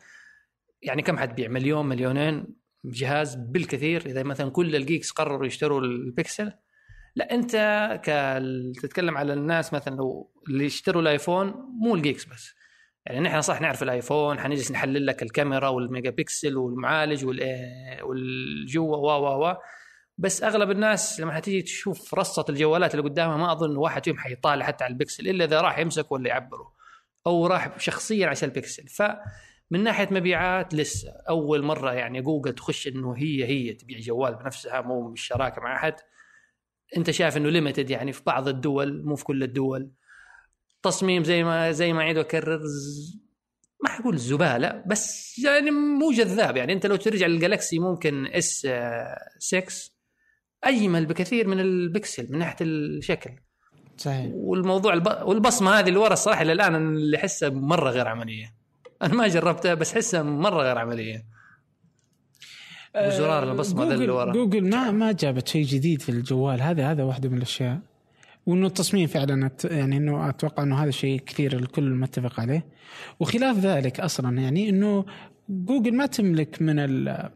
يعني 0.81 1.01
كم 1.01 1.17
حتبيع 1.17 1.47
مليون 1.47 1.85
مليونين 1.85 2.45
جهاز 2.85 3.35
بالكثير. 3.35 4.05
إذا 4.05 4.23
مثلا 4.23 4.49
كل 4.51 4.75
ال 4.75 4.81
geeks 4.81 5.11
قرروا 5.11 5.45
يشتروا 5.45 5.81
البكسل 5.81 6.51
لا 7.15 7.33
أنت 7.33 7.55
ك 8.05 8.09
تتكلم 8.81 9.17
على 9.17 9.33
الناس 9.33 9.73
مثلا 9.73 9.95
لو 9.95 10.31
اللي 10.49 10.65
يشتروا 10.65 11.01
الآيفون 11.01 11.53
مو 11.81 11.95
ال 11.95 12.00
geeks 12.00 12.25
بس. 12.25 12.53
يعني 13.05 13.19
نحن 13.19 13.41
صح 13.41 13.61
نعرف 13.61 13.83
الآيفون 13.83 14.39
حنجلس 14.39 14.71
نحلل 14.71 15.05
لك 15.05 15.23
الكاميرا 15.23 15.67
والميجا 15.67 16.09
بكسل 16.09 16.57
والمعالج 16.57 17.25
والجوا 18.03 18.95
و 18.95 19.07
و 19.07 19.49
و 19.49 19.55
بس 20.17 20.43
أغلب 20.43 20.71
الناس 20.71 21.19
لما 21.19 21.33
حتيجي 21.33 21.61
تشوف 21.61 22.13
رصة 22.13 22.45
الجوالات 22.49 22.95
اللي 22.95 23.09
قدامها 23.09 23.37
ما 23.37 23.51
أظن 23.51 23.77
واحد 23.77 24.05
فيهم 24.05 24.17
حيطالع 24.17 24.65
حتى 24.65 24.83
على 24.83 24.91
البكسل 24.91 25.27
إلا 25.27 25.45
إذا 25.45 25.61
راح 25.61 25.79
يمسك 25.79 26.11
ولا 26.11 26.29
يعبره 26.29 26.73
أو 27.27 27.47
راح 27.47 27.79
شخصيا 27.79 28.27
عشان 28.27 28.49
البكسل 28.49 28.87
فمن 29.69 29.83
ناحية 29.83 30.07
مبيعات 30.11 30.73
لسه 30.73 31.09
أول 31.29 31.63
مرة 31.63 31.93
يعني 31.93 32.21
جوجل 32.21 32.53
تخش 32.53 32.87
إنه 32.87 33.17
هي 33.17 33.45
هي 33.45 33.73
تبيع 33.73 33.99
جوال 33.99 34.35
بنفسها 34.35 34.81
مو 34.81 35.09
بالشراكة 35.09 35.61
مع 35.61 35.75
أحد. 35.75 35.95
أنت 36.97 37.11
شايف 37.11 37.37
إنه 37.37 37.49
limited 37.49 37.89
يعني 37.89 38.13
في 38.13 38.21
بعض 38.25 38.47
الدول 38.47 39.05
مو 39.05 39.15
في 39.15 39.23
كل 39.23 39.43
الدول. 39.43 39.91
تصميم 40.83 41.23
زي 41.23 41.43
ما 41.43 41.71
زي 41.71 41.93
ما 41.93 42.01
اعيد 42.01 42.17
واكرر 42.17 42.61
ما 43.83 43.89
حقول 43.89 44.17
زبالة 44.17 44.83
بس 44.87 45.39
يعني 45.39 45.71
مو 45.71 46.11
جذاب. 46.11 46.57
يعني 46.57 46.73
أنت 46.73 46.85
لو 46.85 46.95
ترجع 46.95 47.27
لل 47.27 47.40
Galaxy 47.40 47.79
ممكن 47.79 48.27
S 48.27 48.67
6 49.39 49.63
اجمل 50.63 51.05
بكثير 51.05 51.47
من 51.47 51.59
البكسل 51.59 52.31
من 52.31 52.39
ناحية 52.39 52.65
الشكل. 52.65 53.31
صحيح. 53.97 54.31
والموضوع 54.33 54.93
الب... 54.93 55.07
والبصمة 55.23 55.71
هذه 55.71 55.87
اللي 55.87 55.99
ورا 55.99 56.13
الصراحة 56.13 56.41
إلى 56.41 56.51
الآن 56.51 56.75
اللي 56.75 57.17
أحسها 57.17 57.49
مرة 57.49 57.89
غير 57.89 58.07
عملية. 58.07 58.58
أنا 59.01 59.13
ما 59.13 59.27
جربتها 59.27 59.73
بس 59.73 59.93
احسها 59.93 60.23
مرة 60.23 60.63
غير 60.63 60.77
عملية. 60.77 61.25
وزرار 62.95 63.51
البصمة 63.51 63.85
ذا 63.85 63.93
اللي 63.93 64.09
ورا. 64.09 64.33
جوجل 64.33 64.69
ما 64.69 64.91
ما 64.91 65.11
جابت 65.11 65.47
شيء 65.47 65.65
جديد 65.65 66.01
في 66.01 66.09
الجوال. 66.09 66.61
هذا 66.61 66.91
هذا 66.91 67.03
واحدة 67.03 67.29
من 67.29 67.37
الأشياء. 67.37 67.79
وإنه 68.45 68.67
التصميم 68.67 69.07
فعلا 69.07 69.51
يعني 69.63 69.97
إنه 69.97 70.29
أتوقع 70.29 70.63
إنه 70.63 70.83
هذا 70.83 70.91
شيء 70.91 71.19
كثير 71.19 71.53
الكل 71.53 71.89
متفق 71.93 72.39
عليه. 72.39 72.65
وخلاف 73.19 73.57
ذلك 73.57 73.99
أصلا 73.99 74.37
يعني 74.37 74.69
إنه 74.69 75.05
جوجل 75.49 75.95
ما 75.95 76.05
تملك 76.05 76.61
من 76.61 76.79
ال 76.79 77.29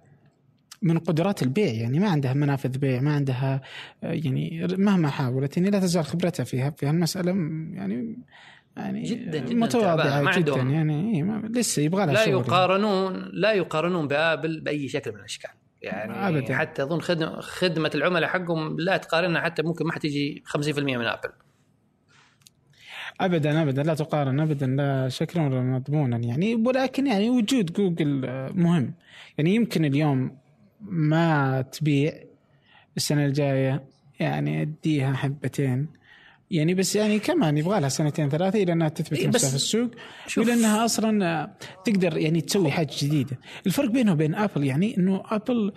من 0.82 0.97
قدرات 0.97 1.43
البيع. 1.43 1.74
يعني 1.74 1.99
ما 1.99 2.09
عندها 2.09 2.34
منافذ 2.34 2.78
بيع 2.78 3.01
ما 3.01 3.16
عندها 3.16 3.61
آه، 4.03 4.11
يعني 4.11 4.68
مهما 4.78 5.09
حاولت 5.09 5.57
يعني 5.57 5.70
لا 5.70 5.80
تزال 5.80 6.05
خبرتها 6.05 6.43
فيها 6.43 6.70
في 6.70 6.86
هالمسألة 6.86 7.32
م- 7.32 7.74
يعني 7.76 8.18
يعني 8.78 9.05
جداً- 9.05 9.36
جداً. 9.36 9.53
متواضعة. 9.55 10.21
ما 10.21 10.32
جدا 10.32 10.51
عندهم- 10.53 10.71
يعني 10.74 11.15
إيه، 11.15 11.24
ما- 11.24 11.47
لسه 11.47 11.82
يبغى 11.82 12.05
لها 12.05 12.13
لا 12.13 12.19
شغل. 12.26 12.30
يعني. 12.34 12.39
يقارنون 12.47 13.30
لا 13.34 13.53
يقارنون 13.53 14.07
بآبل 14.07 14.59
بأي 14.61 14.88
شكل 14.88 15.11
من 15.11 15.17
الأشكال. 15.19 15.49
يعني 15.82 16.28
أبداً. 16.39 16.55
حتى 16.55 16.84
أظن 16.84 17.01
خدمه 17.01 17.39
خدمة 17.41 17.91
العملاء 17.95 18.30
حقهم 18.30 18.80
لا 18.80 18.97
تقارنها 18.97 19.41
حتى 19.41 19.61
ممكن 19.63 19.86
ما 19.86 19.91
حتيجي 19.91 20.43
50% 20.45 20.97
من 20.97 21.05
آبل. 21.05 21.30
ابدا 23.21 23.61
ابدا. 23.61 23.84
لا 23.84 23.93
تقارن 23.93 24.39
ابدا. 24.39 24.67
لا 24.67 25.09
شكلا 25.09 25.43
ولا 25.43 25.61
مضمونا 25.61 26.17
يعني. 26.17 26.55
ولكن 26.55 27.07
يعني 27.07 27.30
وجود 27.30 27.74
جوجل 27.74 28.26
آه، 28.26 28.51
مهم. 28.55 28.93
يعني 29.38 29.55
يمكن 29.55 29.86
اليوم 29.86 30.38
ما 30.82 31.61
تبيع 31.61 32.13
السنة 32.97 33.26
الجاية 33.26 33.84
يعني 34.19 34.61
أديها 34.61 35.13
حبتين. 35.13 35.88
يعني 36.54 36.74
بس 36.74 36.95
يعني 36.95 37.20
كمان 37.20 37.58
يبغى 37.58 37.80
لها 37.80 37.89
سنتين 37.89 38.30
ثلاثة 38.30 38.64
إلى 38.64 38.74
إنها 38.74 38.89
تثبت 38.89 39.14
إيه، 39.14 39.28
نفسها 39.28 39.49
في 39.49 39.56
السوق 39.56 39.89
شوف. 40.28 40.45
ولانها 40.45 40.86
أصلا 40.86 41.49
تقدر 41.86 42.18
يعني 42.18 42.41
تسوي 42.41 42.72
حاجة 42.72 42.91
جديدة 43.01 43.39
الفرق 43.66 43.89
بينها 43.89 44.14
وبين 44.14 44.36
ابل 44.36 44.64
يعني 44.64 44.97
إنه 44.97 45.24
ابل 45.32 45.74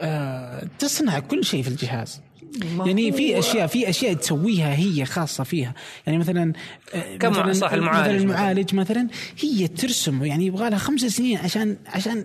آه 0.00 0.68
تصنع 0.78 1.18
كل 1.18 1.44
شيء 1.44 1.62
في 1.62 1.68
الجهاز 1.68 2.20
يعني 2.86 3.12
في 3.12 3.38
اشياء 3.38 3.66
في 3.66 3.88
أشياء 3.88 4.14
تسويها 4.14 4.74
هي 4.74 5.04
خاصة 5.04 5.44
فيها 5.44 5.74
يعني 6.06 6.18
مثلا 6.18 6.52
آه، 6.94 7.16
كم 7.16 7.30
مثلا 7.30 7.52
صح 7.52 7.72
المعالج 7.72 8.14
مثلا. 8.14 8.16
المعالج 8.16 8.74
مثلا 8.74 9.08
هي 9.40 9.68
ترسمه 9.68 10.26
يعني 10.26 10.46
يبغى 10.46 10.70
لها 10.70 10.78
خمس 10.78 11.00
سنين 11.00 11.38
عشان 11.38 11.76
عشان 11.86 12.24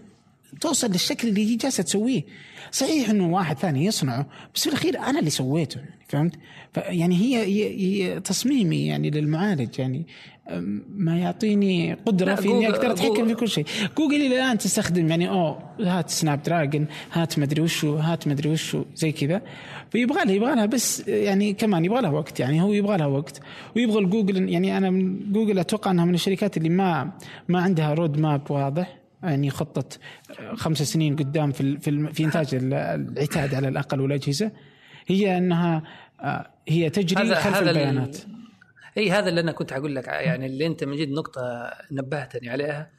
توصل 0.61 0.91
للشكل 0.91 1.27
اللي 1.27 1.51
هي 1.51 1.55
جالسة 1.55 1.83
تسويه. 1.83 2.23
صحيح 2.71 3.09
إنه 3.09 3.29
واحد 3.29 3.57
ثاني 3.57 3.85
يصنعه 3.85 4.27
بس 4.55 4.63
في 4.63 4.69
الأخير 4.69 4.99
أنا 4.99 5.19
اللي 5.19 5.29
سويته 5.29 5.77
يعني 5.77 5.97
فهمت؟ 6.07 6.35
يعني 6.77 7.15
هي 7.15 7.37
هي, 7.45 8.19
تصميمي 8.19 8.85
يعني 8.85 9.09
للمعالج 9.09 9.79
يعني 9.79 10.05
ما 10.95 11.19
يعطيني 11.19 11.93
قدرة 11.93 12.35
في 12.35 12.47
إني 12.47 12.69
أقدر 12.69 12.91
أتحكم 12.91 13.27
في 13.27 13.33
كل 13.33 13.49
شيء. 13.49 13.65
جوجل 13.97 14.15
إلى 14.15 14.35
الآن 14.35 14.57
تستخدم 14.57 15.09
يعني 15.09 15.29
أوه 15.29 15.59
هات 15.79 16.09
Snapdragon 16.09 16.87
هات 17.11 17.39
مدري 17.39 17.61
وشو 17.61 17.95
هات 17.95 18.27
مدري 18.27 18.49
وشو 18.49 18.85
زي 18.95 19.11
كذا. 19.11 19.41
فيبغى 19.91 20.25
لها 20.25 20.33
يبغى 20.33 20.55
لها 20.55 20.65
بس 20.65 21.07
يعني 21.07 21.53
كمان 21.53 21.85
يبغى 21.85 22.01
لها 22.01 22.09
وقت 22.09 22.39
يعني 22.39 22.61
هو 22.61 22.73
يبغى 22.73 22.97
لها 22.97 23.07
وقت. 23.07 23.39
ويبغى 23.75 23.99
الجوجل 23.99 24.49
يعني 24.49 24.77
أنا 24.77 24.89
من 24.89 25.31
جوجل 25.31 25.59
أتوقع 25.59 25.91
إنها 25.91 26.05
من 26.05 26.13
الشركات 26.13 26.57
اللي 26.57 26.69
ما 26.69 27.11
ما 27.47 27.61
عندها 27.61 27.93
road 27.93 28.19
map 28.19 28.51
واضح. 28.51 28.97
يعني 29.29 29.49
خطه 29.49 29.97
خمس 30.55 30.81
سنين 30.81 31.15
قدام 31.15 31.51
في 31.51 31.77
في, 31.77 32.13
في 32.13 32.23
إنتاج 32.23 32.55
ال- 32.55 32.73
العتاد 32.73 33.55
على 33.55 33.67
الأقل 33.67 34.01
والأجهزة 34.01 34.51
هي 35.07 35.37
أنها 35.37 35.83
آه، 36.21 36.51
هي 36.67 36.89
تجري 36.89 37.35
خلف 37.35 37.61
ال- 37.61 37.67
البيانات. 37.69 38.17
إي 38.97 39.11
هذا 39.11 39.29
اللي 39.29 39.41
أنا 39.41 39.51
كنت 39.51 39.73
أقول 39.73 39.95
لك 39.95 40.07
يعني 40.07 40.45
اللي 40.45 40.65
أنت 40.67 40.83
من 40.83 40.95
جد 40.97 41.09
نقطة 41.11 41.41
نبهتني 41.91 42.49
عليها 42.49 42.91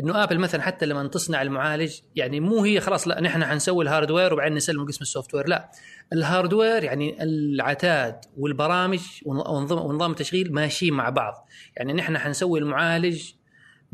إنه 0.00 0.22
آبل 0.24 0.38
مثلا 0.38 0.62
حتى 0.62 0.86
لما 0.86 1.08
تصنع 1.08 1.42
المعالج 1.42 1.94
يعني 2.16 2.40
مو 2.40 2.64
هي 2.64 2.80
خلاص 2.80 3.08
لا 3.08 3.20
نحن 3.20 3.44
حنسوي 3.44 3.84
ال 3.84 3.89
hardware 3.89 4.32
وبعدين 4.34 4.56
نسلم 4.56 4.86
قسم 4.86 4.98
ال 5.02 5.34
software 5.34 5.48
لا. 5.48 5.70
ال 6.12 6.20
hardware 6.20 6.84
يعني 6.84 7.22
العتاد 7.22 8.20
والبرامج 8.36 9.00
ونظام 9.26 9.78
ونظام 9.86 10.10
التشغيل 10.10 10.52
ماشيين 10.52 10.94
مع 10.94 11.08
بعض. 11.10 11.48
يعني 11.76 11.92
نحن 11.92 12.18
حنسوي 12.18 12.58
المعالج 12.60 13.30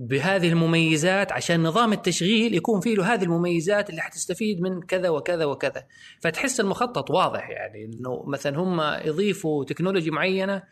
بهذه 0.03 0.49
المميزات 0.49 1.33
عشان 1.33 1.63
نظام 1.63 1.93
التشغيل 1.93 2.55
يكون 2.55 2.81
فيه 2.81 2.95
له 2.95 3.15
هذه 3.15 3.23
المميزات 3.23 3.91
اللي 3.91 4.01
حتستفيد 4.01 4.61
من 4.61 4.81
كذا 4.81 5.09
وكذا 5.09 5.45
وكذا. 5.45 5.85
فتحس 6.21 6.61
المخطط 6.61 7.11
واضح 7.11 7.51
يعني 7.51 7.85
إنه 7.85 8.25
مثلا 8.27 8.59
هم 8.59 8.81
يضيفوا 9.09 9.65
technology 9.65 10.11
معينة 10.11 10.63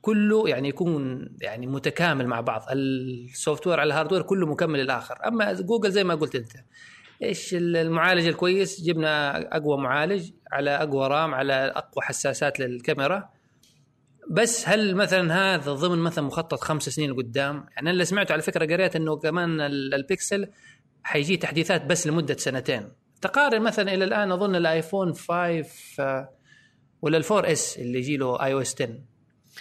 كله 0.00 0.48
يعني 0.48 0.68
يكون 0.68 1.28
يعني 1.40 1.66
متكامل 1.66 2.26
مع 2.26 2.40
بعض. 2.40 2.62
ال 2.72 3.66
software 3.66 3.80
على 3.80 3.88
ال 3.88 3.92
hardware 3.92 4.22
كله 4.22 4.46
مكمل 4.46 4.78
للآخر. 4.78 5.18
أما 5.26 5.52
جوجل 5.52 5.90
زي 5.90 6.04
ما 6.04 6.14
قلت 6.14 6.34
أنت 6.34 6.52
إيش 7.22 7.54
المعالج 7.54 8.26
الكويس؟ 8.26 8.80
جبنا 8.80 9.38
أقوى 9.56 9.78
معالج 9.78 10.30
على 10.52 10.70
أقوى 10.70 11.08
RAM 11.08 11.34
على 11.34 11.52
أقوى 11.54 12.04
حساسات 12.04 12.60
للكاميرا. 12.60 13.28
بس 14.30 14.68
هل 14.68 14.94
مثلا 14.94 15.34
هذا 15.54 15.72
ضمن 15.72 15.98
مثلا 15.98 16.24
مخطط 16.24 16.60
خمس 16.60 16.88
سنين 16.88 17.14
قدام 17.14 17.66
يعني 17.76 17.90
اللي 17.90 18.04
سمعته 18.04 18.32
على 18.32 18.42
فكرة 18.42 18.74
قريت 18.74 18.96
إنه 18.96 19.16
كمان 19.16 19.60
ال- 19.60 19.94
البيكسل 19.94 20.48
حيجي 21.02 21.36
تحديثات 21.36 21.84
بس 21.86 22.06
لمدة 22.06 22.36
سنتين. 22.36 22.92
تقارن 23.22 23.62
مثلا 23.62 23.94
إلى 23.94 24.04
الآن 24.04 24.32
أظن 24.32 24.56
الايفون 24.56 25.12
5 25.14 25.64
آه، 26.00 26.30
ولا 27.02 27.16
ال 27.16 27.23
four 27.23 27.52
S 27.52 27.78
اللي 27.78 27.98
يجي 27.98 28.16
له 28.16 28.44
iOS 28.44 28.74
10 28.74 28.98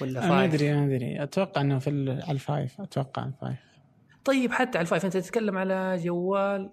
ولا 0.02 0.20
أنا 0.20 0.30
ما 0.30 0.42
5 0.42 0.44
أدري 0.56 0.74
ما 0.74 0.86
أدري. 0.96 1.24
أتوقع 1.24 1.62
إنه 1.62 1.80
في 1.80 1.90
ال- 1.90 2.22
على 2.24 2.32
ال 2.32 2.42
five 2.42 2.82
أتوقع 2.82 3.22
على 3.22 3.32
الفايف 3.32 3.58
طيب 4.26 4.52
حتى 4.52 4.78
على 4.78 4.86
ال 4.86 4.90
five 4.90 5.06
أنت 5.06 5.18
تتكلم 5.18 5.58
على 5.58 5.98
جوال 6.04 6.70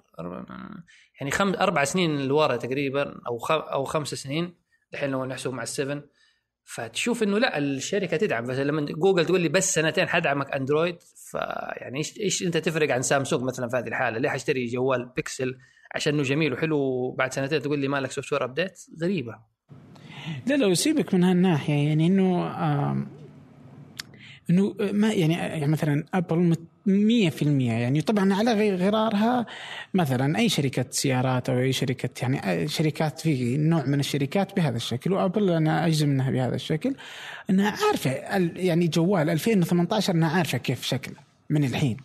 يعني 1.21 1.31
خم 1.31 1.55
أربع 1.55 1.85
سنين 1.85 2.21
لورا 2.29 2.57
تقريبا 2.57 3.15
أو 3.27 3.39
خم 3.39 3.55
أو 3.55 3.85
خمس 3.85 4.09
سنين. 4.15 4.55
الحين 4.95 5.11
لو 5.11 5.25
نحسب 5.25 5.53
مع 5.53 5.63
ال 5.63 5.69
seven 5.69 6.03
فتشوف 6.67 7.23
إنه 7.23 7.39
لا 7.39 7.59
الشركة 7.59 8.17
تدعم. 8.17 8.51
لما 8.51 8.87
جوجل 8.91 9.27
تقول 9.27 9.41
لي 9.41 9.49
بس 9.49 9.75
سنتين 9.75 10.09
حدعمك 10.09 10.51
أندرويد 10.51 10.97
فيعني 11.31 11.99
إيش 11.99 12.21
إيش 12.21 12.43
أنت 12.43 12.57
تفرق 12.57 12.91
عن 12.91 13.03
سامسونج 13.03 13.43
مثلا 13.43 13.69
في 13.69 13.77
هذه 13.77 13.89
الحالة؟ 13.89 14.19
ليه 14.19 14.29
حاشتري 14.29 14.67
جوال 14.67 15.13
بيكسل 15.17 15.59
عشان 15.95 16.15
إنه 16.15 16.23
جميل 16.23 16.53
وحلو 16.53 17.11
بعد 17.13 17.33
سنتين 17.33 17.63
تقول 17.63 17.79
لي 17.79 17.89
مالك 17.89 18.11
software 18.11 18.45
update 18.45 18.81
غريبة. 19.03 19.39
لا 20.47 20.55
لو 20.55 20.69
يسيبك 20.69 21.15
من 21.15 21.25
هالناحية. 21.25 21.89
يعني 21.89 22.07
إنه 22.07 22.47
إنه 24.51 24.75
ما 24.93 25.13
يعني 25.13 25.35
يعني 25.35 25.67
مثلا 25.67 26.05
ابل 26.15 26.57
مت- 26.87 27.33
100% 27.35 27.43
يعني 27.73 28.01
طبعا 28.01 28.35
على 28.35 28.77
غرارها 28.77 29.47
مثلا 29.95 30.39
أي 30.39 30.49
شركة 30.49 30.85
سيارات 30.91 31.49
أو 31.49 31.59
أي 31.59 31.73
شركة 31.73 32.09
يعني 32.23 32.51
أي 32.51 32.69
شركات 32.69 33.21
في 33.21 33.57
نوع 33.57 33.85
من 33.87 34.01
الشركات 34.01 34.57
بهذا 34.57 34.77
الشكل. 34.77 35.13
وأبل 35.13 35.51
أنا 35.51 35.87
أجزم 35.87 36.11
إنها 36.11 36.31
بهذا 36.31 36.55
الشكل. 36.55 36.95
انها 37.51 37.75
عارفة 37.87 38.11
ال- 38.11 38.53
يعني 38.57 38.89
جوال 38.89 39.31
2018 39.31 40.15
انها 40.15 40.37
عارفة 40.37 40.59
كيف 40.59 40.83
شكله 40.85 41.15
من 41.51 41.65
الحين. 41.65 41.97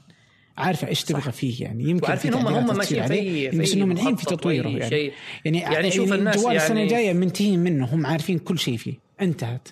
عارفة 0.57 0.87
إيش 0.87 1.03
تبغى 1.03 1.31
فيه 1.31 1.63
يعني. 1.63 1.83
يمكن 1.89 2.05
وعارفين 2.07 2.31
في 2.31 2.37
هم 2.37 2.47
هم 2.47 2.77
ماشيين 2.77 3.07
في 3.07 3.13
أي- 3.13 3.51
في 3.51 3.57
بس 3.59 3.69
أي 3.69 3.77
انه 3.77 3.85
من 3.85 3.91
الحين 3.97 4.15
في 4.15 4.25
تطويره 4.25 4.69
يعني. 4.69 4.89
شيء. 4.89 5.13
يعني 5.45 5.59
يعني 5.59 5.91
شوف 5.91 6.13
الناس 6.13 6.35
الجوال 6.35 6.55
السنة 6.55 6.69
يعني- 6.79 6.83
الجاية 6.83 7.13
منتهين 7.13 7.59
منه 7.59 7.85
هم 7.85 8.05
عارفين 8.05 8.39
كل 8.39 8.59
شيء 8.59 8.77
فيه. 8.77 8.93
انتهت. 9.21 9.67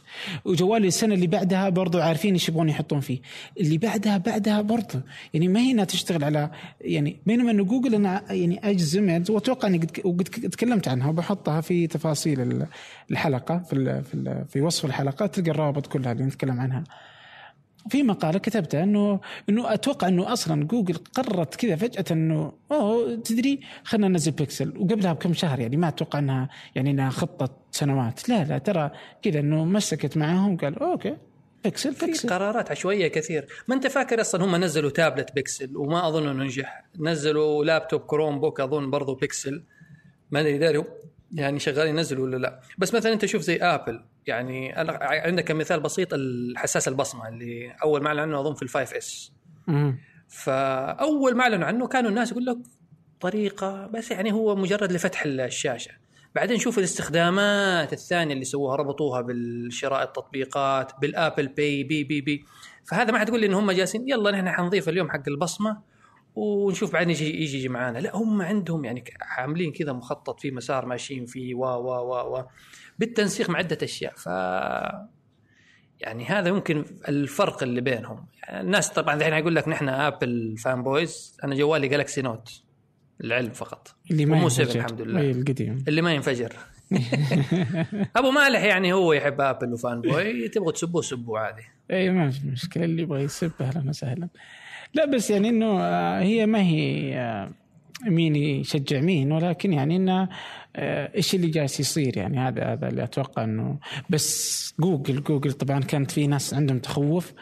وجوال 0.46 0.86
السنة 0.86 1.14
اللي 1.14 1.28
بعدها 1.28 1.70
برضو 1.70 2.00
عارفين 2.00 2.34
إيش 2.34 2.50
يبغون 2.50 2.70
يحطون 2.70 3.00
فيه. 3.00 3.20
اللي 3.60 3.78
بعدها 3.78 4.18
بعدها 4.18 4.62
برضو. 4.62 5.00
يعني 5.34 5.48
ما 5.48 5.60
هي 5.60 5.72
إنها 5.72 5.86
تشتغل 5.86 6.24
على 6.24 6.52
يعني 6.82 7.18
بينما 7.26 7.52
إنه 7.52 7.64
جوجل 7.64 7.96
أنا 7.96 8.24
يعني 8.34 8.70
أجزم 8.70 9.10
يعني 9.10 9.24
وأتوقع 9.30 9.68
إني 9.68 9.78
قد 9.78 10.24
تكلمت 10.24 10.88
عنها 10.88 11.10
وبحطها 11.10 11.62
في 11.62 11.88
تفاصيل 11.88 12.42
ال- 12.42 12.68
الحلقة 13.12 13.58
في 13.60 14.02
في, 14.04 14.46
في 14.50 14.62
وصف 14.62 14.86
الحلقة 14.86 15.26
تلقى 15.26 15.52
الروابط 15.52 15.88
كلها 15.88 16.12
اللي 16.12 16.24
نتكلم 16.24 16.60
عنها. 16.60 16.84
في 17.90 18.04
مقالة 18.04 18.40
كتبتها 18.40 18.84
انه 18.84 19.20
إنه 19.50 19.74
أتوقع 19.74 20.08
إنه 20.08 20.34
أصلا 20.34 20.64
جوجل 20.64 20.94
قررت 20.96 21.56
كذا 21.56 21.76
فجأة 21.76 22.06
إنه 22.12 22.54
أوه 22.72 23.16
تدري 23.16 23.60
خلينا 23.84 24.08
ننزل 24.08 24.32
بيكسل. 24.32 24.78
وقبلها 24.78 25.14
بكم 25.14 25.34
شهر 25.34 25.60
يعني 25.60 25.78
ما 25.78 25.88
أتوقع 25.88 26.20
انها 26.20 26.50
يعني 26.76 26.92
إنها 26.92 27.10
خطة 27.10 27.50
سنوات. 27.72 28.30
لا 28.30 28.44
لا 28.44 28.58
ترى 28.58 28.92
كذا 29.22 29.40
إنه 29.40 29.66
مسكت 29.66 30.18
معاهم 30.18 30.58
قال 30.58 30.80
okay 30.80 31.18
Pixel 31.64 31.94
في 31.94 32.06
بيكسل. 32.06 32.30
قرارات 32.30 32.72
عشوائية 32.72 33.08
كثير. 33.08 33.46
ما 33.68 33.76
أنت 33.76 33.88
فاكر 33.88 34.22
أصلا 34.22 34.46
هم 34.46 34.56
نزلوا 34.56 34.90
tablet 34.90 35.36
Pixel؟ 35.36 35.78
وما 35.78 36.08
أظن 36.08 36.28
إنه 36.28 36.44
نجح. 36.44 36.86
نزلوا 37.00 37.66
لابتوب 37.66 38.02
Chromebook 38.02 38.60
أظن 38.60 38.90
برضو 38.90 39.16
بيكسل. 39.16 39.64
ما 40.32 40.40
أدري 40.40 40.84
يعني 41.32 41.60
شغالين 41.60 41.98
ينزلوا 41.98 42.24
ولا 42.24 42.38
لا. 42.38 42.60
بس 42.78 42.94
مثلا 42.94 43.14
أنت 43.14 43.26
شوف 43.26 43.42
زي 43.42 43.56
آبل. 43.56 44.04
يعني 44.30 44.82
أنا 44.82 44.98
عندك 45.02 45.52
مثال 45.52 45.80
بسيط 45.80 46.14
الحساس 46.14 46.88
البصمة 46.88 47.28
اللي 47.28 47.76
أول 47.84 48.02
ما 48.02 48.08
اعلن 48.08 48.20
عنه 48.20 48.40
أظن 48.40 48.54
في 48.54 48.64
ال 48.64 48.94
5S. 48.94 49.34
فأول 50.28 51.36
ما 51.36 51.44
أعلنوا 51.44 51.68
عنه 51.68 51.88
كانوا 51.88 52.10
الناس 52.10 52.32
يقول 52.32 52.46
لك 52.46 52.58
طريقة 53.22 53.88
بس 53.88 54.12
يعني 54.12 54.32
هو 54.32 54.56
مجرد 54.56 54.92
لفتح 54.92 55.24
الشاشة. 55.26 55.92
بعدين 56.36 56.58
شوف 56.58 56.80
الاستخدامات 56.80 57.94
الثانية 57.94 58.34
اللي 58.34 58.46
سووها 58.46 58.76
ربطوها 58.76 59.22
بالشراء 59.22 60.04
التطبيقات 60.04 60.92
بال 61.02 61.15
Apple 61.15 61.48
Pay 61.48 61.84
بي 61.84 62.04
بي 62.04 62.22
بي. 62.22 62.46
فهذا 62.86 63.12
ما 63.12 63.20
حتقول 63.20 63.40
لي 63.40 63.46
إن 63.46 63.54
هم 63.54 63.72
جالسين 63.72 64.10
يلا 64.10 64.32
نحن 64.32 64.50
حنضيف 64.50 64.90
اليوم 64.90 65.10
حق 65.10 65.24
البصمة 65.28 65.82
ونشوف 66.36 66.94
بعدين 66.94 67.10
يجي 67.10 67.44
يجي 67.44 67.58
يجي 67.58 67.70
معانا. 67.70 68.00
لا 68.00 68.16
هم 68.16 68.42
عندهم 68.42 68.86
يعني 68.86 69.04
عاملين 69.22 69.72
كذا 69.72 69.94
مخطط 69.94 70.40
في 70.40 70.52
مسار 70.52 70.86
ماشيين 70.86 71.26
فيه 71.26 71.56
و 71.56 71.64
و 71.64 71.88
و 71.88 72.38
و 72.38 72.46
بالتنسيق 73.00 73.50
مع 73.50 73.60
عدة 73.60 73.78
أشياء. 73.84 74.14
ف 74.16 74.26
يعني 76.00 76.26
هذا 76.26 76.50
يمكن 76.50 76.86
الفرق 77.08 77.64
اللي 77.64 77.82
بينهم. 77.82 78.26
يعني 78.44 78.62
الناس 78.62 78.90
طبعا 78.90 79.16
الحين 79.16 79.34
يقول 79.34 79.56
لك 79.56 79.68
نحن 79.68 79.90
Apple 79.90 80.58
fanboys 80.58 81.38
أنا 81.44 81.56
جوالي 81.56 81.88
Galaxy 81.88 82.22
Note 82.22 82.64
العلم 83.24 83.50
فقط. 83.50 83.96
اللي 84.12 84.26
ما 84.26 84.38
ومو 84.38 84.50
7 84.50 84.66
ينفجر. 84.66 84.80
الحمد 84.80 85.02
لله. 85.02 85.20
أي 85.20 85.32
القديم. 85.32 85.84
اللي 85.88 86.02
ما 86.02 86.14
ينفجر. 86.14 86.56
أبو 88.18 88.32
مالح 88.32 88.64
يعني 88.64 88.94
هو 88.94 89.14
يحب 89.14 89.42
Apple 89.42 89.74
و 89.74 90.02
fanboy 90.02 90.48
تبغوا 90.48 90.72
تسبوه 90.72 91.02
سبوه 91.02 91.40
عادي. 91.40 91.64
اي 91.92 92.10
ما 92.10 92.30
في 92.30 92.48
مشكلة 92.48 92.86
اللي 92.86 93.02
يبغى 93.02 93.24
يسب 93.24 93.52
أهلا 93.62 93.90
وسهلا. 93.90 94.30
لا 94.94 95.06
بس 95.06 95.30
يعني 95.30 95.50
إنه 95.50 95.82
آه، 95.82 96.22
هي 96.22 96.46
ما 96.46 96.62
هي 96.62 97.18
آه، 97.18 97.52
مين 98.08 98.36
يشجع 98.36 99.00
مين 99.02 99.32
ولكن 99.32 99.74
يعني 99.74 99.96
انه 99.96 100.30
آه، 100.76 101.12
إيش 101.16 101.36
اللي 101.36 101.48
جالس 101.48 101.80
يصير 101.80 102.18
يعني 102.18 102.40
هذا 102.40 102.74
هذا 102.74 102.88
اللي 102.88 103.04
أتوقع 103.04 103.44
إنه 103.44 103.78
بس 104.10 104.74
جوجل 104.80 105.24
جوجل 105.24 105.52
طبعا 105.52 105.80
كانت 105.80 106.12
في 106.12 106.28
ناس 106.28 106.54
عندهم 106.54 106.80
تخوف 106.80 107.34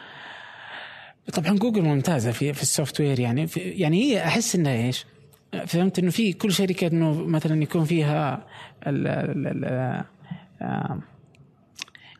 طبعا 1.32 1.56
جوجل 1.58 1.82
ممتازة 1.82 2.30
في 2.30 2.52
في 2.52 2.62
ال 2.62 3.00
software 3.00 3.20
يعني 3.20 3.46
في 3.46 3.60
يعني 3.60 4.02
هي 4.02 4.22
أحس 4.24 4.56
إنها 4.56 4.72
إيش؟ 4.86 5.06
فهمت 5.66 5.98
إنه 5.98 6.10
في 6.10 6.32
كل 6.32 6.52
شركة 6.52 6.86
إنه 6.86 7.12
مثلا 7.12 7.62
يكون 7.62 7.84
فيها 7.84 8.46
ال 8.86 9.06
ال 9.06 9.46
ال 9.46 9.64
آه، 10.62 10.98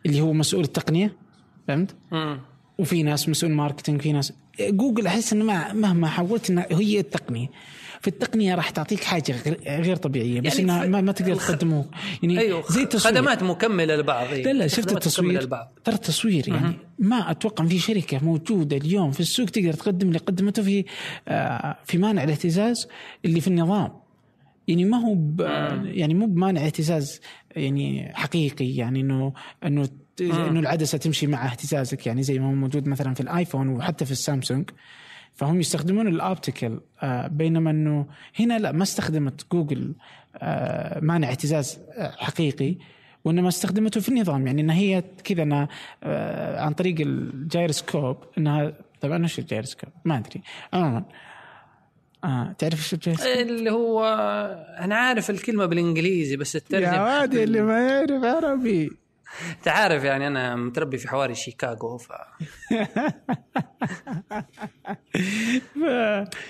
اللي 0.06 0.20
هو 0.20 0.32
مسؤول 0.32 0.64
التقنية 0.64 1.12
فهمت؟ 1.68 1.96
وفي 2.78 3.02
ناس 3.02 3.28
مسؤول 3.28 3.52
marketing 3.52 4.02
في 4.02 4.12
ناس 4.12 4.32
جوجل 4.60 5.06
أحس 5.06 5.32
إنه 5.32 5.44
ما- 5.44 5.72
مهما 5.72 6.06
حاولت 6.08 6.50
إنها 6.50 6.66
هي 6.70 6.98
التقنية 7.00 7.48
في 8.00 8.08
التقنية 8.08 8.54
راح 8.54 8.70
تعطيك 8.70 9.04
حاجة 9.04 9.34
غير, 9.66 9.96
طبيعية 9.96 10.40
بس 10.40 10.58
يعني 10.58 10.62
انها 10.64 10.86
ما, 10.86 11.00
ما 11.00 11.12
تقدر 11.12 11.34
تقدمه. 11.34 11.86
يعني 12.22 12.38
أيوه 12.38 12.64
زي 12.70 12.82
التصوير. 12.82 13.14
خدمات 13.14 13.42
مكملة 13.42 13.96
لبعض. 13.96 14.34
لا 14.34 14.52
لا 14.52 14.66
شفت 14.66 14.92
التصوير. 14.92 15.42
ترى 15.84 15.94
التصوير 15.94 16.48
يعني 16.48 16.72
ما 16.98 17.30
أتوقع 17.30 17.64
في 17.66 17.78
شركة 17.78 18.24
موجودة 18.24 18.76
اليوم 18.76 19.10
في 19.10 19.20
السوق 19.20 19.46
تقدر 19.46 19.72
تقدم 19.72 20.08
اللي 20.08 20.18
قدمته 20.18 20.62
في 20.62 20.84
آه، 21.28 21.76
في 21.84 21.98
مانع 21.98 22.24
الاهتزاز 22.24 22.88
اللي 23.24 23.40
في 23.40 23.48
النظام. 23.48 23.92
يعني 24.68 24.84
ما 24.84 24.96
هو 24.96 25.14
ب 25.14 25.40
يعني 25.84 26.14
مو 26.14 26.26
بمانع 26.26 26.66
اهتزاز 26.66 27.20
يعني 27.56 28.12
حقيقي 28.14 28.76
يعني 28.76 29.00
انه 29.00 29.32
إنه 29.64 29.88
إنه 30.20 30.60
العدسة 30.60 30.98
تمشي 30.98 31.26
مع 31.26 31.52
اهتزازك. 31.52 32.06
يعني 32.06 32.22
زي 32.22 32.38
ما 32.38 32.46
هو 32.48 32.52
موجود 32.52 32.88
مثلا 32.88 33.14
في 33.14 33.20
الآيفون 33.20 33.68
وحتى 33.68 34.04
في 34.04 34.10
السامسونج. 34.12 34.70
فهم 35.38 35.60
يستخدمون 35.60 36.08
ال 36.08 36.17
optical 36.17 36.80
آه 37.02 37.26
بينما 37.26 37.70
إنه 37.70 38.06
هنا 38.40 38.58
لا 38.58 38.72
ما 38.72 38.82
استخدمت 38.82 39.46
جوجل 39.52 39.94
آه 40.36 41.00
مانع 41.00 41.30
اهتزاز 41.30 41.78
آه 41.92 42.10
حقيقي 42.10 42.74
وإنما 43.24 43.48
استخدمته 43.48 44.00
في 44.00 44.08
النظام 44.08 44.46
يعني 44.46 44.62
انها 44.62 44.76
هي 44.76 45.04
كذا 45.24 45.42
إنها 45.42 45.68
عن 46.60 46.72
طريق 46.72 46.96
الجايروسكوب 47.00 48.16
إنها 48.38 48.72
طبعا 49.00 49.22
إيش 49.22 49.38
الجايروسكوب؟ 49.38 49.90
ما 50.04 50.18
أدري 50.18 50.40
عموما 50.72 51.04
آه 52.24 52.52
تعرف 52.58 52.78
إيش 52.78 52.94
الجايروسكوب؟ 52.94 53.32
اللي 53.32 53.70
هو 53.70 54.04
أنا 54.78 54.94
عارف 54.94 55.30
الكلمة 55.30 55.66
بالإنجليزي 55.66 56.36
بس 56.36 56.54
يا 56.54 56.60
الترجمه 56.60 57.04
وادي 57.04 57.44
اللي 57.44 57.62
ما 57.62 57.88
يعرف 57.88 58.24
عربي 58.24 58.90
انت 59.50 59.68
عارف 59.68 60.04
يعني 60.04 60.26
أنا 60.26 60.56
متربي 60.56 60.98
في 60.98 61.08
حواري 61.08 61.34
شيكاغو 61.34 61.98
ف 61.98 62.12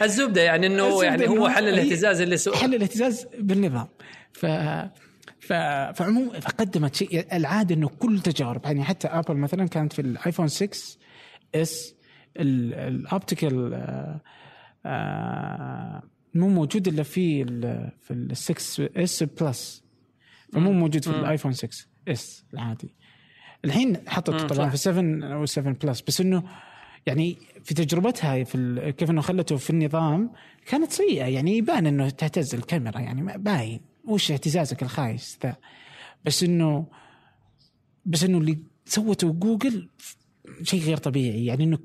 الزبدة 0.03 0.43
يعني 0.43 0.67
إنه 0.67 1.05
يعني 1.05 1.29
هو 1.29 1.49
حل 1.49 1.69
الاهتزاز 1.69 2.21
اللي 2.21 2.37
سوى 2.37 2.57
حل 2.57 2.75
الاهتزاز 2.75 3.27
بالنظام. 3.39 3.89
ف 4.33 4.47
ف 5.41 5.53
فعموما 5.95 6.41
فقدمت 6.41 6.95
شيء 6.95 7.37
العادة 7.37 7.75
إنه 7.75 7.89
كل 7.89 8.21
تجارب 8.21 8.65
يعني 8.65 8.85
حتى 8.85 9.09
آبل 9.09 9.37
مثلا 9.37 9.69
كانت 9.69 9.93
في 9.93 10.03
الآيفون 10.03 10.49
6 10.49 10.99
S 11.55 11.95
ال 12.37 12.54
optical 12.54 13.75
آه، 14.87 16.03
مو 16.35 16.49
موجود 16.49 16.89
إلا 16.89 17.03
في 17.03 17.43
ال 17.43 17.91
في 18.01 18.11
ال 18.11 18.37
6S 18.37 19.23
Plus. 19.23 19.85
فمو 20.53 20.73
موجود 20.73 21.05
في 21.05 21.11
الآيفون 21.11 21.53
6S 21.53 22.45
العادي. 22.55 22.95
الحين 23.65 23.97
مم، 24.41 24.47
طبعا. 24.47 24.71
في 24.71 24.77
7 24.77 25.35
أو 25.35 25.47
7 25.47 25.73
Plus 25.75 26.01
بس 26.01 26.21
إنه 26.21 26.43
يعني 27.07 27.37
في 27.65 27.75
تجربتها 27.75 28.45
في 28.45 28.93
كيف 28.99 29.11
إنه 29.11 29.21
خلته 29.21 29.57
في 29.57 29.71
النظام 29.71 30.31
كانت 30.67 30.93
سيئة. 30.93 31.25
يعني 31.25 31.57
يبان 31.57 31.87
إنه 31.87 32.11
تهتز 32.11 32.55
الكاميرا 32.55 33.01
يعني 33.01 33.39
باين. 33.39 33.81
وش 34.05 34.31
اهتزازك 34.33 34.83
الخايس 34.83 35.39
ذا؟ 35.43 35.57
بس 36.25 36.43
انه 36.43 36.87
بس 38.07 38.25
إنه 38.25 38.39
اللي 38.39 38.59
سوته 38.85 39.33
جوجل 39.33 39.89
شيء 40.63 40.83
غير 40.83 40.97
طبيعي. 40.97 41.45
يعني 41.47 41.65
انك 41.65 41.81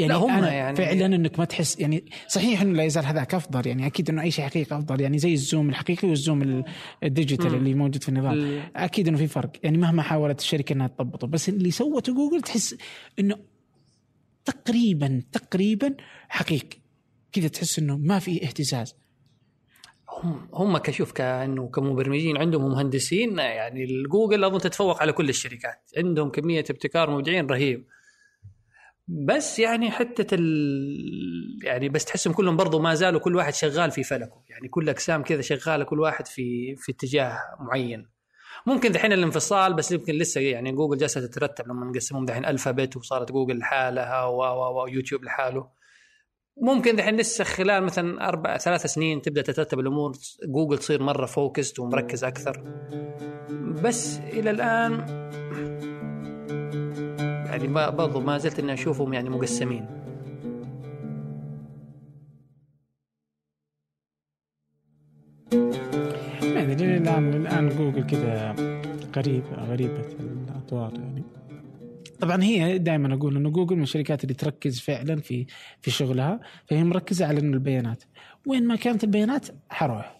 يعني 0.00 0.14
هم 0.14 0.30
أنا 0.30 0.52
يعني- 0.52 0.76
فعلا 0.76 1.06
إنك 1.06 1.38
ما 1.38 1.44
تحس 1.44 1.78
يعني 1.80 2.04
صحيح 2.28 2.62
إنه 2.62 2.72
لا 2.72 2.84
يزال 2.84 3.04
هذاك 3.04 3.34
أفضل. 3.34 3.66
يعني 3.66 3.86
أكيد 3.86 4.10
إنه 4.10 4.22
أي 4.22 4.30
شيء 4.30 4.44
حقيقي 4.44 4.76
أفضل. 4.78 5.00
يعني 5.00 5.18
زي 5.18 5.32
ال 5.32 5.39
zoom 5.39 5.68
الحقيقي 5.68 6.08
وال 6.08 6.19
zoom 6.19 6.42
ال- 6.42 6.64
ال 7.04 7.10
digital 7.10 7.54
اللي 7.54 7.74
موجود 7.74 8.02
في 8.02 8.08
النظام. 8.08 8.32
ال- 8.32 8.62
أكيد 8.76 9.08
إنه 9.08 9.18
في 9.18 9.26
فرق. 9.26 9.50
يعني 9.62 9.78
مهما 9.78 10.02
حاولت 10.02 10.40
الشركة 10.40 10.72
إنها 10.72 10.86
تضبطه. 10.86 11.26
بس 11.26 11.48
اللي 11.48 11.70
سوته 11.70 12.14
جوجل 12.14 12.42
تحس 12.42 12.76
إنه 13.18 13.36
تقريبا 14.44 15.22
تقريبا 15.32 15.94
حقيقي. 16.28 16.78
كذا 17.32 17.48
تحس 17.48 17.78
إنه 17.78 17.96
ما 17.98 18.18
في 18.18 18.44
اهتزاز. 18.44 18.94
هم 20.22 20.48
هم 20.52 20.78
كشوف 20.78 21.12
كأنه 21.12 21.68
كمبرمجين 21.68 22.36
عندهم 22.36 22.70
مهندسين 22.70 23.38
يعني 23.38 23.84
الجوجل 23.84 24.44
أظن 24.44 24.58
تتفوق 24.58 25.00
على 25.02 25.12
كل 25.12 25.28
الشركات. 25.28 25.90
عندهم 25.96 26.28
كمية 26.30 26.64
ابتكار 26.70 27.10
مبدعين 27.10 27.46
رهيب. 27.46 27.86
بس 29.12 29.58
يعني 29.58 29.90
حتة 29.90 30.34
ال... 30.34 31.58
يعني 31.64 31.88
بس 31.88 32.04
تحسهم 32.04 32.32
كلهم 32.32 32.56
برضو 32.56 32.78
ما 32.78 32.94
زالوا 32.94 33.20
كل 33.20 33.36
واحد 33.36 33.54
شغال 33.54 33.90
في 33.90 34.02
فلكه. 34.02 34.42
يعني 34.48 34.68
كل 34.68 34.88
أقسام 34.88 35.22
كذا 35.22 35.40
شغالة 35.40 35.84
كل 35.84 36.00
واحد 36.00 36.26
في 36.26 36.76
في 36.76 36.92
اتجاه 36.92 37.38
معين. 37.60 38.10
ممكن 38.66 38.92
دحين 38.92 39.12
الانفصال 39.12 39.74
بس 39.74 39.92
يمكن 39.92 40.14
لسه 40.14 40.40
يعني 40.40 40.72
جوجل 40.72 40.98
جالسة 40.98 41.26
تترتب. 41.26 41.68
لما 41.68 41.86
نقسمهم 41.86 42.24
دحين 42.24 42.44
Alphabet 42.44 42.96
وصارت 42.96 43.32
جوجل 43.32 43.58
لحالها 43.58 44.24
و- 44.24 44.36
و- 44.38 44.82
ويوتيوب 44.82 45.24
لحاله. 45.24 45.68
ممكن 46.62 46.96
دحين 46.96 47.16
لسه 47.16 47.44
خلال 47.44 47.82
مثلا 47.82 48.28
أربع 48.28 48.58
ثلاث 48.58 48.86
سنين 48.86 49.22
تبدأ 49.22 49.42
تترتب 49.42 49.80
الأمور. 49.80 50.12
جوجل 50.48 50.78
تصير 50.78 51.02
مرة 51.02 51.26
focused 51.26 51.78
ومركز 51.78 52.24
أكثر. 52.24 52.64
بس 53.84 54.18
إلى 54.18 54.50
الآن 54.50 55.20
يعني 57.50 57.90
برضو 57.90 58.20
ما 58.20 58.38
زلت 58.38 58.58
إني 58.58 58.72
أشوفهم 58.72 59.12
يعني 59.12 59.30
مقسمين. 59.30 59.86
ادري 66.70 66.96
الان 66.96 67.34
الآن 67.34 67.68
جوجل 67.68 68.06
كذا 68.06 68.54
غريب 69.16 69.42
غريبة 69.54 70.04
الأطوار 70.20 70.92
يعني. 70.94 71.22
طبعا 72.20 72.42
هي 72.42 72.78
دائما 72.78 73.14
أقول 73.14 73.36
إنه 73.36 73.50
جوجل 73.50 73.76
من 73.76 73.82
الشركات 73.82 74.24
اللي 74.24 74.34
تركز 74.34 74.80
فعلا 74.80 75.20
في 75.20 75.46
في 75.80 75.90
شغلها 75.90 76.40
فهي 76.66 76.84
مركزة 76.84 77.26
على 77.26 77.40
إنه 77.40 77.54
البيانات. 77.54 78.04
وين 78.46 78.66
ما 78.66 78.76
كانت 78.76 79.04
البيانات 79.04 79.48
حروح. 79.70 80.19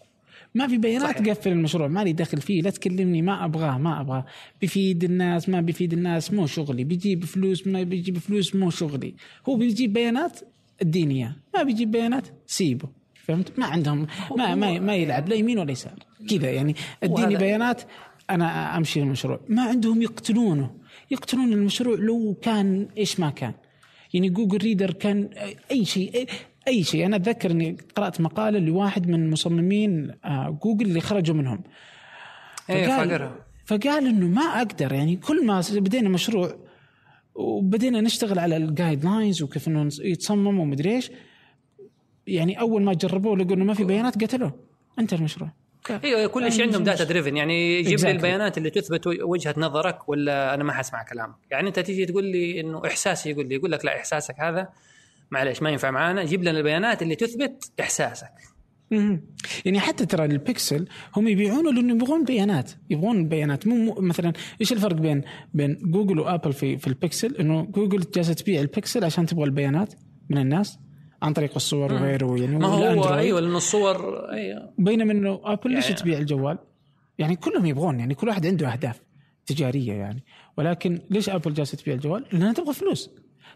ما 0.55 0.67
في 0.67 0.79
بيانات 0.79 1.19
صحيح. 1.19 1.29
قفل 1.29 1.53
المشروع 1.53 1.89
مالي 1.89 2.13
دخل 2.13 2.41
فيه 2.41 2.63
لا 2.63 2.71
تكلمني 2.71 3.23
ما 3.23 3.45
أبغاه 3.45 3.79
ما 3.79 4.01
أبغاه. 4.01 4.27
بيفيد 4.61 5.05
الناس 5.05 5.49
ما 5.49 5.61
بيفيد 5.61 5.93
الناس 5.93 6.33
مو 6.33 6.47
شغلي. 6.47 6.85
بيجيب 6.85 7.25
فلوس 7.25 7.67
ما 7.67 7.83
بيجيب 7.83 8.19
فلوس 8.19 8.55
مو 8.55 8.71
شغلي. 8.71 9.15
هو 9.49 9.57
بيجيب 9.57 9.93
بيانات 9.93 10.41
اياه 10.97 11.37
ما 11.55 11.63
بيجيب 11.63 11.91
بيانات 11.91 12.27
سيبه. 12.47 12.89
فهمت؟ 13.15 13.59
ما 13.59 13.67
عندهم 13.67 14.07
ما 14.37 14.55
ما, 14.55 14.79
ما 14.79 14.97
يلعب 14.97 15.29
لا 15.29 15.35
يمين 15.35 15.59
ولا 15.59 15.73
يسار. 15.73 15.95
كذا 16.31 16.51
يعني. 16.51 16.75
اديني 17.03 17.37
بيانات 17.37 17.83
أنا 18.31 18.77
أمشي 18.77 19.01
المشروع. 19.01 19.41
ما 19.49 19.63
عندهم 19.63 20.03
يقتلونه. 20.03 20.71
يقتلون 21.11 21.53
المشروع 21.53 21.99
لو 21.99 22.37
كان 22.43 22.89
إيش 22.99 23.21
ما 23.21 23.31
كان. 23.31 23.53
يعني 24.15 24.29
Google 24.29 24.59
Reader 24.59 24.93
كان 24.93 25.29
أي 25.71 25.85
شيء 25.85 26.29
أي 26.69 26.83
شيء. 26.85 27.07
أنا 27.07 27.17
أتذكر 27.17 27.51
إني 27.51 27.77
قرأت 27.97 28.21
مقالة 28.21 28.59
لواحد 28.59 29.09
من 29.09 29.31
مصممين 29.31 30.11
آه، 30.25 30.59
جوجل 30.63 30.87
اللي 30.87 31.01
خرجوا 31.01 31.37
منهم. 31.37 31.63
إيه 32.71 32.87
فقال- 32.87 33.31
فقال 33.67 34.07
إنه 34.07 34.27
ما 34.27 34.43
أقدر 34.43 34.93
يعني 34.93 35.17
كل 35.17 35.47
ما 35.47 35.63
بدينا 35.73 36.09
مشروع 36.09 36.57
وبدينا 37.35 38.01
نشتغل 38.01 38.39
على 38.39 38.57
ال 38.57 39.05
guidelines 39.05 39.43
وكيف 39.43 39.69
إنه 39.69 39.89
يتصمم 40.01 40.59
ومدري 40.61 40.91
إيش 40.95 41.11
يعني 42.27 42.61
أول 42.61 42.83
ما 42.83 42.95
جربوه 42.95 43.37
لقوا 43.37 43.57
إنه 43.57 43.65
ما 43.65 43.75
في 43.75 43.85
بيانات 43.85 44.25
قتلوه. 44.25 44.53
انتهى 44.99 45.19
المشروع. 45.19 45.51
أيوه 46.05 46.27
كل 46.27 46.53
شيء 46.53 46.65
عندهم 46.67 46.85
data 46.85 47.05
driven 47.05 47.37
يعني 47.37 47.79
يجيب 47.81 47.99
Exactly. 47.99 48.05
لي 48.05 48.11
البيانات 48.11 48.59
اللي 48.59 48.71
تثبت 48.71 49.07
وجهة 49.07 49.55
نظرك 49.59 50.09
ولا 50.09 50.55
أنا 50.55 50.65
ما 50.65 50.73
حسمع 50.73 51.03
كلامك؟ 51.03 51.35
يعني 51.51 51.69
أنت 51.69 51.79
تيجي 51.79 52.07
تقول 52.07 52.25
لي 52.25 52.61
إنه 52.61 52.83
إحساسي 52.87 53.31
يقول 53.31 53.49
لي 53.49 53.55
يقول 53.55 53.73
لك 53.73 53.85
لا 53.85 53.97
إحساسك 53.97 54.35
هذا 54.41 54.69
معلش 55.31 55.63
ما 55.63 55.71
ينفع 55.71 55.91
معانا. 55.91 56.25
جيب 56.25 56.43
لنا 56.43 56.59
البيانات 56.59 57.03
اللي 57.03 57.15
تثبت 57.17 57.73
إحساسك. 57.81 58.33
يعني 59.65 59.81
حتى 59.81 60.07
ترى 60.07 60.25
البكسل 60.25 60.89
هم 61.17 61.29
يبيعونه 61.29 61.73
لأنه 61.73 61.95
يبغون 61.95 62.25
بيانات. 62.25 62.71
يبغون 62.91 63.17
البيانات 63.19 63.67
مو 63.67 63.95
مثلا 64.01 64.33
إيش 64.61 64.73
الفرق 64.73 64.97
بين 64.97 65.23
بين 65.55 65.79
جوجل 65.83 66.19
وآبل 66.19 66.53
في 66.53 66.79
في 66.79 66.87
البكسل 66.87 67.37
إنه 67.37 67.63
جوجل 67.63 68.05
جالسة 68.15 68.33
تبيع 68.35 68.61
البكسل 68.61 69.05
عشان 69.05 69.27
تبغى 69.27 69.45
البيانات 69.45 69.95
من 70.31 70.39
الناس 70.39 70.79
عن 71.23 71.33
طريق 71.33 71.53
الصور 71.57 71.93
وغيره 71.93 72.41
يعني 72.41 72.59
ما 72.59 72.67
هو. 72.67 73.15
أيوه 73.15 73.41
لأنه 73.41 73.57
الصور 73.57 74.31
أيوه. 74.33 74.73
بينما 74.79 75.13
إنه 75.13 75.41
آبل 75.45 75.71
ليش 75.71 75.85
يعني- 75.85 75.97
تبيع 75.97 76.19
الجوال؟ 76.19 76.59
يعني 77.19 77.37
كلهم 77.37 77.67
يبغون 77.67 78.01
يعني 78.01 78.15
كل 78.15 78.29
واحد 78.29 78.47
عنده 78.47 78.73
أهداف 78.73 79.01
تجارية 79.47 79.93
يعني. 79.93 80.25
ولكن 80.59 81.01
ليش 81.11 81.29
آبل 81.29 81.55
جالسة 81.55 81.77
تبيع 81.77 81.95
الجوال؟ 81.95 82.25
لأنها 82.33 82.53
تبغى 82.53 82.75
فلوس. 82.75 83.11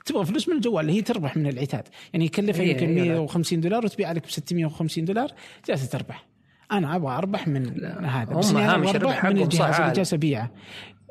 تبغى 0.05 0.25
فلوس 0.27 0.49
من 0.49 0.57
الجوال 0.57 0.91
هي 0.91 1.03
تربح 1.03 1.37
من 1.37 1.47
العتاد. 1.47 1.83
يعني 2.13 2.25
يكلفها 2.25 2.63
هي- 2.63 2.71
يمكن 2.71 2.99
هي 2.99 3.09
150 3.09 3.61
دولار 3.61 3.85
وتبيع 3.85 4.13
لك 4.13 4.27
ب 4.27 4.31
650 4.31 5.05
دولار 5.05 5.29
جالسة 5.69 5.87
تربح. 5.87 6.27
أنا 6.73 6.97
أبغى 6.97 7.17
أربح 7.17 7.49
من 7.49 7.85
هذا 8.05 8.33
هم 8.33 8.39
بس 8.39 8.53
هامش 8.53 8.89
أبغى 8.89 8.97
الربح 8.97 9.25
اربح 9.25 9.25
من 9.37 9.43
الجهاز 9.43 9.81
اللي. 9.81 9.93
جالسة 9.93 10.15
أبيعه. 10.15 10.51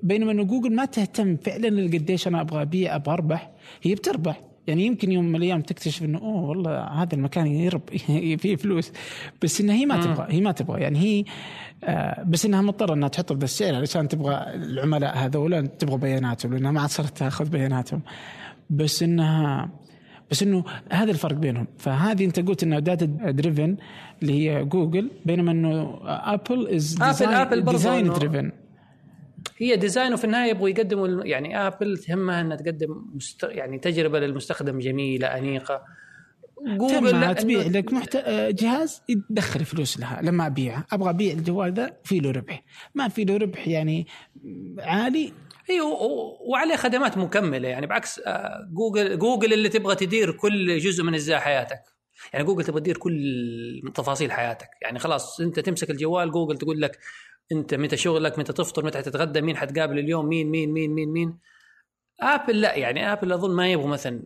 بينما 0.04 0.32
إنه 0.32 0.44
جوجل 0.44 0.76
ما 0.76 0.86
تهتم 0.86 1.38
فعلا 1.38 1.84
قديش 1.84 2.28
أنا 2.28 2.41
أبغى 2.41 2.62
أبيع 2.62 2.96
أبغى 2.96 3.14
أربح 3.14 3.52
هي 3.84 3.96
بتربح. 3.96 4.41
يعني 4.68 4.86
يمكن 4.86 5.12
يوم 5.12 5.26
من 5.26 5.36
الأيام 5.36 5.62
تكتشف 5.62 6.04
إنه 6.04 6.18
أوه 6.20 6.41
والله 6.50 6.84
هذا 6.84 7.16
المكان 7.16 7.48
يرب 7.48 7.82
فيه 8.41 8.56
فلوس. 8.56 8.91
بس 9.44 9.62
إنها 9.62 9.76
هي 9.76 9.86
ما 9.86 10.02
تبغى 10.02 10.28
هي 10.30 10.41
ما 10.41 10.52
تبغى. 10.52 10.82
يعني 10.82 11.00
هي 11.00 11.24
آه 11.84 12.24
بس 12.24 12.46
إنها 12.46 12.62
مضطرة 12.62 12.94
إنها 12.94 13.10
تحط 13.10 13.34
بذا 13.34 13.44
السعر 13.44 13.76
علشان 13.76 14.08
تبغى 14.08 14.36
العملاء 14.56 15.18
هذول 15.18 15.68
تبغى 15.68 15.98
بياناتهم 15.98 16.54
لأنها 16.54 16.72
ما 16.72 16.82
عاد 16.82 16.89
صارت 16.89 17.18
تأخذ 17.18 17.50
بياناتهم. 17.50 18.02
بس 18.76 19.03
إنها 19.03 19.69
بس 20.32 20.43
إنه 20.43 20.63
هذا 20.91 21.11
الفرق 21.11 21.34
بينهم. 21.36 21.67
فهذه 21.78 22.26
أنت 22.26 22.39
قلت 22.39 22.63
انه 22.63 22.80
data 22.80 23.06
driven 23.32 23.78
اللي 24.21 24.34
هي 24.34 24.65
جوجل 24.65 25.11
بينما 25.26 25.51
إنه 25.51 25.99
ابل 26.03 26.67
از 26.67 27.01
آبل 27.21 27.61
برضو 27.61 27.78
design 27.78 28.10
driven 28.14 28.51
هي 29.57 29.76
design 29.76 30.14
وفي 30.13 30.24
النهاية 30.24 30.49
يبغوا 30.51 30.69
يقدموا 30.69 31.07
يعني 31.07 31.67
ابل 31.67 31.97
تهمها 31.97 32.41
إنها 32.41 32.57
تقدم 32.57 33.05
مست... 33.15 33.43
يعني 33.43 33.80
تجربة 33.80 34.19
للمستخدم 34.19 34.80
جميلة 34.80 35.28
أنيقة. 35.28 35.82
جوجل 36.67 37.21
لا 37.21 37.34
تبيع 37.34 37.63
إنه- 37.63 37.67
لك 37.67 37.93
محت... 37.93 38.17
جهاز 38.49 39.01
يدخل 39.09 39.65
فلوس 39.65 39.99
لها 39.99 40.21
لما 40.21 40.47
ابيعه 40.47 40.86
أبغى 40.91 41.09
أبيع 41.09 41.34
الجوال 41.34 41.74
ذا 41.74 41.93
في 42.03 42.19
له 42.19 42.32
ربح. 42.32 42.63
ما 42.95 43.07
في 43.07 43.24
له 43.24 43.38
ربح 43.38 43.67
يعني 43.67 44.07
عالي 44.80 45.34
و- 45.82 46.51
وعليه 46.51 46.76
خدمات 46.76 47.18
مكملة. 47.18 47.68
يعني 47.70 47.88
بعكس 47.88 48.20
آه، 48.20 48.68
جوجل 48.74 49.20
جوجل 49.20 49.53
اللي 49.53 49.70
تبغى 49.70 49.95
تدير 49.95 50.32
كل 50.32 50.78
جزء 50.78 51.03
من 51.03 51.14
أجزاء 51.14 51.39
حياتك. 51.39 51.80
يعني 52.34 52.45
جوجل 52.45 52.64
تبغى 52.64 52.80
تدير 52.82 52.97
كل 52.97 53.91
تفاصيل 53.95 54.32
حياتك. 54.32 54.70
يعني 54.82 54.99
خلاص 54.99 55.39
أنت 55.41 55.59
تمسك 55.59 55.89
الجوال 55.89 56.32
جوجل 56.32 56.57
تقول 56.57 56.82
لك 56.82 56.99
أنت 57.51 57.74
متى 57.74 57.97
شغلك 57.97 58.39
متى 58.39 58.53
تفطر 58.53 58.86
متى 58.86 59.01
تتغدى 59.01 59.41
مين 59.41 59.57
حتقابل 59.57 59.99
اليوم 59.99 60.26
مين 60.26 60.47
مين 60.51 60.72
مين 60.74 60.91
مين 60.91 61.09
مين. 61.09 61.39
آبل 62.22 62.61
لا 62.61 62.76
يعني 62.76 63.14
آبل 63.14 63.32
أظن 63.34 63.55
ما 63.55 63.72
يبغوا 63.72 63.88
مثلا 63.89 64.24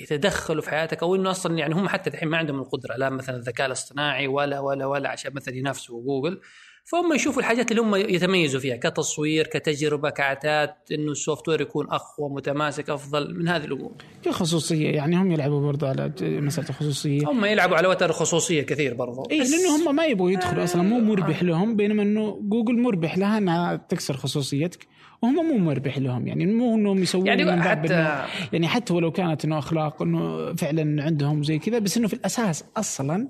يتدخلوا 0.00 0.62
في 0.62 0.70
حياتك 0.70 1.02
أو 1.02 1.14
إنه 1.14 1.30
أصلا 1.30 1.58
يعني 1.58 1.74
هم 1.74 1.88
حتى 1.88 2.10
الحين 2.10 2.28
ما 2.28 2.36
عندهم 2.38 2.60
القدرة. 2.60 2.96
لا 2.96 3.10
مثلا 3.10 3.36
الذكاء 3.36 3.66
الاصطناعي 3.66 4.26
ولا 4.28 4.60
ولا 4.60 4.86
ولا 4.86 5.08
عشان 5.10 5.34
مثلا 5.34 5.54
ينافسوا 5.54 6.02
جوجل. 6.02 6.40
فهم 6.86 7.12
يشوفوا 7.14 7.40
الحاجات 7.42 7.70
اللي 7.70 7.82
هم 7.82 7.94
يتميزوا 7.96 8.60
فيها 8.60 8.76
كتصوير 8.76 9.46
كتجربة 9.46 10.10
كعتاد 10.10 10.70
إنه 10.92 11.12
ال 11.12 11.48
software 11.48 11.60
يكون 11.60 11.86
أقوى 11.90 12.30
متماسك 12.30 12.90
أفضل 12.90 13.38
من 13.38 13.48
هذه 13.48 13.64
الأمور. 13.64 13.92
كخصوصية 14.22 14.90
يعني 14.90 15.16
هم 15.16 15.32
يلعبوا 15.32 15.60
برضه 15.60 15.88
على 15.88 16.12
مسألة 16.20 16.68
الخصوصية. 16.68 17.28
هم 17.30 17.44
يلعبوا 17.44 17.76
على 17.76 17.88
وتر 17.88 18.10
الخصوصية 18.10 18.62
كثير 18.62 18.94
برضو. 18.94 19.22
اي 19.30 19.40
بس- 19.40 19.50
لأنه 19.50 19.76
هم 19.90 19.96
ما 19.96 20.04
يبغوا 20.06 20.30
يدخلوا 20.30 20.64
أصلا 20.64 20.82
مو 20.82 21.00
مربح 21.00 21.42
لهم 21.42 21.76
بينما 21.76 22.02
إنه 22.02 22.38
جوجل 22.42 22.78
مربح 22.80 23.18
لها 23.18 23.38
إنها 23.38 23.76
تكسر 23.76 24.16
خصوصيتك 24.16 24.86
وهم 25.22 25.34
مو 25.34 25.58
مربح 25.58 25.98
لهم 25.98 26.26
يعني 26.26 26.46
مو 26.46 26.74
إنهم 26.74 26.98
يسوون 27.02 27.26
يعني 27.26 27.62
حتى 27.62 27.94
إنه 27.94 28.24
يعني 28.52 28.68
حتى 28.68 28.92
ولو 28.94 29.10
كانت 29.12 29.44
إنه 29.44 29.58
أخلاق 29.58 30.02
إنه 30.02 30.54
فعلا 30.54 31.02
عندهم 31.04 31.42
زي 31.42 31.58
كذا 31.58 31.78
بس 31.78 31.96
إنه 31.96 32.08
في 32.08 32.14
الأساس 32.14 32.64
أصلا 32.76 33.28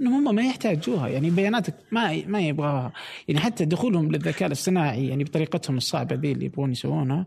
انهم 0.00 0.28
هم 0.28 0.34
ما 0.34 0.42
يحتاجوها 0.42 1.08
يعني 1.08 1.30
بياناتك 1.30 1.74
ما 1.90 2.26
ما 2.26 2.40
يبغاها 2.40 2.92
يعني 3.28 3.40
حتى 3.40 3.64
دخولهم 3.64 4.12
للذكاء 4.12 4.46
الاصطناعي 4.46 5.08
يعني 5.08 5.24
بطريقتهم 5.24 5.76
الصعبة 5.76 6.16
ذي 6.16 6.32
اللي 6.32 6.44
يبغون 6.44 6.72
يسوونها 6.72 7.26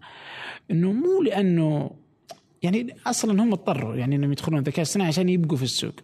إنه 0.71 0.91
مو 0.91 1.21
لأنه 1.21 1.91
يعني 2.63 2.95
أصلا 3.07 3.43
هم 3.43 3.53
اضطروا 3.53 3.95
يعني 3.95 4.15
إنهم 4.15 4.31
يدخلون 4.31 4.59
الذكاء 4.59 4.77
الاصطناعي 4.77 5.07
عشان 5.07 5.29
يبقوا 5.29 5.57
في 5.57 5.63
السوق 5.63 5.95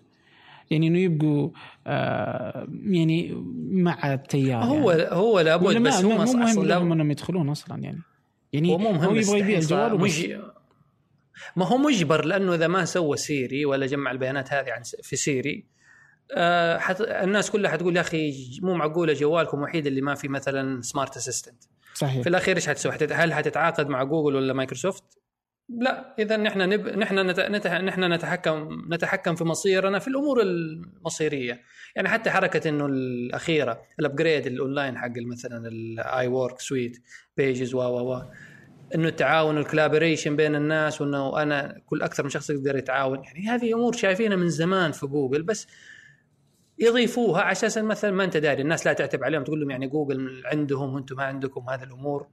يعني 0.71 0.87
إنه 0.87 0.99
يبقوا 0.99 1.49
آه 1.87 2.67
يعني 2.85 3.45
مع 3.71 4.13
التيار 4.13 4.63
هو 4.63 4.91
يعني. 4.91 5.15
هو 5.15 5.39
لابد 5.39 5.77
بس 5.77 6.03
هم 6.03 6.15
مو 6.15 6.23
أصلاً 6.23 6.45
مهم 6.45 6.65
لهم 6.65 6.91
إنهم 6.91 7.11
يدخلون 7.11 7.49
أصلا 7.49 7.83
يعني 7.83 8.01
يعني 8.53 8.73
هو 8.73 8.77
مو 8.77 8.91
مهم 8.91 9.03
هو 9.03 9.15
يبغى 9.15 9.39
يبيع 9.39 9.57
الجوال 9.57 9.93
وبس. 9.93 10.25
ما 11.55 11.67
هو 11.67 11.77
مجبر 11.77 12.25
لأنه 12.25 12.55
إذا 12.55 12.67
ما 12.67 12.85
سوى 12.85 13.17
سيري 13.17 13.65
ولا 13.65 13.85
جمع 13.85 14.11
البيانات 14.11 14.53
هذه 14.53 14.71
عن 14.71 14.81
في 15.03 15.15
سيري 15.15 15.72
آه 16.31 16.77
حت... 16.77 17.01
الناس 17.01 17.51
كلها 17.51 17.71
حتقول 17.71 17.95
يا 17.95 18.01
أخي 18.01 18.33
مو 18.61 18.73
معقولة 18.73 19.13
جوالكم 19.13 19.61
وحيد 19.61 19.87
اللي 19.87 20.01
ما 20.01 20.15
في 20.15 20.27
مثلا 20.27 20.81
smart 20.81 21.17
assistant 21.17 21.63
صحيح. 21.93 22.21
في 22.21 22.29
الأخير 22.29 22.55
إيش 22.55 22.67
حتسوي؟ 22.67 22.91
حتت- 22.91 23.11
هل 23.11 23.33
حتتعاقد 23.33 23.87
مع 23.87 24.03
جوجل 24.03 24.35
ولا 24.35 24.53
مايكروسوفت؟ 24.53 25.03
لا. 25.69 26.15
اذا 26.19 26.37
نحن 26.37 26.69
نب... 26.69 26.87
نحن 26.87 27.29
نت... 27.29 27.39
نت... 27.39 27.67
نحن 27.67 28.13
نتحكم 28.13 28.69
نتحكم 28.93 29.35
في 29.35 29.43
مصيرنا 29.43 29.99
في 29.99 30.07
الأمور 30.07 30.41
المصيرية. 30.41 31.61
يعني 31.95 32.09
حتى 32.09 32.29
حركة 32.29 32.69
إنه 32.69 32.85
الأخيرة 32.85 33.81
ال 33.99 34.05
upgrade 34.05 34.47
ال 34.47 34.54
online 34.54 34.97
حق 34.97 35.11
مثلا 35.17 35.67
الاي 35.67 36.27
ورك 36.27 36.59
سويت 36.59 36.97
بيجز 37.37 37.73
و 37.73 37.79
و 37.79 38.13
و 38.13 38.21
إنه 38.95 39.07
التعاون 39.07 39.57
وال 39.57 39.68
collaboration 39.68 40.35
بين 40.35 40.55
الناس 40.55 41.01
وإنه 41.01 41.41
أنا 41.41 41.81
كل 41.85 42.01
أكثر 42.01 42.23
من 42.23 42.29
شخص 42.29 42.49
يقدر 42.49 42.75
يتعاون. 42.77 43.23
يعني 43.23 43.47
هذه 43.47 43.73
أمور 43.73 43.93
شايفينها 43.93 44.37
من 44.37 44.49
زمان 44.49 44.91
في 44.91 45.05
جوجل 45.07 45.43
بس 45.43 45.67
يضيفوها 46.83 47.41
على 47.41 47.51
أساس 47.51 47.77
مثلا 47.77 48.11
ما 48.11 48.23
أنت 48.23 48.37
داري. 48.37 48.61
الناس 48.61 48.85
لا 48.85 48.93
تعتب 48.93 49.23
عليهم 49.23 49.43
تقول 49.43 49.59
لهم 49.59 49.71
يعني 49.71 49.87
جوجل 49.87 50.41
عندهم 50.45 50.93
وأنتم 50.93 51.15
ما 51.15 51.23
عندكم 51.23 51.69
هذه 51.69 51.83
الأمور. 51.83 52.27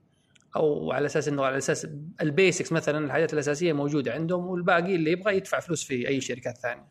أو 0.55 0.91
على 0.91 1.05
أساس 1.05 1.27
إنه 1.27 1.45
على 1.45 1.57
أساس 1.57 1.87
ال 2.21 2.28
basics 2.28 2.71
مثلا 2.71 3.05
الحاجات 3.05 3.33
الأساسية 3.33 3.73
موجودة 3.73 4.13
عندهم 4.13 4.45
والباقي 4.45 4.95
اللي 4.95 5.11
يبغى 5.11 5.37
يدفع 5.37 5.59
فلوس 5.59 5.83
في 5.83 6.07
أي 6.07 6.21
شركات 6.21 6.57
ثانية. 6.57 6.87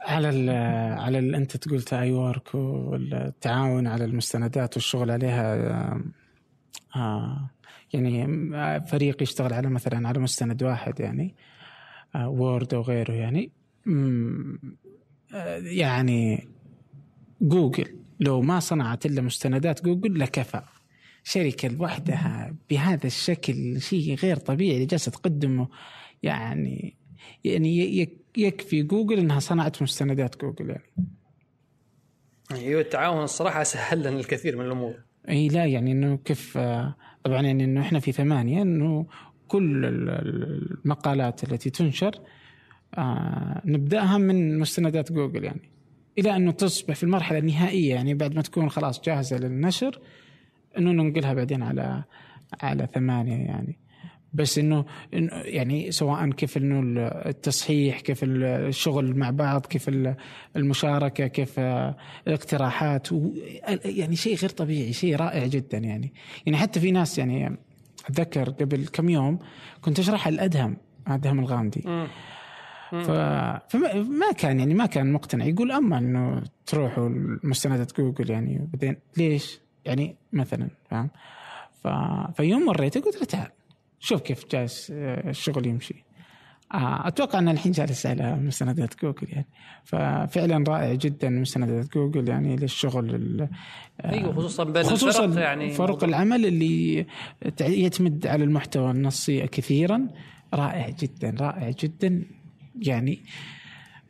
على 0.00 0.28
ال 0.28 0.50
على 0.98 1.18
ال 1.18 1.34
أنت 1.34 1.56
تقول 1.56 1.82
اي 1.92 2.12
ورك 2.12 2.54
والتعاون 2.54 3.86
على 3.86 4.04
المستندات 4.04 4.76
والشغل 4.76 5.10
عليها 5.10 5.54
آه، 6.96 7.50
يعني 7.92 8.26
فريق 8.86 9.22
يشتغل 9.22 9.52
على 9.52 9.70
مثلا 9.70 10.08
على 10.08 10.18
مستند 10.18 10.62
واحد 10.62 11.00
يعني 11.00 11.34
آه 12.14 12.28
وورد 12.28 12.74
أو 12.74 12.80
غيره 12.80 13.12
يعني. 13.12 13.52
يعني 15.62 16.48
جوجل 17.40 17.96
لو 18.20 18.42
ما 18.42 18.60
صنعت 18.60 19.06
إلا 19.06 19.22
مستندات 19.22 19.84
جوجل 19.84 20.18
لكفى. 20.18 20.62
شركة 21.24 21.68
لوحدها 21.68 22.54
بهذا 22.70 23.06
الشكل 23.06 23.80
شيء 23.80 24.14
غير 24.14 24.36
طبيعي 24.36 24.74
اللي 24.74 24.86
جالسة 24.86 25.10
تقدمه. 25.10 25.68
يعني 26.22 26.96
يعني 27.44 28.08
يكفي 28.36 28.82
جوجل 28.82 29.18
إنها 29.18 29.38
صنعت 29.40 29.82
مستندات 29.82 30.40
جوجل 30.40 30.70
يعني. 30.70 30.92
أيوه 32.52 32.80
التعاون 32.80 33.24
الصراحة 33.24 33.62
سهل 33.62 33.98
لنا 34.00 34.08
الكثير 34.20 34.56
من 34.56 34.64
الأمور. 34.66 34.94
إي 35.28 35.48
لا 35.48 35.64
يعني 35.66 35.92
إنه 35.92 36.16
كيف 36.16 36.58
طبعا 37.24 37.42
يعني 37.42 37.64
إنه 37.64 37.80
إحنا 37.80 38.00
في 38.00 38.12
ثمانية 38.12 38.62
إنه 38.62 39.06
كل 39.48 39.84
ال- 39.84 40.08
ال- 40.08 40.78
المقالات 40.84 41.44
التي 41.44 41.70
تنشر 41.70 42.12
آه، 42.98 43.62
نبدأها 43.64 44.18
من 44.18 44.58
مستندات 44.58 45.12
جوجل 45.12 45.44
يعني. 45.44 45.60
إلى 46.18 46.36
انه 46.36 46.52
تصبح 46.52 46.94
في 46.94 47.02
المرحلة 47.02 47.38
النهائية 47.38 47.94
يعني 47.94 48.14
بعد 48.14 48.34
ما 48.34 48.42
تكون 48.42 48.70
خلاص 48.70 49.00
جاهزة 49.00 49.36
للنشر 49.36 50.00
إنه 50.78 50.90
ننقلها 50.90 51.34
بعدين 51.34 51.62
على 51.62 52.04
على 52.62 52.88
ثمانية 52.94 53.46
يعني. 53.46 53.78
بس 54.34 54.58
إنه 54.58 54.84
يعني 55.44 55.90
سواء 55.90 56.30
كيف 56.30 56.56
إنه 56.56 56.82
التصحيح 57.26 58.00
كيف 58.00 58.20
الشغل 58.24 59.16
مع 59.16 59.30
بعض 59.30 59.66
كيف 59.66 59.90
المشاركة 60.56 61.26
كيف 61.26 61.58
الاقتراحات 62.26 63.08
يعني 63.84 64.16
شيء 64.16 64.36
غير 64.36 64.50
طبيعي 64.50 64.92
شيء 64.92 65.16
رائع 65.16 65.46
جدا 65.46 65.78
يعني. 65.78 66.12
يعني 66.46 66.58
حتى 66.58 66.80
في 66.80 66.90
ناس 66.90 67.18
يعني 67.18 67.58
أتذكر 68.08 68.50
قبل 68.50 68.86
كم 68.86 69.08
يوم 69.08 69.38
كنت 69.80 69.98
أشرح 69.98 70.26
الأدهم 70.26 70.76
أدهم 71.06 71.38
الغامدي 71.38 72.06
ف... 72.92 73.10
فما 73.68 74.32
كان 74.38 74.58
يعني 74.58 74.74
ما 74.74 74.86
كان 74.86 75.12
مقتنع. 75.12 75.44
يقول 75.44 75.72
أما 75.72 75.98
إنه 75.98 76.42
تروحوا 76.66 77.08
لمستندات 77.44 78.00
جوجل 78.00 78.30
يعني 78.30 78.68
بعدين 78.72 78.96
ليش؟ 79.16 79.60
يعني 79.84 80.16
مثلا 80.32 80.68
فاهم؟ 80.90 81.10
ف... 81.82 81.88
فيوم 82.36 82.66
مريت 82.66 82.98
قلت 82.98 83.16
له 83.16 83.24
تعال 83.24 83.50
شوف 84.00 84.20
كيف 84.20 84.44
جالس 84.50 84.90
آه، 84.90 85.30
الشغل 85.30 85.66
يمشي. 85.66 86.04
آه، 86.74 87.08
أتوقع 87.08 87.38
إن 87.38 87.48
الحين 87.48 87.72
جالس 87.72 88.06
على 88.06 88.36
مستندات 88.36 89.00
جوجل 89.02 89.28
يعني. 89.28 89.46
ففعلا 89.84 90.64
رائع 90.68 90.94
جدا 90.94 91.28
مستندات 91.28 91.92
جوجل 91.94 92.28
يعني 92.28 92.56
للشغل 92.56 93.40
آه، 94.00 94.12
أيوه 94.12 94.32
خصوصا 94.32 94.64
بين 94.64 94.82
خصوصا 94.82 95.24
الفرق 95.24 95.42
يعني 95.42 95.70
فرق 95.70 96.04
العمل 96.04 96.46
اللي 96.46 97.06
يعتمد 97.60 98.26
على 98.26 98.44
المحتوى 98.44 98.90
النصي 98.90 99.46
كثيرا. 99.46 100.08
رائع 100.54 100.88
جدا 100.88 101.34
رائع 101.40 101.70
جدا. 101.70 102.24
يعني 102.80 103.24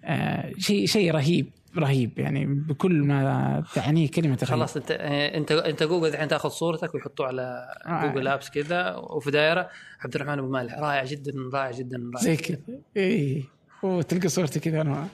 آه 0.04 0.52
شيء 0.58 0.86
شيء 0.86 1.10
رهيب 1.10 1.50
رهيب. 1.78 2.18
يعني 2.18 2.46
بكل 2.46 2.92
ما 2.92 3.64
تعنيه 3.74 4.10
كلمة 4.10 4.34
رهيب. 4.34 4.44
خلاص 4.44 4.76
انت 4.76 4.90
انت 4.90 5.52
انت 5.52 5.82
جوجل 5.82 6.08
الحين 6.08 6.28
تاخذ 6.28 6.48
صورتك 6.48 6.94
ويحطوه 6.94 7.26
على 7.26 7.68
آه. 7.86 8.06
جوجل 8.06 8.28
apps 8.28 8.50
كذا 8.50 8.94
وفي 8.96 9.30
دايره 9.30 9.68
عبد 10.00 10.14
الرحمن 10.14 10.38
أبو 10.38 10.48
مالح. 10.48 10.78
رائع 10.78 11.04
جدا 11.04 11.32
رائع 11.52 11.70
جدا 11.70 12.10
رائع 12.14 12.24
زي 12.24 12.36
كذا. 12.36 12.58
اي 12.96 13.44
وتلقى 13.82 14.28
صورتي 14.28 14.60
كذا 14.60 14.80
أنا. 14.80 15.08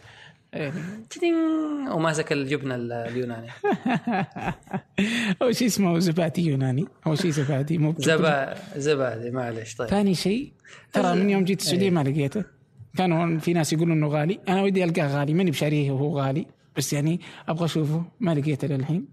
إيه. 0.55 0.73
وماسك 1.91 2.33
الجبنة 2.33 2.75
اليوناني. 2.75 3.49
أول 5.43 5.57
شيء 5.57 5.67
اسمه 5.69 5.99
زبادي 5.99 6.47
يوناني. 6.47 6.85
أول 7.07 7.19
شيء 7.19 7.31
زبادي 7.31 7.79
مو 7.79 7.95
زبادي 8.77 9.31
معلش 9.31 9.75
طيب. 9.75 9.89
ثاني 9.89 10.15
شيء 10.15 10.53
ترى 10.93 11.15
من 11.15 11.31
يوم 11.31 11.45
جيت 11.45 11.61
السعودية 11.61 11.91
ما 11.91 12.03
لقيته. 12.03 12.58
كانوا 12.99 13.39
في 13.39 13.53
ناس 13.53 13.73
يقولوا 13.73 13.95
إنه 13.95 14.09
غالي. 14.09 14.41
أنا 14.49 14.63
ودي 14.63 14.85
ألقاه 14.85 15.07
غالي 15.07 15.35
ماني 15.35 15.51
بشاريه 15.51 15.91
وهو 15.91 16.21
غالي. 16.21 16.47
بس 16.77 16.93
يعني 16.93 17.21
أبغى 17.49 17.65
أشوفه 17.65 18.05
ما 18.21 18.35
لقيته 18.35 18.69
للحين. 18.69 19.09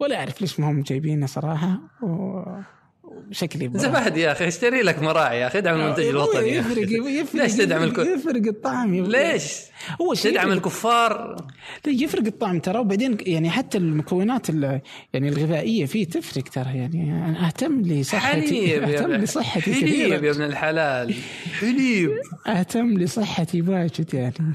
ولا 0.00 0.18
أعرف 0.18 0.40
ليش 0.40 0.60
ما 0.60 0.70
هم 0.70 0.82
جايبينه 0.82 1.26
صراحة. 1.26 1.80
و... 2.02 2.42
شكلي 3.30 3.70
زبادي 3.74 4.20
يا 4.20 4.32
أخي 4.32 4.48
اشتري 4.48 4.82
لك 4.82 5.02
مراعي 5.02 5.40
يا 5.40 5.46
أخي 5.46 5.58
ادعم 5.58 5.80
المنتج 5.80 6.04
الوطني 6.04 6.48
يفرق 6.48 6.92
يفرق 6.92 7.42
ليش 7.42 7.52
تدعم 7.52 7.82
الكل 7.82 8.06
يفرق 8.06 8.46
الطعم 8.46 8.94
يفرق. 8.94 9.10
ليش؟ 9.10 9.52
هو 10.00 10.14
شيء 10.14 10.32
تدعم 10.32 10.52
الكفار؟ 10.52 11.36
يفرق 11.86 12.26
الطعم 12.26 12.58
ترى 12.58 12.78
وبعدين 12.78 13.16
يعني 13.20 13.50
حتى 13.50 13.78
المكونات 13.78 14.48
يعني 15.12 15.28
الغذائية 15.28 15.86
فيه 15.86 16.06
تفرق 16.06 16.44
ترى 16.44 16.78
يعني. 16.78 17.12
أنا 17.28 17.46
أهتم 17.46 17.82
لصحتي 17.82 18.84
أهتم 18.84 19.12
لصحتي 19.12 19.74
حليب 19.74 20.24
يا 20.24 20.30
ابن 20.30 20.42
الحلال. 20.42 21.14
حليب. 21.60 22.10
أهتم 22.46 22.98
لصحتي 22.98 23.62
واجد 23.62 24.14
يعني. 24.14 24.54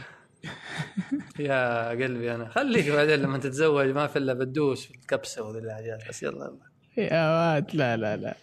يا 1.40 1.90
قلبي 1.90 2.36
أنا. 2.36 2.50
خليك 2.50 2.90
بعدين 2.90 3.20
لما 3.20 3.38
تتزوج 3.38 3.88
ما 3.88 4.08
في 4.08 4.20
إلا 4.20 4.34
بدوس 4.34 4.86
في 4.86 4.92
الكبسة 4.92 5.44
وذي 5.44 5.60
الحاجات 5.60 6.10
بس 6.10 6.24
يلا. 6.24 6.69
يا 6.98 7.54
واد 7.54 7.76
لا 7.76 7.98
لا 7.98 8.18
لا. 8.18 8.36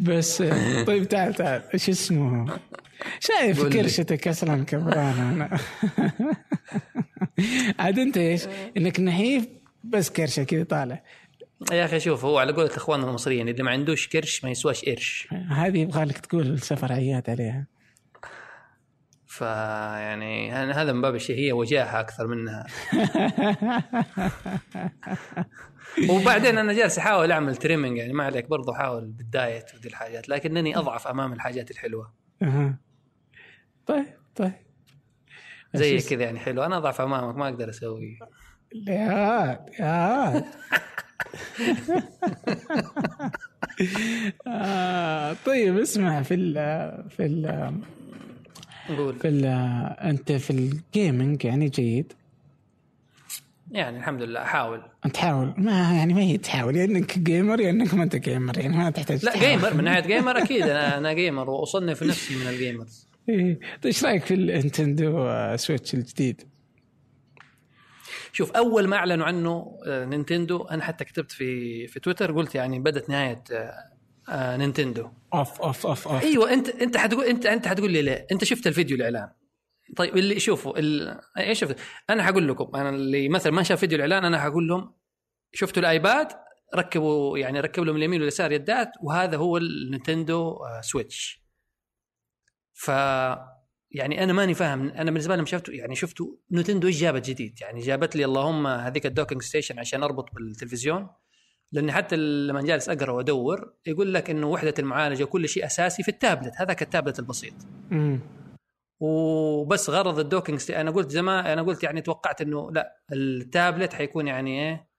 بس 0.00 0.42
طيب 0.86 1.08
تعال 1.08 1.34
تعال. 1.34 1.62
إيش 1.74 1.88
اسمه؟ 1.88 2.58
شايف 3.20 3.64
كرشتك 3.64 4.28
أصلا 4.28 4.64
كبران 4.64 5.20
أنا. 5.20 5.58
عاد 7.78 7.98
أنت 7.98 8.16
إيش؟ 8.16 8.42
إنك 8.76 9.00
نحيف 9.00 9.48
بس 9.84 10.10
كرشة 10.10 10.42
كذا 10.42 10.64
طالع. 10.64 11.02
يا 11.72 11.84
أخي 11.84 12.00
شوف 12.00 12.24
هو 12.24 12.38
على 12.38 12.52
قولة 12.52 12.70
إخواننا 12.76 13.08
المصريين 13.08 13.48
إذا 13.48 13.64
ما 13.64 13.70
عندوش 13.70 14.08
كرش 14.08 14.44
ما 14.44 14.50
يسواش 14.50 14.84
قرش. 14.84 15.28
هذه 15.50 15.78
يبغى 15.78 16.04
لك 16.04 16.18
تقول 16.18 16.60
سفر 16.60 16.92
عياد 16.92 17.30
عليها. 17.30 17.66
فيعني 19.26 20.52
هذا 20.52 20.92
من 20.92 21.00
باب 21.00 21.14
الشيء 21.14 21.38
هي 21.38 21.52
وجاهه 21.52 22.00
أكثر 22.00 22.26
منها. 22.26 22.66
وبعدين 26.10 26.58
أنا 26.58 26.72
جالس 26.72 26.98
أحاول 26.98 27.32
أعمل 27.32 27.56
trimming 27.56 27.96
يعني 27.96 28.12
ما 28.12 28.24
عليك 28.24 28.48
برضو 28.48 28.72
أحاول 28.72 29.04
بال 29.04 29.27
diet 29.27 29.74
ودي 29.74 29.88
الحاجات 29.88 30.28
لكنني 30.28 30.78
أضعف 30.78 31.06
أمام 31.06 31.32
الحاجات 31.32 31.70
الحلوة. 31.70 32.12
أها. 32.42 32.78
طيب 33.86 34.06
طيب. 34.36 34.52
زي 35.74 35.98
كذا 35.98 36.22
يعني 36.22 36.38
حلو. 36.38 36.62
أنا 36.62 36.76
أضعف 36.76 37.00
أمامك 37.00 37.36
ما 37.36 37.48
أقدر 37.48 37.70
أسوي. 37.70 38.18
يا 38.74 39.66
يا 39.80 40.44
آه 44.46 45.36
طيب 45.46 45.78
اسمع 45.78 46.22
في 46.22 46.34
ال 46.34 46.54
في 47.10 47.24
ال 47.26 47.72
قول. 48.88 49.14
في 49.14 49.28
أنت 50.02 50.32
في 50.32 50.50
ال 50.50 50.63
gaming 50.63 51.44
يعني 51.44 51.68
جيد. 51.68 52.12
يعني 53.74 53.98
الحمد 53.98 54.22
لله 54.22 54.42
احاول 54.42 54.82
انت 55.06 55.16
حاول 55.16 55.54
ما 55.58 55.72
يعني 55.72 56.14
ما 56.14 56.20
هي 56.20 56.38
تحاول 56.38 56.76
يا 56.76 56.84
إنك 56.84 57.18
gamer 57.18 57.60
يا 57.60 57.70
إنك 57.70 57.94
ما 57.94 58.02
أنت 58.02 58.16
gamer 58.16 58.58
يعني 58.58 58.76
ما 58.76 58.90
تحتاج 58.90 59.24
لا 59.24 59.38
gamer 59.38 59.74
من 59.74 59.84
ناحية 59.84 60.00
gamer 60.00 60.38
أكيد 60.38 60.62
أنا 60.68 60.98
أنا 60.98 61.12
gamer 61.12 61.50
وأصنف 61.50 62.02
نفسي 62.02 62.36
من 62.36 62.46
ال 62.46 62.55
gamers 62.55 63.08
إيه. 63.28 63.54
طيب 63.54 63.86
إيش 63.86 64.04
رأيك 64.04 64.24
في 64.24 64.34
النينتندو 64.34 65.28
سويتش 65.56 65.94
الجديد؟ 65.94 66.42
شوف 68.32 68.52
أول 68.52 68.88
ما 68.88 68.96
أعلنوا 68.96 69.26
عنه 69.26 69.78
آه، 69.86 70.04
نينتندو 70.04 70.62
أنا 70.62 70.84
حتى 70.84 71.04
كتبت 71.04 71.32
في 71.32 71.86
في 71.86 72.00
تويتر 72.00 72.32
قلت 72.32 72.54
يعني 72.54 72.80
بدت 72.80 73.10
نهاية 73.10 73.44
آه 74.28 74.56
نينتندو. 74.56 75.08
أوف 75.34 75.60
أوف 75.60 75.86
أوف 75.86 76.08
أوف. 76.08 76.22
أيوه 76.22 76.52
انت 76.52 76.68
أنت 76.68 76.96
حتقول 76.96 77.24
انت 77.24 77.46
أنت 77.46 77.68
حتقول 77.68 77.92
لي 77.92 78.02
ليه؟ 78.02 78.26
أنت 78.32 78.44
شفت 78.44 78.66
الفيديو 78.66 78.96
الإعلان. 78.96 79.28
طيب 79.96 80.16
اللي 80.16 80.40
شوفوا 80.40 80.78
إيش 81.38 81.60
شفت؟ 81.60 81.76
أنا 82.10 82.22
حقول 82.22 82.48
لكم 82.48 82.76
أنا 82.76 82.88
اللي 82.88 83.28
مثلا 83.28 83.52
ما 83.52 83.62
شاف 83.62 83.80
فيديو 83.80 83.96
الإعلان 83.96 84.24
أنا 84.24 84.40
حقول 84.40 84.68
لهم 84.68 84.94
شفتوا 85.52 85.82
الآيباد؟ 85.82 86.28
ركبوا 86.74 87.38
يعني 87.38 87.60
ركبوا 87.60 87.84
لهم 87.84 87.96
اليمين 87.96 88.20
واليسار 88.20 88.52
يدات 88.52 88.90
وهذا 89.02 89.36
هو 89.36 89.56
النينتندو 89.56 90.50
آه، 90.50 90.80
سويتش. 90.80 91.44
ف 92.72 92.88
يعني 93.90 94.24
أنا 94.24 94.32
ماني 94.32 94.54
فاهم 94.54 94.88
أنا 94.88 95.10
بالنسبة 95.10 95.36
لهم 95.36 95.46
شفته 95.46 95.72
يعني 95.72 95.94
شفتوا 95.94 96.26
نينتندو 96.50 96.88
إيش 96.88 97.00
جابت 97.00 97.30
جديد؟ 97.30 97.60
يعني 97.60 97.80
جابت 97.80 98.16
لي 98.16 98.24
اللهم 98.24 98.66
هذيك 98.66 99.06
ال 99.06 99.10
docking 99.10 99.42
station 99.42 99.78
عشان 99.78 100.02
أربط 100.02 100.34
بالتلفزيون. 100.34 101.08
لاني 101.72 101.92
حتى 101.92 102.16
لما 102.16 102.62
جالس 102.62 102.88
أقرأ 102.88 103.12
وأدور 103.12 103.74
يقول 103.86 104.14
لك 104.14 104.30
إنه 104.30 104.46
وحدة 104.46 104.74
المعالجة 104.78 105.24
وكل 105.24 105.48
شيء 105.48 105.66
أساسي 105.66 106.02
في 106.02 106.08
التابلت 106.08 106.52
هذاك 106.56 106.82
التابلت 106.82 107.18
البسيط. 107.18 107.54
امم 107.92 108.43
وبس 109.00 109.90
غرض 109.90 110.18
ال 110.18 110.25
docking 110.25 110.72
أنا 110.72 110.90
قلت 110.90 111.10
زمان 111.10 111.46
أنا 111.46 111.62
قلت 111.62 111.82
يعني 111.82 112.00
توقعت 112.00 112.40
إنه 112.40 112.72
لا 112.72 112.96
التابلت 113.12 113.92
حيكون 113.92 114.26
يعني 114.28 114.62
إيه 114.62 114.94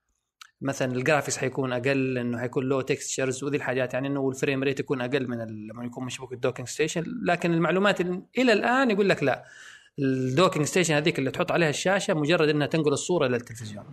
مثلا 0.60 0.92
ال 0.92 0.97
graphics 0.97 1.36
حيكون 1.36 1.72
أقل 1.72 2.18
إنه 2.18 2.38
حيكون 2.38 2.64
low 2.64 2.80
textures 2.80 3.44
وذي 3.44 3.56
الحاجات 3.56 3.94
يعني 3.94 4.08
إنه 4.08 4.28
ال 4.28 4.34
frame 4.34 4.62
rate 4.62 4.80
يكون 4.80 5.00
أقل 5.00 5.28
من 5.28 5.38
لما 5.68 5.84
يكون 5.84 6.04
مشبوك 6.04 6.32
ال 6.32 6.37
docking 6.37 6.68
station. 6.68 7.04
لكن 7.22 7.54
المعلومات 7.54 8.00
إلى 8.38 8.52
الآن 8.52 8.90
يقول 8.90 9.08
لك 9.08 9.22
لا. 9.22 9.44
ال 9.98 10.07
docking 10.07 10.66
station 10.66 10.94
هذيك 10.94 11.18
اللي 11.18 11.30
تحط 11.30 11.52
عليها 11.52 11.68
الشاشة 11.68 12.14
مجرد 12.14 12.48
إنها 12.48 12.66
تنقل 12.66 12.92
الصورة 12.92 13.26
إلى 13.26 13.36
التلفزيون. 13.36 13.84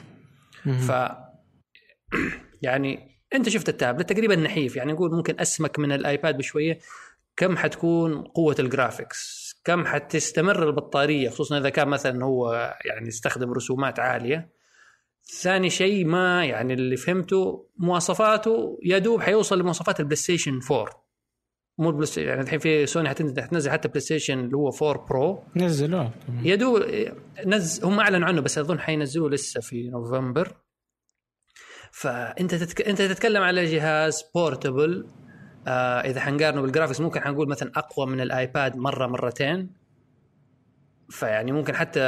ف 0.63 0.91
يعني 2.61 3.19
أنت 3.35 3.49
شفت 3.49 3.69
التابلت 3.69 4.13
تقريبا 4.13 4.35
نحيف 4.35 4.75
يعني 4.75 4.93
نقول 4.93 5.11
ممكن 5.11 5.39
أسمك 5.39 5.79
من 5.79 5.91
الآيباد 5.91 6.37
بشوية. 6.37 6.79
كم 7.37 7.57
حتكون 7.57 8.21
قوة 8.21 8.55
ال 8.59 8.67
graphics؟ 8.67 9.42
كم 9.63 9.85
حتستمر 9.85 10.67
البطارية 10.67 11.29
خصوصا 11.29 11.57
إذا 11.57 11.69
كان 11.69 11.87
مثلا 11.87 12.25
هو 12.25 12.73
يعني 12.85 13.07
يستخدم 13.07 13.53
رسومات 13.53 13.99
عالية. 13.99 14.49
ثاني 15.41 15.69
شيء 15.69 16.05
ما 16.05 16.45
يعني 16.45 16.73
اللي 16.73 16.97
فهمته 16.97 17.69
مواصفاته 17.77 18.79
يا 18.83 18.97
دوب 18.97 19.21
حيوصل 19.21 19.59
لمواصفات 19.59 19.99
البلاي 19.99 20.15
ستيشن 20.15 20.59
4 20.71 21.03
مو 21.77 21.89
البلاي 21.89 22.05
ستيشن 22.05 22.27
يعني 22.27 22.41
الحين 22.41 22.59
في 22.59 22.85
سوني 22.85 23.09
حتنزل 23.09 23.71
حتى 23.71 23.87
بلاي 23.87 23.99
ستيشن 23.99 24.39
اللي 24.39 24.57
هو 24.57 24.69
4 24.69 25.05
Pro. 25.05 25.43
نزلوه. 25.55 26.11
يا 26.43 26.55
دوب 26.55 26.83
نز 27.45 27.85
هم 27.85 27.99
أعلنوا 27.99 28.27
عنه 28.27 28.41
بس 28.41 28.57
أظن 28.57 28.79
حينزلوه 28.79 29.29
لسه 29.29 29.61
في 29.61 29.89
نوفمبر. 29.89 30.57
فأنت 31.91 32.55
تتك... 32.55 32.81
أنت 32.81 33.01
تتكلم 33.01 33.43
على 33.43 33.65
جهاز 33.65 34.23
portable 34.35 35.07
آه 35.67 35.99
إذا 36.01 36.19
حنقارنه 36.21 36.61
بال 36.61 36.69
graphics 36.69 37.01
ممكن 37.01 37.21
حنقول 37.21 37.47
مثلا 37.49 37.71
أقوى 37.75 38.05
من 38.07 38.21
الآيباد 38.21 38.75
مرة 38.77 39.07
مرتين. 39.07 39.69
فيعني 41.09 41.51
ممكن 41.51 41.75
حتى 41.75 41.99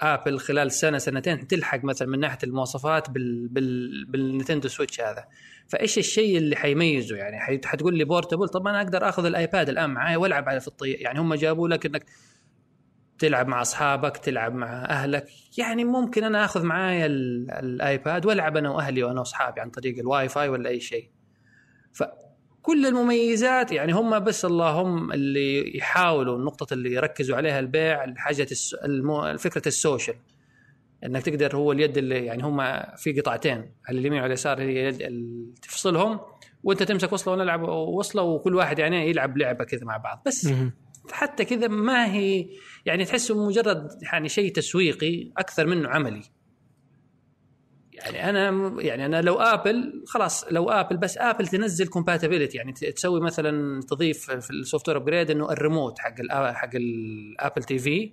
آبل 0.00 0.38
خلال 0.38 0.72
سنة 0.72 0.98
سنتين 0.98 1.46
تلحق 1.46 1.84
مثلا 1.84 2.08
من 2.08 2.20
ناحية 2.20 2.38
المواصفات 2.44 3.10
بال 3.10 3.48
بال 3.48 4.04
بالنينتندو 4.04 4.68
Switch 4.68 5.00
هذا. 5.00 5.24
فإيش 5.68 5.98
الشيء 5.98 6.38
اللي 6.38 6.56
حيميزه؟ 6.56 7.16
يعني 7.16 7.40
حتقول 7.64 7.98
لي 7.98 8.04
portable 8.04 8.48
طب 8.48 8.66
أنا 8.66 8.78
أقدر 8.82 9.08
آخذ 9.08 9.24
الآيباد 9.26 9.68
الآن 9.68 9.90
معي 9.90 10.16
وألعب 10.16 10.48
على 10.48 10.60
في 10.60 10.68
الطريق 10.68 11.02
يعني 11.02 11.20
هم 11.20 11.34
جابوا 11.34 11.68
لك 11.68 11.86
إنك 11.86 12.04
تلعب 13.18 13.48
مع 13.48 13.62
أصحابك 13.62 14.16
تلعب 14.16 14.54
مع 14.54 14.84
أهلك. 14.84 15.26
يعني 15.58 15.84
ممكن 15.84 16.24
أنا 16.24 16.44
آخذ 16.44 16.62
معايا 16.64 17.06
ال- 17.06 17.50
الآيباد 17.50 18.26
وألعب 18.26 18.56
أنا 18.56 18.70
وأهلي 18.70 19.02
وأنا 19.02 19.18
وأصحابي 19.20 19.60
عن 19.60 19.70
طريق 19.70 19.98
الواي 19.98 20.28
فاي 20.28 20.48
ولا 20.48 20.68
أي 20.70 20.80
شيء. 20.80 21.10
فكل 22.66 22.86
المميزات 22.86 23.72
يعني 23.72 23.92
هم 23.92 24.18
بس 24.18 24.44
اللهم 24.44 25.12
اللي 25.12 25.76
يحاولوا 25.78 26.36
النقطة 26.38 26.74
اللي 26.74 26.92
يركزوا 26.92 27.36
عليها 27.36 27.58
البيع 27.60 28.14
حاجة 28.16 28.46
الس- 28.50 28.74
المو... 28.74 29.36
فكرة 29.36 29.62
السوشيال. 29.68 30.16
إنك 31.04 31.22
تقدر 31.22 31.56
هو 31.56 31.72
اليد 31.72 31.98
اللي 31.98 32.24
يعني 32.24 32.42
هم 32.42 32.56
في 32.96 33.20
قطعتين 33.20 33.72
على 33.88 33.98
اليمين 33.98 34.18
وعلى 34.18 34.26
اليسار 34.26 34.60
هي 34.60 34.84
يد 34.88 35.02
ال- 35.02 35.54
تفصلهم 35.62 36.20
وأنت 36.64 36.82
تمسك 36.82 37.12
وصلة 37.12 37.34
ونلعب 37.34 37.62
وصلة 37.68 38.22
وكل 38.22 38.54
واحد 38.54 38.78
يعني 38.78 39.10
يلعب 39.10 39.38
لعبة 39.38 39.64
كذا 39.64 39.84
مع 39.84 39.96
بعض. 39.96 40.22
بس. 40.26 40.46
حتى 41.12 41.44
كذا 41.44 41.68
ما 41.68 42.12
هي 42.14 42.46
يعني 42.86 43.04
تحسه 43.04 43.46
مجرد 43.46 43.88
يعني 44.12 44.28
شيء 44.28 44.52
تسويقي 44.52 45.30
أكثر 45.38 45.66
منه 45.66 45.88
عملي. 45.88 46.22
يعني 47.96 48.30
أنا 48.30 48.74
يعني 48.82 49.06
أنا 49.06 49.22
لو 49.22 49.34
آبل 49.34 50.02
خلاص 50.06 50.44
لو 50.50 50.70
آبل 50.70 50.96
بس 50.96 51.18
آبل 51.18 51.46
تنزل 51.48 51.86
compatibility 51.86 52.56
يعني 52.58 52.72
تسوي 52.72 53.20
مثلا 53.20 53.80
تضيف 53.82 54.30
في 54.30 54.50
ال 54.50 54.88
software 54.88 54.96
upgrade 54.98 55.30
إنه 55.30 55.52
الريموت 55.52 55.98
حق 55.98 56.14
الآ- 56.16 56.54
حق 56.54 56.70
ال 56.74 57.62
Apple 57.64 57.78
TV. 57.78 58.12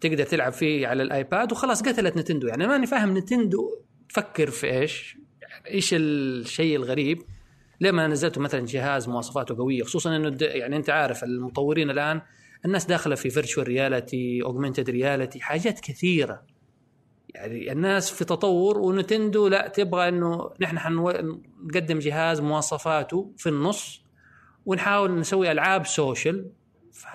تقدر 0.00 0.24
تلعب 0.24 0.52
فيه 0.52 0.86
على 0.86 1.02
الايباد 1.02 1.52
وخلاص 1.52 1.82
قتلت 1.82 2.16
نتندو. 2.16 2.46
يعني 2.48 2.66
ماني 2.66 2.86
فاهم 2.86 3.18
نتندو 3.18 3.70
تفكر 4.08 4.50
في 4.50 4.66
إيش 4.80 5.16
يعني 5.42 5.70
إيش 5.70 5.94
الشيء 5.94 6.76
الغريب. 6.76 7.18
ليه 7.80 7.90
ما 7.90 8.06
نزلتوا 8.06 8.42
مثلا 8.42 8.66
جهاز 8.66 9.08
مواصفاته 9.08 9.56
قوية؟ 9.56 9.82
خصوصا 9.82 10.16
إنه 10.16 10.36
يعني 10.40 10.76
أنت 10.76 10.90
عارف 10.90 11.24
المطورين 11.24 11.90
الآن 11.90 12.20
الناس 12.64 12.84
داخلة 12.86 13.14
في 13.14 13.30
virtual 13.30 13.68
reality 13.68 14.42
augmented 14.42 14.90
reality 14.90 15.40
حاجات 15.40 15.80
كثيرة. 15.80 16.42
يعني 17.34 17.72
الناس 17.72 18.10
في 18.10 18.24
تطور 18.24 18.78
ونتندو 18.78 19.48
لا 19.48 19.68
تبغى 19.68 20.08
إنه 20.08 20.50
نحن 20.60 20.78
حنو- 20.78 21.38
نقدم 21.64 21.98
جهاز 21.98 22.40
مواصفاته 22.40 23.32
في 23.36 23.48
النص 23.48 24.02
ونحاول 24.66 25.18
نسوي 25.20 25.52
ألعاب 25.52 25.86
social 25.86 26.50
ف 26.92 27.06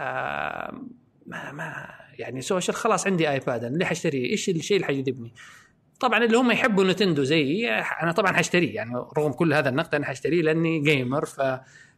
ما 1.28 1.51
ما 1.51 1.86
يعني 2.20 2.41
social 2.41 2.76
خلاص 2.76 3.07
عندي 3.07 3.30
آيباد 3.30 3.64
أنا 3.64 3.78
ليه 3.78 3.86
حاشتريه؟ 3.86 4.30
إيش 4.32 4.49
الشيء 4.49 4.78
اللي 4.78 4.88
حيجذبني؟ 4.88 5.34
طبعا 5.99 6.24
اللي 6.24 6.38
هم 6.38 6.51
يحبوا 6.51 6.84
نتندو 6.84 7.24
زيي 7.24 7.70
أنا 7.72 8.11
طبعا 8.11 8.34
حاشتريه 8.34 8.76
يعني 8.76 8.91
رغم 9.18 9.32
كل 9.32 9.53
هذا 9.53 9.70
النقد 9.70 9.95
أنا 9.95 10.05
حاشتريه 10.05 10.41
لأني 10.41 10.80
gamer 10.80 11.26
ف 11.26 11.41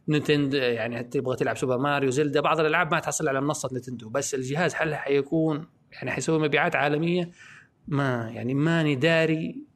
نتندو 0.08 0.56
يعني 0.56 1.02
تبغى 1.04 1.36
تلعب 1.36 1.56
سوبر 1.56 1.78
ماريو 1.78 2.10
زلدا 2.10 2.40
بعض 2.40 2.60
الألعاب 2.60 2.94
ما 2.94 3.00
تحصل 3.00 3.28
على 3.28 3.40
منصة 3.40 3.68
نتندو 3.72 4.08
بس 4.08 4.34
الجهاز 4.34 4.74
هل 4.76 4.94
حيكون 4.94 5.66
يعني 5.92 6.10
حيسوي 6.10 6.38
مبيعات 6.38 6.76
عالمية؟ 6.76 7.30
ما 7.88 8.30
يعني 8.34 8.54
ماني 8.54 8.94
داري 8.94 9.66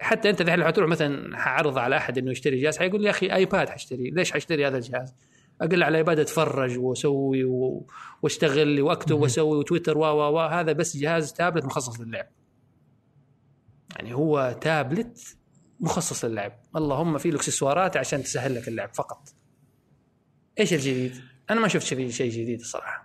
حتى 0.00 0.30
أنت 0.30 0.40
الحين 0.40 0.58
لو 0.58 0.66
حتروح 0.66 0.88
مثلا 0.88 1.38
حعرض 1.38 1.78
على 1.78 1.96
أحد 1.96 2.18
إنه 2.18 2.30
يشتري 2.30 2.60
جهاز 2.60 2.78
حيقول 2.78 3.00
لي 3.00 3.06
يا 3.06 3.10
أخي 3.10 3.34
آيباد 3.34 3.68
حاشتري 3.68 4.10
ليش 4.10 4.30
حاشتري 4.30 4.66
هذا 4.66 4.76
الجهاز؟ 4.76 5.14
أقل 5.60 5.82
على 5.82 5.98
آيباد 5.98 6.18
أتفرج 6.18 6.78
وأسوي 6.78 7.44
و... 7.44 7.86
وأشتغل 8.22 8.80
وأكتب 8.80 9.20
وأسوي 9.20 9.58
وتويتر 9.58 9.98
و 9.98 10.00
و 10.00 10.34
و 10.34 10.40
هذا 10.40 10.72
بس 10.72 10.96
جهاز 10.96 11.32
تابلت 11.32 11.64
مخصص 11.64 12.00
للعب. 12.00 12.28
يعني 13.96 14.14
هو 14.14 14.58
تابلت 14.60 15.36
مخصص 15.80 16.24
للعب، 16.24 16.52
اللهم 16.76 17.18
في 17.18 17.30
له 17.30 17.36
اكسسوارات 17.36 17.96
عشان 17.96 18.22
تسهل 18.22 18.54
لك 18.54 18.68
اللعب 18.68 18.94
فقط. 18.94 19.28
إيش 20.60 20.72
الجديد؟ 20.72 21.20
أنا 21.50 21.60
ما 21.60 21.68
شفت 21.68 21.86
شيء 22.10 22.30
جديد 22.30 22.60
الصراحة. 22.60 23.03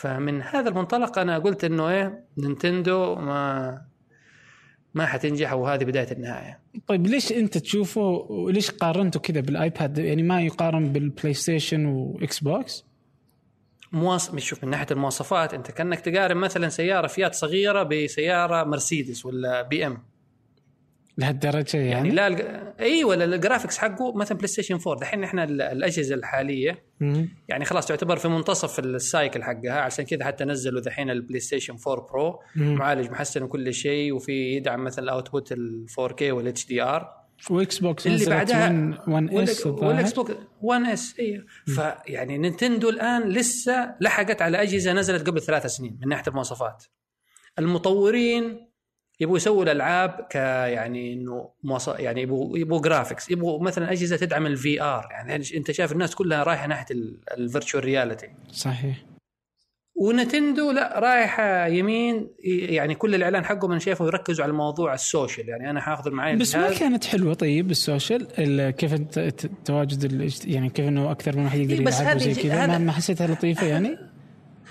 فمن 0.00 0.42
هذا 0.42 0.68
المنطلق 0.68 1.18
أنا 1.18 1.38
قلت 1.38 1.64
إنه 1.64 1.90
إيه 1.90 2.24
نينتندو 2.38 3.14
ما 3.14 3.82
ما 4.94 5.06
حتنجح 5.06 5.52
وهذه 5.52 5.84
بداية 5.84 6.12
النهاية. 6.12 6.60
طيب 6.86 7.06
ليش 7.06 7.32
أنت 7.32 7.58
تشوفه 7.58 8.00
وليش 8.00 8.70
قارنته 8.70 9.20
كذا 9.20 9.40
بالآيباد 9.40 9.98
يعني 9.98 10.22
ما 10.22 10.42
يقارن 10.42 10.92
بالبلاي 10.92 11.34
ستيشن 11.34 11.86
واكس 11.86 12.40
بوكس؟ 12.40 12.84
مواص... 13.92 14.36
شوف 14.36 14.64
من 14.64 14.70
ناحية 14.70 14.86
المواصفات 14.90 15.54
أنت 15.54 15.70
كأنك 15.70 16.00
تقارن 16.00 16.36
مثلا 16.36 16.68
سيارة 16.68 17.06
فيات 17.06 17.34
صغيرة 17.34 17.82
بسيارة 17.82 18.64
مرسيدس 18.64 19.26
ولا 19.26 19.62
بي 19.62 19.86
إم 19.86 19.98
لهالدرجة 21.20 21.76
يعني, 21.76 21.90
يعني 21.90 22.10
لا 22.10 22.26
الج... 22.26 22.40
إي 22.80 23.04
ولا 23.04 23.24
ال 23.24 23.30
graphics 23.30 23.78
حقه 23.78 24.12
مثلا 24.16 24.36
بلاي 24.38 24.48
ستيشن 24.48 24.74
4 24.86 24.94
دحين 25.00 25.24
إحنا 25.24 25.44
ال- 25.44 25.62
الأجهزة 25.62 26.14
الحالية. 26.14 26.82
يعني 27.48 27.64
خلاص 27.64 27.86
تعتبر 27.86 28.16
في 28.16 28.28
منتصف 28.28 28.78
ال 28.78 28.89
cycle 28.89 29.42
حقها. 29.42 29.80
عشان 29.80 30.04
كذا 30.04 30.24
حتى 30.24 30.44
نزلوا 30.44 30.80
دحين 30.80 31.10
البلاي 31.10 31.40
ستيشن 31.40 31.76
4 31.88 32.06
Pro. 32.12 32.40
معالج 32.56 33.10
محسن 33.10 33.42
وكل 33.42 33.74
شيء 33.74 34.12
وفي 34.14 34.32
يدعم 34.32 34.84
مثلا 34.84 35.04
ال 35.04 35.11
output 35.11 35.52
ال 35.52 35.86
4K 36.00 36.22
وال 36.22 36.66
HDR 36.66 37.20
وإكس 37.50 37.78
بوكس 37.78 38.06
اللي 38.06 38.26
بعدها 38.26 38.68
1 39.08 39.34
S 39.34 39.66
والاكس 39.66 40.12
بوكس 40.12 40.34
1 40.62 40.82
S 40.92 41.14
أيوه 41.20 41.44
فيعني 41.66 42.38
نينتندو 42.38 42.88
الآن 42.88 43.28
لسه 43.28 43.94
لحقت 44.00 44.42
على 44.42 44.62
أجهزة 44.62 44.92
نزلت 44.92 45.26
قبل 45.28 45.40
ثلاث 45.42 45.66
سنين 45.66 45.98
من 46.02 46.08
ناحية 46.08 46.24
المواصفات. 46.28 46.84
المطورين 47.58 48.69
يبغوا 49.20 49.36
يسووا 49.36 49.62
الألعاب 49.64 50.26
ك 50.30 50.34
يعني 50.34 51.12
إنه 51.12 51.48
مواص- 51.64 51.88
يعني 52.00 52.22
يبغوا 52.22 52.58
يبغوا 52.58 52.80
graphics 52.80 53.30
يبغوا 53.30 53.62
مثلا 53.62 53.92
أجهزة 53.92 54.16
تدعم 54.16 54.46
ال 54.46 54.82
VR 54.82 55.08
يعني 55.10 55.42
انت 55.56 55.70
شايف 55.70 55.92
الناس 55.92 56.14
كلها 56.14 56.42
رايحة 56.42 56.66
ناحية 56.66 56.86
ال 57.38 57.44
virtual 57.44 57.84
reality 57.84 58.28
صحيح. 58.52 58.96
ونتندو 59.94 60.70
لا 60.70 60.98
رايحة 60.98 61.66
يمين 61.66 62.28
يعني 62.44 62.94
كل 62.94 63.14
الإعلان 63.14 63.44
حقهم 63.44 63.70
أنا 63.70 63.80
شايفه 63.80 64.06
يركزوا 64.06 64.44
على 64.44 64.52
موضوع 64.52 64.94
ال 64.94 65.01
social. 65.01 65.48
يعني 65.48 65.70
أنا 65.70 65.80
حاخذ 65.80 66.10
معي 66.10 66.36
بس 66.36 66.56
ما. 66.56 66.74
كانت 66.74 67.04
حلوة 67.04 67.34
طيب 67.34 67.70
ال 67.70 67.77
social؟ 67.77 68.26
ال- 68.38 68.70
كيف 68.70 68.94
الت- 68.94 69.18
الت- 69.18 69.50
تواجد 69.64 70.04
الاجت- 70.04 70.46
يعني 70.46 70.68
كيف 70.70 70.88
إنه 70.88 71.10
أكثر 71.10 71.36
من 71.36 71.44
واحد 71.44 71.58
يقدر 71.58 71.74
إيه، 71.74 71.84
بس 71.84 72.00
يلعب 72.00 72.16
ج- 72.18 72.40
كذا؟ 72.40 72.78
ما 72.78 72.92
حسيتها 72.92 73.26
لطيفة 73.26 73.66
يعني؟ 73.66 73.96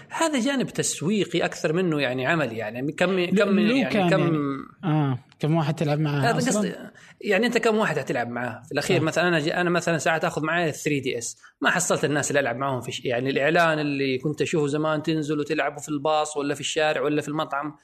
هذا 0.10 0.40
جانب 0.40 0.70
تسويقي 0.70 1.46
أكثر 1.46 1.74
منه 1.74 2.02
يعني 2.02 2.28
عملي 2.28 2.58
يعني 2.58 2.92
كم 2.92 3.26
كم 3.26 3.60
يعني 3.60 3.86
كان 3.86 4.10
كم 4.10 4.20
يعني. 4.20 4.38
آه 4.84 5.20
كم 5.40 5.56
واحد 5.56 5.76
تلعب 5.76 6.00
معاه 6.00 6.20
هذا 6.20 6.36
قصدي 6.36 6.74
يعني 7.22 7.46
أنت 7.46 7.58
كم 7.58 7.78
واحد 7.78 8.00
حتلعب 8.00 8.30
معاه؟ 8.30 8.62
في 8.66 8.72
الأخير 8.72 8.98
صح. 8.98 9.04
مثلا 9.04 9.28
أنا 9.28 9.62
أنا 9.62 9.70
مثلا 9.70 9.98
ساعات 9.98 10.26
آخذ 10.26 10.44
معي 10.44 10.72
3 10.72 11.00
DS 11.00 11.38
ما 11.62 11.70
حصلت 11.70 12.06
الناس 12.06 12.32
اللي 12.32 12.40
ألعب 12.40 12.56
معاهم 12.56 12.82
في 12.82 13.02
يعني 13.08 13.30
الإعلان 13.30 13.80
اللي 13.80 14.18
كنت 14.18 14.42
أشوفه 14.42 14.68
زمان 14.68 15.04
تنزل 15.04 15.40
وتلعبوا 15.40 15.82
في 15.82 15.90
الباص 15.90 16.38
ولا 16.38 16.54
في 16.54 16.62
الشارع 16.62 17.02
ولا 17.02 17.22
في 17.22 17.28
المطعم 17.28 17.76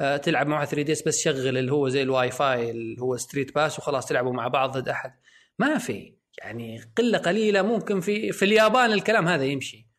آه 0.00 0.16
تلعب 0.16 0.46
مع 0.46 0.64
3 0.64 0.82
DS 0.82 1.02
بس 1.02 1.20
شغل 1.22 1.58
اللي 1.58 1.72
هو 1.72 1.88
زي 1.88 2.02
الواي 2.02 2.30
فاي 2.30 2.70
اللي 2.70 3.00
هو 3.00 3.16
StreetPass 3.16 3.78
وخلاص 3.78 4.06
تلعبوا 4.06 4.32
مع 4.32 4.48
بعض 4.48 4.78
ضد 4.78 4.88
أحد. 4.88 5.12
ما 5.58 5.78
في. 5.78 6.14
يعني 6.38 6.80
قلة 6.96 7.18
قليلة 7.18 7.62
ممكن 7.62 8.00
في 8.00 8.32
في 8.32 8.44
اليابان 8.44 8.92
الكلام 8.92 9.28
هذا 9.28 9.44
يمشي. 9.44 9.89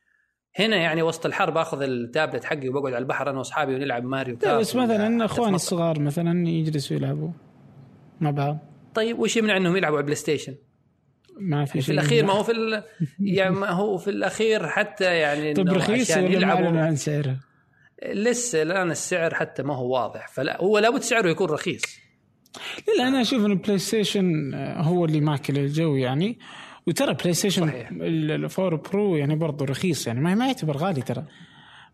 هنا 0.56 0.76
يعني 0.76 1.02
وسط 1.02 1.26
الحرب 1.26 1.58
آخذ 1.58 1.82
التابلت 1.82 2.44
حقي 2.44 2.70
وبقعد 2.70 2.94
على 2.94 3.02
البحر 3.02 3.30
أنا 3.30 3.38
وأصحابي 3.38 3.76
ونلعب 3.76 4.04
ماريو 4.04 4.38
كارت 4.38 4.60
بس 4.60 4.76
مثلا 4.76 5.26
إخواني 5.26 5.28
تتمطر. 5.28 5.56
الصغار 5.56 6.00
مثلا 6.00 6.48
يجلسوا 6.48 6.98
يلعبوا 6.98 7.30
مع 8.22 8.32
بعض 8.32 8.58
طيب 8.96 9.20
وش 9.20 9.38
يمنع 9.38 9.58
إنهم 9.58 9.78
يلعبوا 9.78 9.98
على 9.98 10.02
البلاي 10.02 10.16
ستيشن؟ 10.16 10.56
ما 11.40 11.66
في 11.66 11.72
في 11.72 11.82
شيء 11.82 11.94
الأخير 11.94 12.26
ما 12.26 12.34
هو 12.34 12.44
في 12.44 12.52
ال... 12.52 12.84
يعني 13.20 13.56
ما 13.56 13.70
هو 13.70 13.98
في 13.98 14.10
الأخير 14.10 14.68
حتى 14.68 15.18
يعني 15.18 15.54
طب 15.54 15.68
إنه 15.68 15.74
رخيص 15.74 16.18
ولا 16.18 16.28
يلعبوا 16.28 16.80
عن 16.80 16.96
سعره؟ 16.96 17.40
لسه 18.14 18.62
الآن 18.62 18.92
السعر 18.92 19.34
حتى 19.34 19.64
ما 19.64 19.76
هو 19.76 19.94
واضح 19.94 20.28
فلا 20.28 20.62
هو 20.62 20.80
لابد 20.80 21.02
سعره 21.02 21.30
يكون 21.30 21.50
رخيص 21.50 21.82
لا 22.88 22.94
لا 22.94 23.08
أنا 23.08 23.22
أشوف 23.22 23.46
إن 23.46 23.52
البلاي 23.52 23.78
ستيشن 23.78 24.54
آه، 24.54 24.82
هو 24.82 25.06
اللي 25.06 25.22
ماكل 25.22 25.58
الجو 25.58 25.96
يعني 25.96 26.40
وترى 26.88 27.14
بلاي 27.14 27.34
ستيشن. 27.34 27.72
ال 28.02 28.16
four 28.16 28.76
Pro 28.76 29.16
يعني 29.16 29.36
برضه 29.36 29.66
رخيص 29.66 30.08
يعني 30.08 30.20
ما 30.20 30.36
ما 30.36 30.48
يعتبر 30.48 30.78
غالي 30.78 31.02
ترى. 31.02 31.26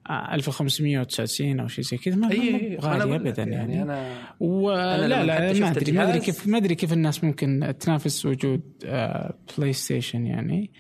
آه، 0.10 0.34
1599 0.34 1.60
أو 1.60 1.68
شيء 1.68 1.84
زي 1.84 1.98
كذا. 1.98 2.16
ما 2.16 2.32
اي 2.32 2.78
هو 2.78 2.88
غالي 2.88 3.16
ابدا 3.16 3.44
يعني, 3.44 3.74
يعني. 3.74 3.82
أنا 3.82 4.14
ولا 4.40 5.24
لا 5.24 5.34
حتى 5.34 5.60
ما 5.60 5.70
أدري 5.70 5.92
ما 5.92 6.10
أدري 6.10 6.20
كيف 6.20 6.48
ما 6.48 6.58
أدري 6.58 6.76
كيف 6.76 6.94
الناس 6.94 7.24
ممكن 7.24 7.74
تنافس 7.80 8.26
وجود 8.26 8.62
آه، 8.86 9.38
بلاي 9.58 9.74
ستيشن 9.74 10.26
يعني. 10.26 10.72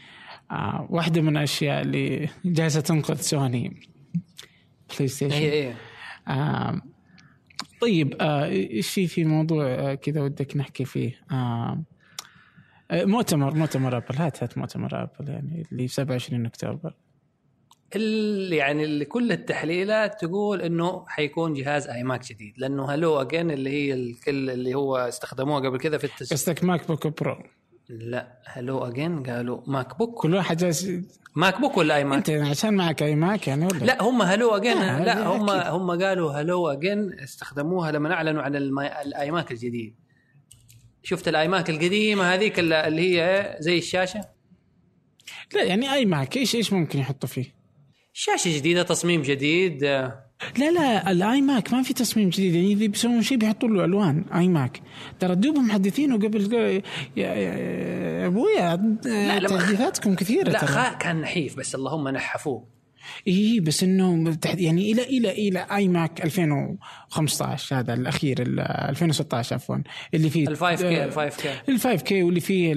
آه، 0.51 0.87
واحدة 0.89 1.21
من 1.21 1.37
الأشياء 1.37 1.81
اللي 1.81 2.29
جالسة 2.45 2.81
تنقذ 2.81 3.15
سوني 3.15 3.79
بلاي 4.95 5.07
ستيشن 5.07 5.35
اي 5.35 5.67
اي 5.67 5.73
آه 6.27 6.81
طيب 7.81 8.15
آه، 8.21 8.45
إيش 8.45 8.89
في 8.89 9.07
في 9.07 9.25
موضوع 9.25 9.65
آه، 9.65 9.95
كذا 9.95 10.21
ودك 10.21 10.57
نحكي 10.57 10.85
فيه؟ 10.85 11.11
آه 11.31 11.35
آه، 11.35 11.83
مؤتمر 12.91 13.53
مؤتمر 13.55 13.97
أبل. 13.97 14.15
هات 14.15 14.43
هات 14.43 14.57
مؤتمر 14.57 15.03
أبل 15.03 15.29
يعني 15.29 15.65
اللي 15.71 15.88
27 15.88 16.45
أكتوبر. 16.45 16.93
اللي 17.95 18.55
يعني 18.55 18.83
اللي 18.83 19.05
كل 19.05 19.31
التحليلات 19.31 20.21
تقول 20.21 20.61
إنه 20.61 21.05
حيكون 21.07 21.53
جهاز 21.53 21.88
iMac 21.88 22.23
جديد 22.25 22.53
لأنه 22.57 22.91
Hello 22.91 23.21
Again 23.21 23.51
اللي 23.51 23.69
هي 23.69 23.93
الكل 23.93 24.49
اللي 24.49 24.75
هو 24.75 24.97
استخدموها 24.97 25.59
قبل 25.59 25.79
كذا 25.79 25.97
في 25.97 26.03
التسويق 26.03 26.31
قصدك 26.31 26.63
MacBook 26.63 27.07
Pro 27.21 27.43
لا 27.89 28.38
Hello 28.45 28.79
Again 28.88 29.23
قالوا 29.23 29.61
MacBook 29.67 30.21
كل 30.21 30.35
واحد 30.35 30.57
جالس 30.57 30.91
MacBook 31.35 31.77
ولا 31.77 31.95
iMac 31.95 32.29
أنت 32.29 32.47
عشان 32.49 32.73
معك 32.73 33.03
iMac 33.03 33.47
يعني 33.47 33.65
ولا؟ 33.65 33.85
لا 33.85 34.03
هم 34.03 34.21
Hello 34.21 34.55
Again 34.55 34.77
لا، 34.77 35.03
لا, 35.05 35.27
هم. 35.27 35.49
هم 35.49 36.03
قالوا 36.03 36.31
Hello 36.31 36.67
Again 36.67 37.19
استخدموها 37.19 37.91
لما 37.91 38.13
أعلنوا 38.13 38.41
عن 38.41 38.55
ال 38.55 39.31
iMac 39.31 39.51
الجديد. 39.51 39.95
شفت 41.07 41.27
ال 41.27 41.47
iMac 41.47 41.69
القديمة 41.69 42.33
هذيك 42.33 42.59
اللي 42.59 43.21
هي 43.21 43.55
زي 43.59 43.77
الشاشة؟ 43.77 44.21
لا 45.53 45.63
يعني 45.63 45.93
iMac 45.93 46.38
إيش 46.37 46.55
إيش 46.55 46.73
ممكن 46.73 46.99
يحطوا 46.99 47.29
فيه؟ 47.29 47.55
شاشة 48.13 48.57
جديدة 48.57 48.83
تصميم 48.83 49.21
جديد. 49.21 49.83
لا 49.83 50.71
لا 50.71 51.11
الاي 51.11 51.41
ماك 51.41 51.73
ما 51.73 51.83
في 51.83 51.93
تصميم 51.93 52.29
جديد. 52.29 52.55
يعني 52.55 52.73
إذا 52.73 52.85
بيسوون 52.85 53.21
شيء 53.21 53.37
بيحطوا 53.37 53.69
له 53.69 53.85
ألوان 53.85 54.25
iMac 54.35 54.81
ترى 55.19 55.35
دوبهم 55.35 55.67
محدثينه 55.67 56.15
قبل 56.15 56.53
يا, 56.53 56.81
يا, 57.17 57.33
يا 57.35 58.27
أبويا 58.27 58.97
تحديثاتكم 59.47 60.15
كثيرة 60.15 60.49
لا 60.49 60.59
ترى. 60.59 60.97
كان 60.99 61.21
نحيف 61.21 61.57
بس 61.57 61.75
اللهم 61.75 62.07
نحفوه. 62.07 62.76
اي 63.27 63.59
بس 63.59 63.83
إنه 63.83 64.37
يعني 64.45 64.91
إلى 64.91 65.03
إلى 65.03 65.31
إلى 65.31 65.65
iMac 65.71 66.25
2015 66.25 67.79
هذا 67.79 67.93
الأخير 67.93 68.41
ال 68.41 68.59
2016 68.59 69.55
عفوا 69.55 69.77
اللي 70.13 70.29
فيه 70.29 70.47
ال 70.47 70.57
5K 70.57 71.03
ال 71.03 71.11
5K 71.11 71.71
ال 71.71 71.79
5K 71.79 72.23
واللي 72.23 72.39
فيه 72.39 72.73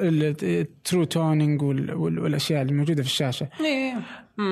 ال 0.00 0.21
True 0.21 1.04
Tone 1.04 1.62
والأشياء 1.62 2.62
اللي 2.62 2.72
موجوده 2.72 3.02
في 3.02 3.08
الشاشة. 3.08 3.48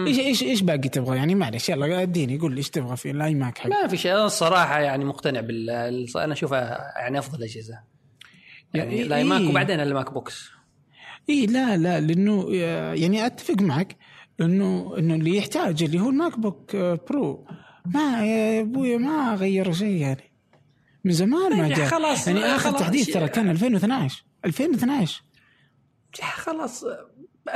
إيش 0.07 0.19
إيش 0.19 0.43
إيش 0.43 0.63
باقي 0.63 0.89
تبغى؟ 0.89 1.17
يعني 1.17 1.35
معلش 1.35 1.69
يلا 1.69 2.03
اديني 2.03 2.39
قول 2.39 2.53
لي 2.53 2.59
إيش 2.59 2.71
تبغى 2.71 2.97
في 2.97 3.11
ال 3.11 3.35
iMac 3.35 3.59
حق 3.59 3.71
ما 3.71 3.87
في 3.87 3.97
شيء. 3.97 4.13
أنا 4.13 4.25
الصراحة 4.25 4.81
يعني 4.81 5.05
مقتنع 5.05 5.41
بال 5.41 5.71
أنا 6.17 6.33
اشوفها 6.33 6.93
يعني 6.97 7.19
أفضل 7.19 7.43
أجهزة. 7.43 7.79
يعني 8.75 8.97
يعني 8.97 9.07
ال 9.07 9.25
iMac 9.25 9.41
إيه. 9.41 9.49
وبعدين 9.49 9.81
ال 9.81 10.13
MacBooks. 10.13 10.51
اي 11.31 11.47
لا 11.47 11.77
لا 11.77 12.01
لأنه 12.01 12.55
يعني 12.95 13.27
أتفق 13.27 13.63
معك. 13.63 13.97
انه 14.41 14.95
إنه 14.99 15.15
اللي 15.15 15.37
يحتاج 15.37 15.83
اللي 15.83 16.01
هو 16.01 16.09
ال 16.11 16.39
MacBook 16.39 16.77
Pro. 16.77 17.47
ما 17.95 18.27
يا 18.27 18.61
أبويا 18.61 18.97
ما 18.97 19.35
غيروا 19.35 19.73
شيء 19.75 19.97
يعني. 20.01 20.31
من 21.05 21.13
زمان 21.13 21.57
ما 21.59 21.69
يا 21.69 21.75
جاء. 21.75 21.87
خلاص، 21.87 22.27
يعني 22.29 22.41
آخر 22.41 22.71
خلاص. 22.71 22.81
تحديث 22.81 23.11
ترى 23.13 23.29
كان 23.29 23.51
2012 23.51 24.25
2012 24.45 25.23
خلاص 26.23 26.85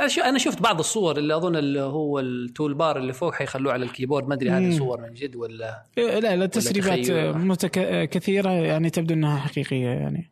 شو- 0.07 0.21
أنا 0.21 0.37
شفت 0.37 0.61
بعض 0.61 0.79
الصور 0.79 1.17
اللي 1.17 1.35
أظن 1.35 1.55
اللي 1.55 1.81
هو 1.81 2.19
ال 2.19 2.30
tool 2.30 2.73
bar 2.73 2.97
اللي 2.97 3.13
فوق 3.13 3.33
حيخلوه 3.33 3.73
على 3.73 3.85
ال 3.85 3.89
keyboard. 3.89 4.27
ما 4.27 4.33
أدري 4.33 4.49
هذه 4.49 4.77
صور 4.77 5.01
من 5.01 5.13
جد 5.13 5.35
ولا 5.35 5.83
إيه، 5.97 6.19
لا 6.19 6.35
لا 6.35 6.45
تسريبات. 6.45 7.11
متك... 7.35 8.09
كثيرة 8.09 8.49
يعني 8.51 8.89
تبدو 8.89 9.13
إنها 9.13 9.37
حقيقية 9.37 9.87
يعني. 9.87 10.31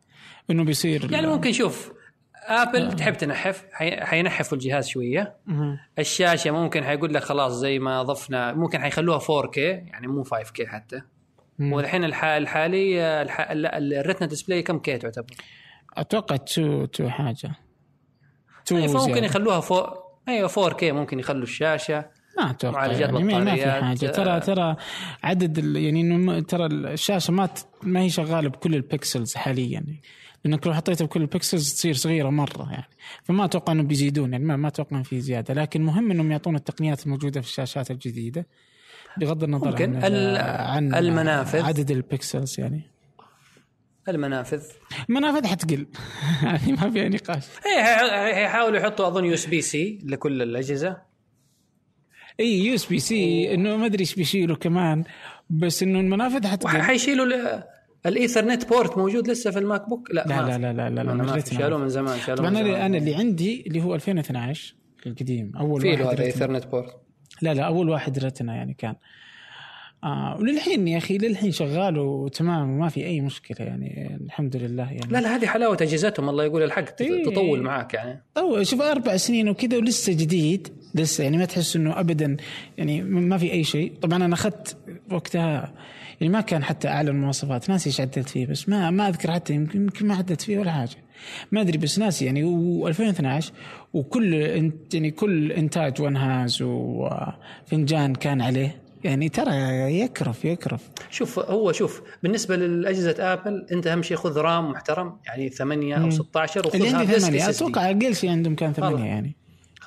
إنه 0.50 0.64
بيصير 0.64 1.12
يعني 1.12 1.26
ممكن 1.26 1.52
شوف 1.52 1.92
Apple 2.48 2.92
تحب 2.96 3.14
تنحف 3.16 3.64
حي- 3.72 4.00
حينحفوا 4.04 4.58
الجهاز 4.58 4.88
شوية. 4.88 5.36
الشاشة 5.98 6.50
ممكن 6.50 6.84
حيقول 6.84 7.14
لك 7.14 7.22
خلاص 7.22 7.52
زي 7.52 7.78
ما 7.78 8.02
ضفنا 8.02 8.52
ممكن 8.52 8.80
حيخلوها 8.80 9.18
4K 9.18 9.58
يعني 9.58 10.06
مو 10.06 10.24
5K 10.24 10.66
حتى 10.66 11.00
مم. 11.58 11.72
والحين 11.72 12.04
الح- 12.04 12.24
الحالي 12.24 13.02
ال 14.00 14.04
Retina 14.04 14.26
display 14.26 14.62
كم 14.62 14.78
K 14.78 14.98
تعتبر؟ 14.98 15.26
أتوقع 15.96 16.36
two 16.36 16.84
two 16.84 17.08
حاجة 17.08 17.50
two 18.66 18.76
أي 18.76 18.88
فممكن. 18.88 19.24
يخلوها 19.24 19.60
فوق 19.60 19.88
أيوه 20.28 20.48
4K 20.48 20.82
ممكن 20.84 21.18
يخلوا 21.18 21.42
الشاشة 21.42 22.04
ما 22.38 22.50
أتوقع 22.50 22.74
معالجات 22.78 23.00
يعني 23.12 23.24
ما 23.44 23.54
في 23.56 23.70
حاجة 23.70 24.06
ترى. 24.06 24.40
ترى 24.40 24.76
عدد 25.22 25.76
يعني 25.76 26.00
إنه 26.00 26.40
ترى 26.40 26.66
الشاشة 26.66 27.32
ما 27.32 27.48
ما 27.82 28.00
هي 28.00 28.10
شغالة 28.10 28.48
بكل 28.48 28.74
ال 28.74 28.83
pixels 28.83 29.34
حاليا 29.34 29.70
يعني 29.72 30.00
لانك 30.44 30.66
لو 30.66 30.74
حطيتها 30.74 31.04
بكل 31.04 31.20
البكسلز 31.20 31.72
تصير 31.74 31.94
صغيرة 31.94 32.30
مرة 32.30 32.72
يعني. 32.72 32.88
فما 33.24 33.44
أتوقع 33.44 33.72
انه 33.72 33.82
بيزيدون 33.82 34.32
يعني 34.32 34.44
ما, 34.44 34.56
ما 34.56 34.68
أتوقع 34.68 34.96
انه 34.96 35.02
في 35.04 35.20
زيادة. 35.20 35.54
لكن 35.54 35.82
مهم 35.82 36.10
إنهم 36.10 36.32
يعطون 36.32 36.56
التقنيات 36.56 37.04
الموجودة 37.06 37.40
في 37.40 37.46
الشاشات 37.48 37.90
الجديدة. 37.90 38.46
بغض 39.16 39.44
النظر 39.44 39.70
ممكن. 39.70 39.96
عن, 39.96 40.14
عن 40.36 40.94
المنافذ. 40.94 41.62
عدد 41.62 41.90
ال 41.90 42.00
pixels 42.00 42.60
يعني. 42.60 42.82
المنافذ. 44.08 44.62
المنافذ 45.08 45.46
حتقل. 45.46 45.86
يعني 46.42 46.72
ما 46.72 46.90
فيها 46.90 47.08
نقاش. 47.08 47.44
إيه 47.66 48.34
حيحاولوا 48.34 48.78
يحطوا 48.78 49.06
أظن 49.08 49.24
USB-C 49.24 49.98
لكل 50.04 50.42
الأجهزة. 50.42 50.96
إي 52.40 52.66
USB-C 52.66 53.54
إنه 53.54 53.76
ما 53.76 53.86
أدري 53.86 54.00
إيش 54.00 54.14
بيشيلوا 54.14 54.56
كمان. 54.56 55.04
بس 55.50 55.82
إنه 55.82 56.00
المنافذ 56.00 56.46
حتقل. 56.46 56.78
وحيشيلوا 56.78 57.26
ال- 57.26 57.62
ال 58.06 58.13
Ethernet 58.13 58.68
port 58.68 58.98
موجود 58.98 59.30
لسه 59.30 59.50
في 59.50 59.58
ال 59.58 59.88
MacBook 59.88 60.10
لا 60.10 60.24
لا 60.28 60.58
لا. 60.58 60.58
لا 60.58 60.72
لا 60.72 60.90
لا, 60.90 61.00
لا 61.00 61.40
في. 61.40 61.54
معه. 61.54 61.60
شالوه 61.60 61.78
من 61.78 61.88
زمان 61.88 62.18
شالوه 62.18 62.36
طبعا 62.36 62.50
من 62.50 62.56
أنا 62.56 62.68
زمان. 62.68 62.80
أنا 62.80 62.98
اللي 62.98 63.14
عندي 63.14 63.64
اللي 63.66 63.82
هو 63.82 63.94
2012 63.94 64.74
القديم 65.06 65.52
أول 65.56 65.80
في 65.80 66.02
واحد. 66.02 66.20
إيثرنت 66.20 66.66
بورت 66.66 66.96
لا 67.42 67.54
لا 67.54 67.62
أول 67.62 67.88
واحد 67.88 68.18
رتنا 68.18 68.54
يعني 68.56 68.74
كان 68.74 68.94
آه 70.04 70.36
وللحين 70.40 70.88
يا 70.88 70.98
أخي 70.98 71.18
للحين 71.18 71.52
شغال 71.52 71.98
وتمام 71.98 72.70
وما 72.70 72.88
في 72.88 73.06
أي 73.06 73.20
مشكلة 73.20 73.66
يعني 73.66 74.18
الحمد 74.24 74.56
لله 74.56 74.82
يعني 74.92 75.12
لا 75.12 75.18
لا 75.18 75.36
هذه 75.36 75.46
حلاوة 75.46 75.78
أجهزتهم 75.80 76.28
الله 76.28 76.44
يقول 76.44 76.62
الحق 76.62 77.02
إيه. 77.02 77.24
تطول 77.24 77.62
معاك 77.62 77.94
يعني 77.94 78.22
أو 78.36 78.62
شوف 78.62 78.82
أربع 78.82 79.16
سنين 79.16 79.48
وكذا 79.48 79.76
ولسه 79.76 80.12
جديد 80.12 80.68
لسه 80.94 81.24
يعني 81.24 81.36
ما 81.36 81.44
تحس 81.44 81.76
إنه 81.76 82.00
ابدا 82.00 82.36
يعني 82.78 83.02
ما 83.02 83.38
في 83.38 83.52
أي 83.52 83.64
شيء 83.64 83.92
طبعا 84.02 84.24
أنا 84.24 84.34
أخذت 84.34 84.76
وقتها 85.12 85.74
يعني 86.20 86.32
ما 86.32 86.40
كان 86.40 86.64
حتى 86.64 86.88
أعلى 86.88 87.10
المواصفات. 87.10 87.70
ناسي 87.70 87.88
إيش 87.90 88.00
عدلت 88.00 88.28
فيه 88.28 88.46
بس 88.46 88.68
ما 88.68 88.90
ما 88.90 89.08
أذكر 89.08 89.30
حتى 89.30 89.54
يمكن 89.54 89.82
يمكن 89.82 90.06
ما 90.06 90.14
عدلت 90.14 90.40
فيه 90.40 90.58
ولا 90.58 90.72
حاجة. 90.72 90.96
ما 91.52 91.60
أدري 91.60 91.78
بس 91.78 91.98
ناسي 91.98 92.24
يعني. 92.24 92.42
و2012 92.82 93.44
وكل 93.94 94.34
انت 94.34 94.94
يعني 94.94 95.10
كل 95.10 95.52
إنتاج 95.52 96.00
ونهاز 96.00 96.58
وفنجان 96.62 98.14
كان 98.14 98.40
عليه. 98.40 98.82
يعني 99.04 99.28
ترى 99.28 99.54
يكرف 100.00 100.44
يكرف. 100.44 100.88
شوف 101.10 101.38
هو 101.38 101.72
شوف 101.72 102.02
بالنسبة 102.22 102.56
للأجهزة 102.56 103.32
آبل 103.32 103.66
أنت 103.72 103.86
أهم 103.86 104.02
شيء 104.02 104.16
خذ 104.16 104.38
رام 104.38 104.70
محترم 104.70 105.16
يعني 105.26 105.48
8 105.48 105.94
أو 105.94 106.10
16 106.10 106.66
وخذ 106.66 106.76
اللي 106.76 106.88
عندي 106.88 107.12
ديسك 107.12 107.18
ثمانية. 107.18 107.46
SSD. 107.46 107.48
أتوقع 107.48 107.90
أقل 107.90 108.16
شيء 108.16 108.30
عندهم 108.30 108.54
كان 108.54 108.72
ثمانية 108.72 108.96
خلاص. 108.96 109.06
يعني. 109.06 109.36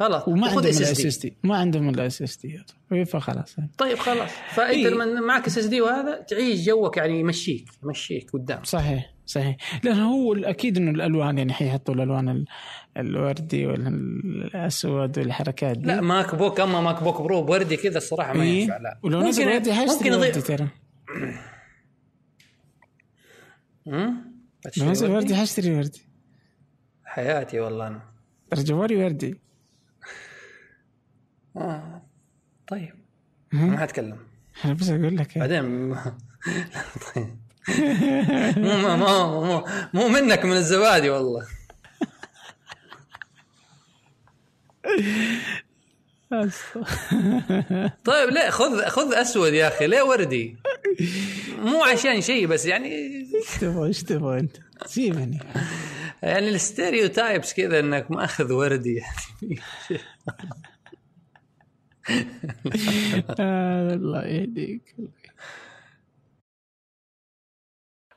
خلاص 0.02 0.28
وما 0.28 0.48
عندهم 0.48 0.66
اس 0.68 0.78
الاس 0.82 0.92
اس 1.00 1.06
اس 1.06 1.18
دي 1.18 1.38
ما 1.44 1.58
عندهم 1.58 1.90
الاس 1.90 2.22
اس 2.22 2.38
دي 2.38 2.60
فخلاص. 3.06 3.56
طيب 3.78 3.98
خلاص. 3.98 4.30
فأنت 4.54 4.70
إيه. 4.76 4.88
لما 4.88 5.06
معك 5.06 5.46
اس 5.48 5.58
اس 5.58 5.66
دي 5.66 5.82
وهذا 5.82 6.22
تعيش 6.22 6.66
جوك 6.66 6.98
يعني 6.98 7.20
يمشيك 7.20 7.66
يمشيك 7.84 8.30
قدام. 8.32 8.64
صحيح 8.64 9.14
صحيح. 9.26 9.56
لأن 9.84 10.00
هو 10.00 10.34
أكيد 10.36 10.78
إنه 10.78 10.92
الألوان 10.92 11.38
يعني 11.38 11.54
حيحطوا 11.54 11.94
الألوان 11.96 12.30
ال- 12.30 12.46
الوردي 12.98 13.66
والاسود 13.66 15.20
والحركات 15.20 15.78
دي. 15.78 15.88
لا 15.88 16.02
MacBook 16.02 16.60
أما 16.60 16.82
MacBook 16.82 17.22
Pro 17.22 17.42
بوردي 17.44 17.78
كذا 17.78 17.98
الصراحة 17.98 18.34
ما 18.34 18.44
إيه. 18.44 18.62
ينفع 18.62 18.78
لا. 18.78 19.00
ولو 19.04 19.20
نزل 19.22 19.44
ممكن- 19.46 19.56
وردي 19.56 19.74
حيشتري 19.74 20.10
ممكن 20.10 20.14
وردي 20.14 20.42
ترى؟ 20.42 20.68
لو 24.78 24.92
نزل 24.92 25.12
وردي 25.12 25.36
حيشتري 25.36 25.76
وردي. 25.76 26.02
حياتي 27.06 27.60
والله 27.60 27.88
أنا. 27.88 28.02
ترى 28.52 28.64
جوالي 28.64 28.96
وردي. 29.04 29.40
آه. 31.58 32.02
طيب. 32.68 32.94
ما 33.52 33.78
حتكلم 33.78 34.18
أنا 34.66 34.74
بس 34.74 34.90
أقول 34.90 35.18
لك 35.18 35.38
إيه. 35.38 35.42
بعدين 35.42 35.96
طيب. 37.16 37.38
مو 38.58 38.78
مو 38.78 39.46
مو 39.46 39.66
مو, 39.94 40.08
منك 40.08 40.46
من 40.46 40.52
الزبادي 40.58 41.10
والله. 41.10 41.48
طيب 48.06 48.30
ليه؟ 48.30 48.50
خذ 48.50 48.86
خذ 48.86 49.14
أسود 49.14 49.54
يا 49.54 49.68
أخي 49.68 49.88
ليه 49.88 50.02
وردي؟ 50.02 50.58
مو 51.58 51.84
عشان 51.84 52.22
شيء 52.22 52.48
بس 52.48 52.66
يعني. 52.66 52.90
إيش 52.90 53.58
تبغى 53.62 53.88
إيش 53.88 54.04
تبغى 54.04 54.40
أنت. 54.40 54.58
سيبني. 54.86 55.40
يعني 56.24 56.50
ال 56.50 57.08
stereotypes 57.08 57.54
كذا 57.54 57.80
إنك 57.80 58.12
مأخذ 58.12 58.54
وردي 58.54 58.96
يعني. 58.96 59.60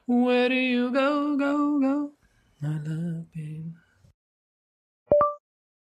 Where 0.07 0.49
do 0.49 0.55
you 0.55 0.91
go, 0.93 1.37
go, 1.37 1.80
go? 1.80 2.12
My 2.61 2.78
love, 2.80 3.32
babe. 3.35 3.74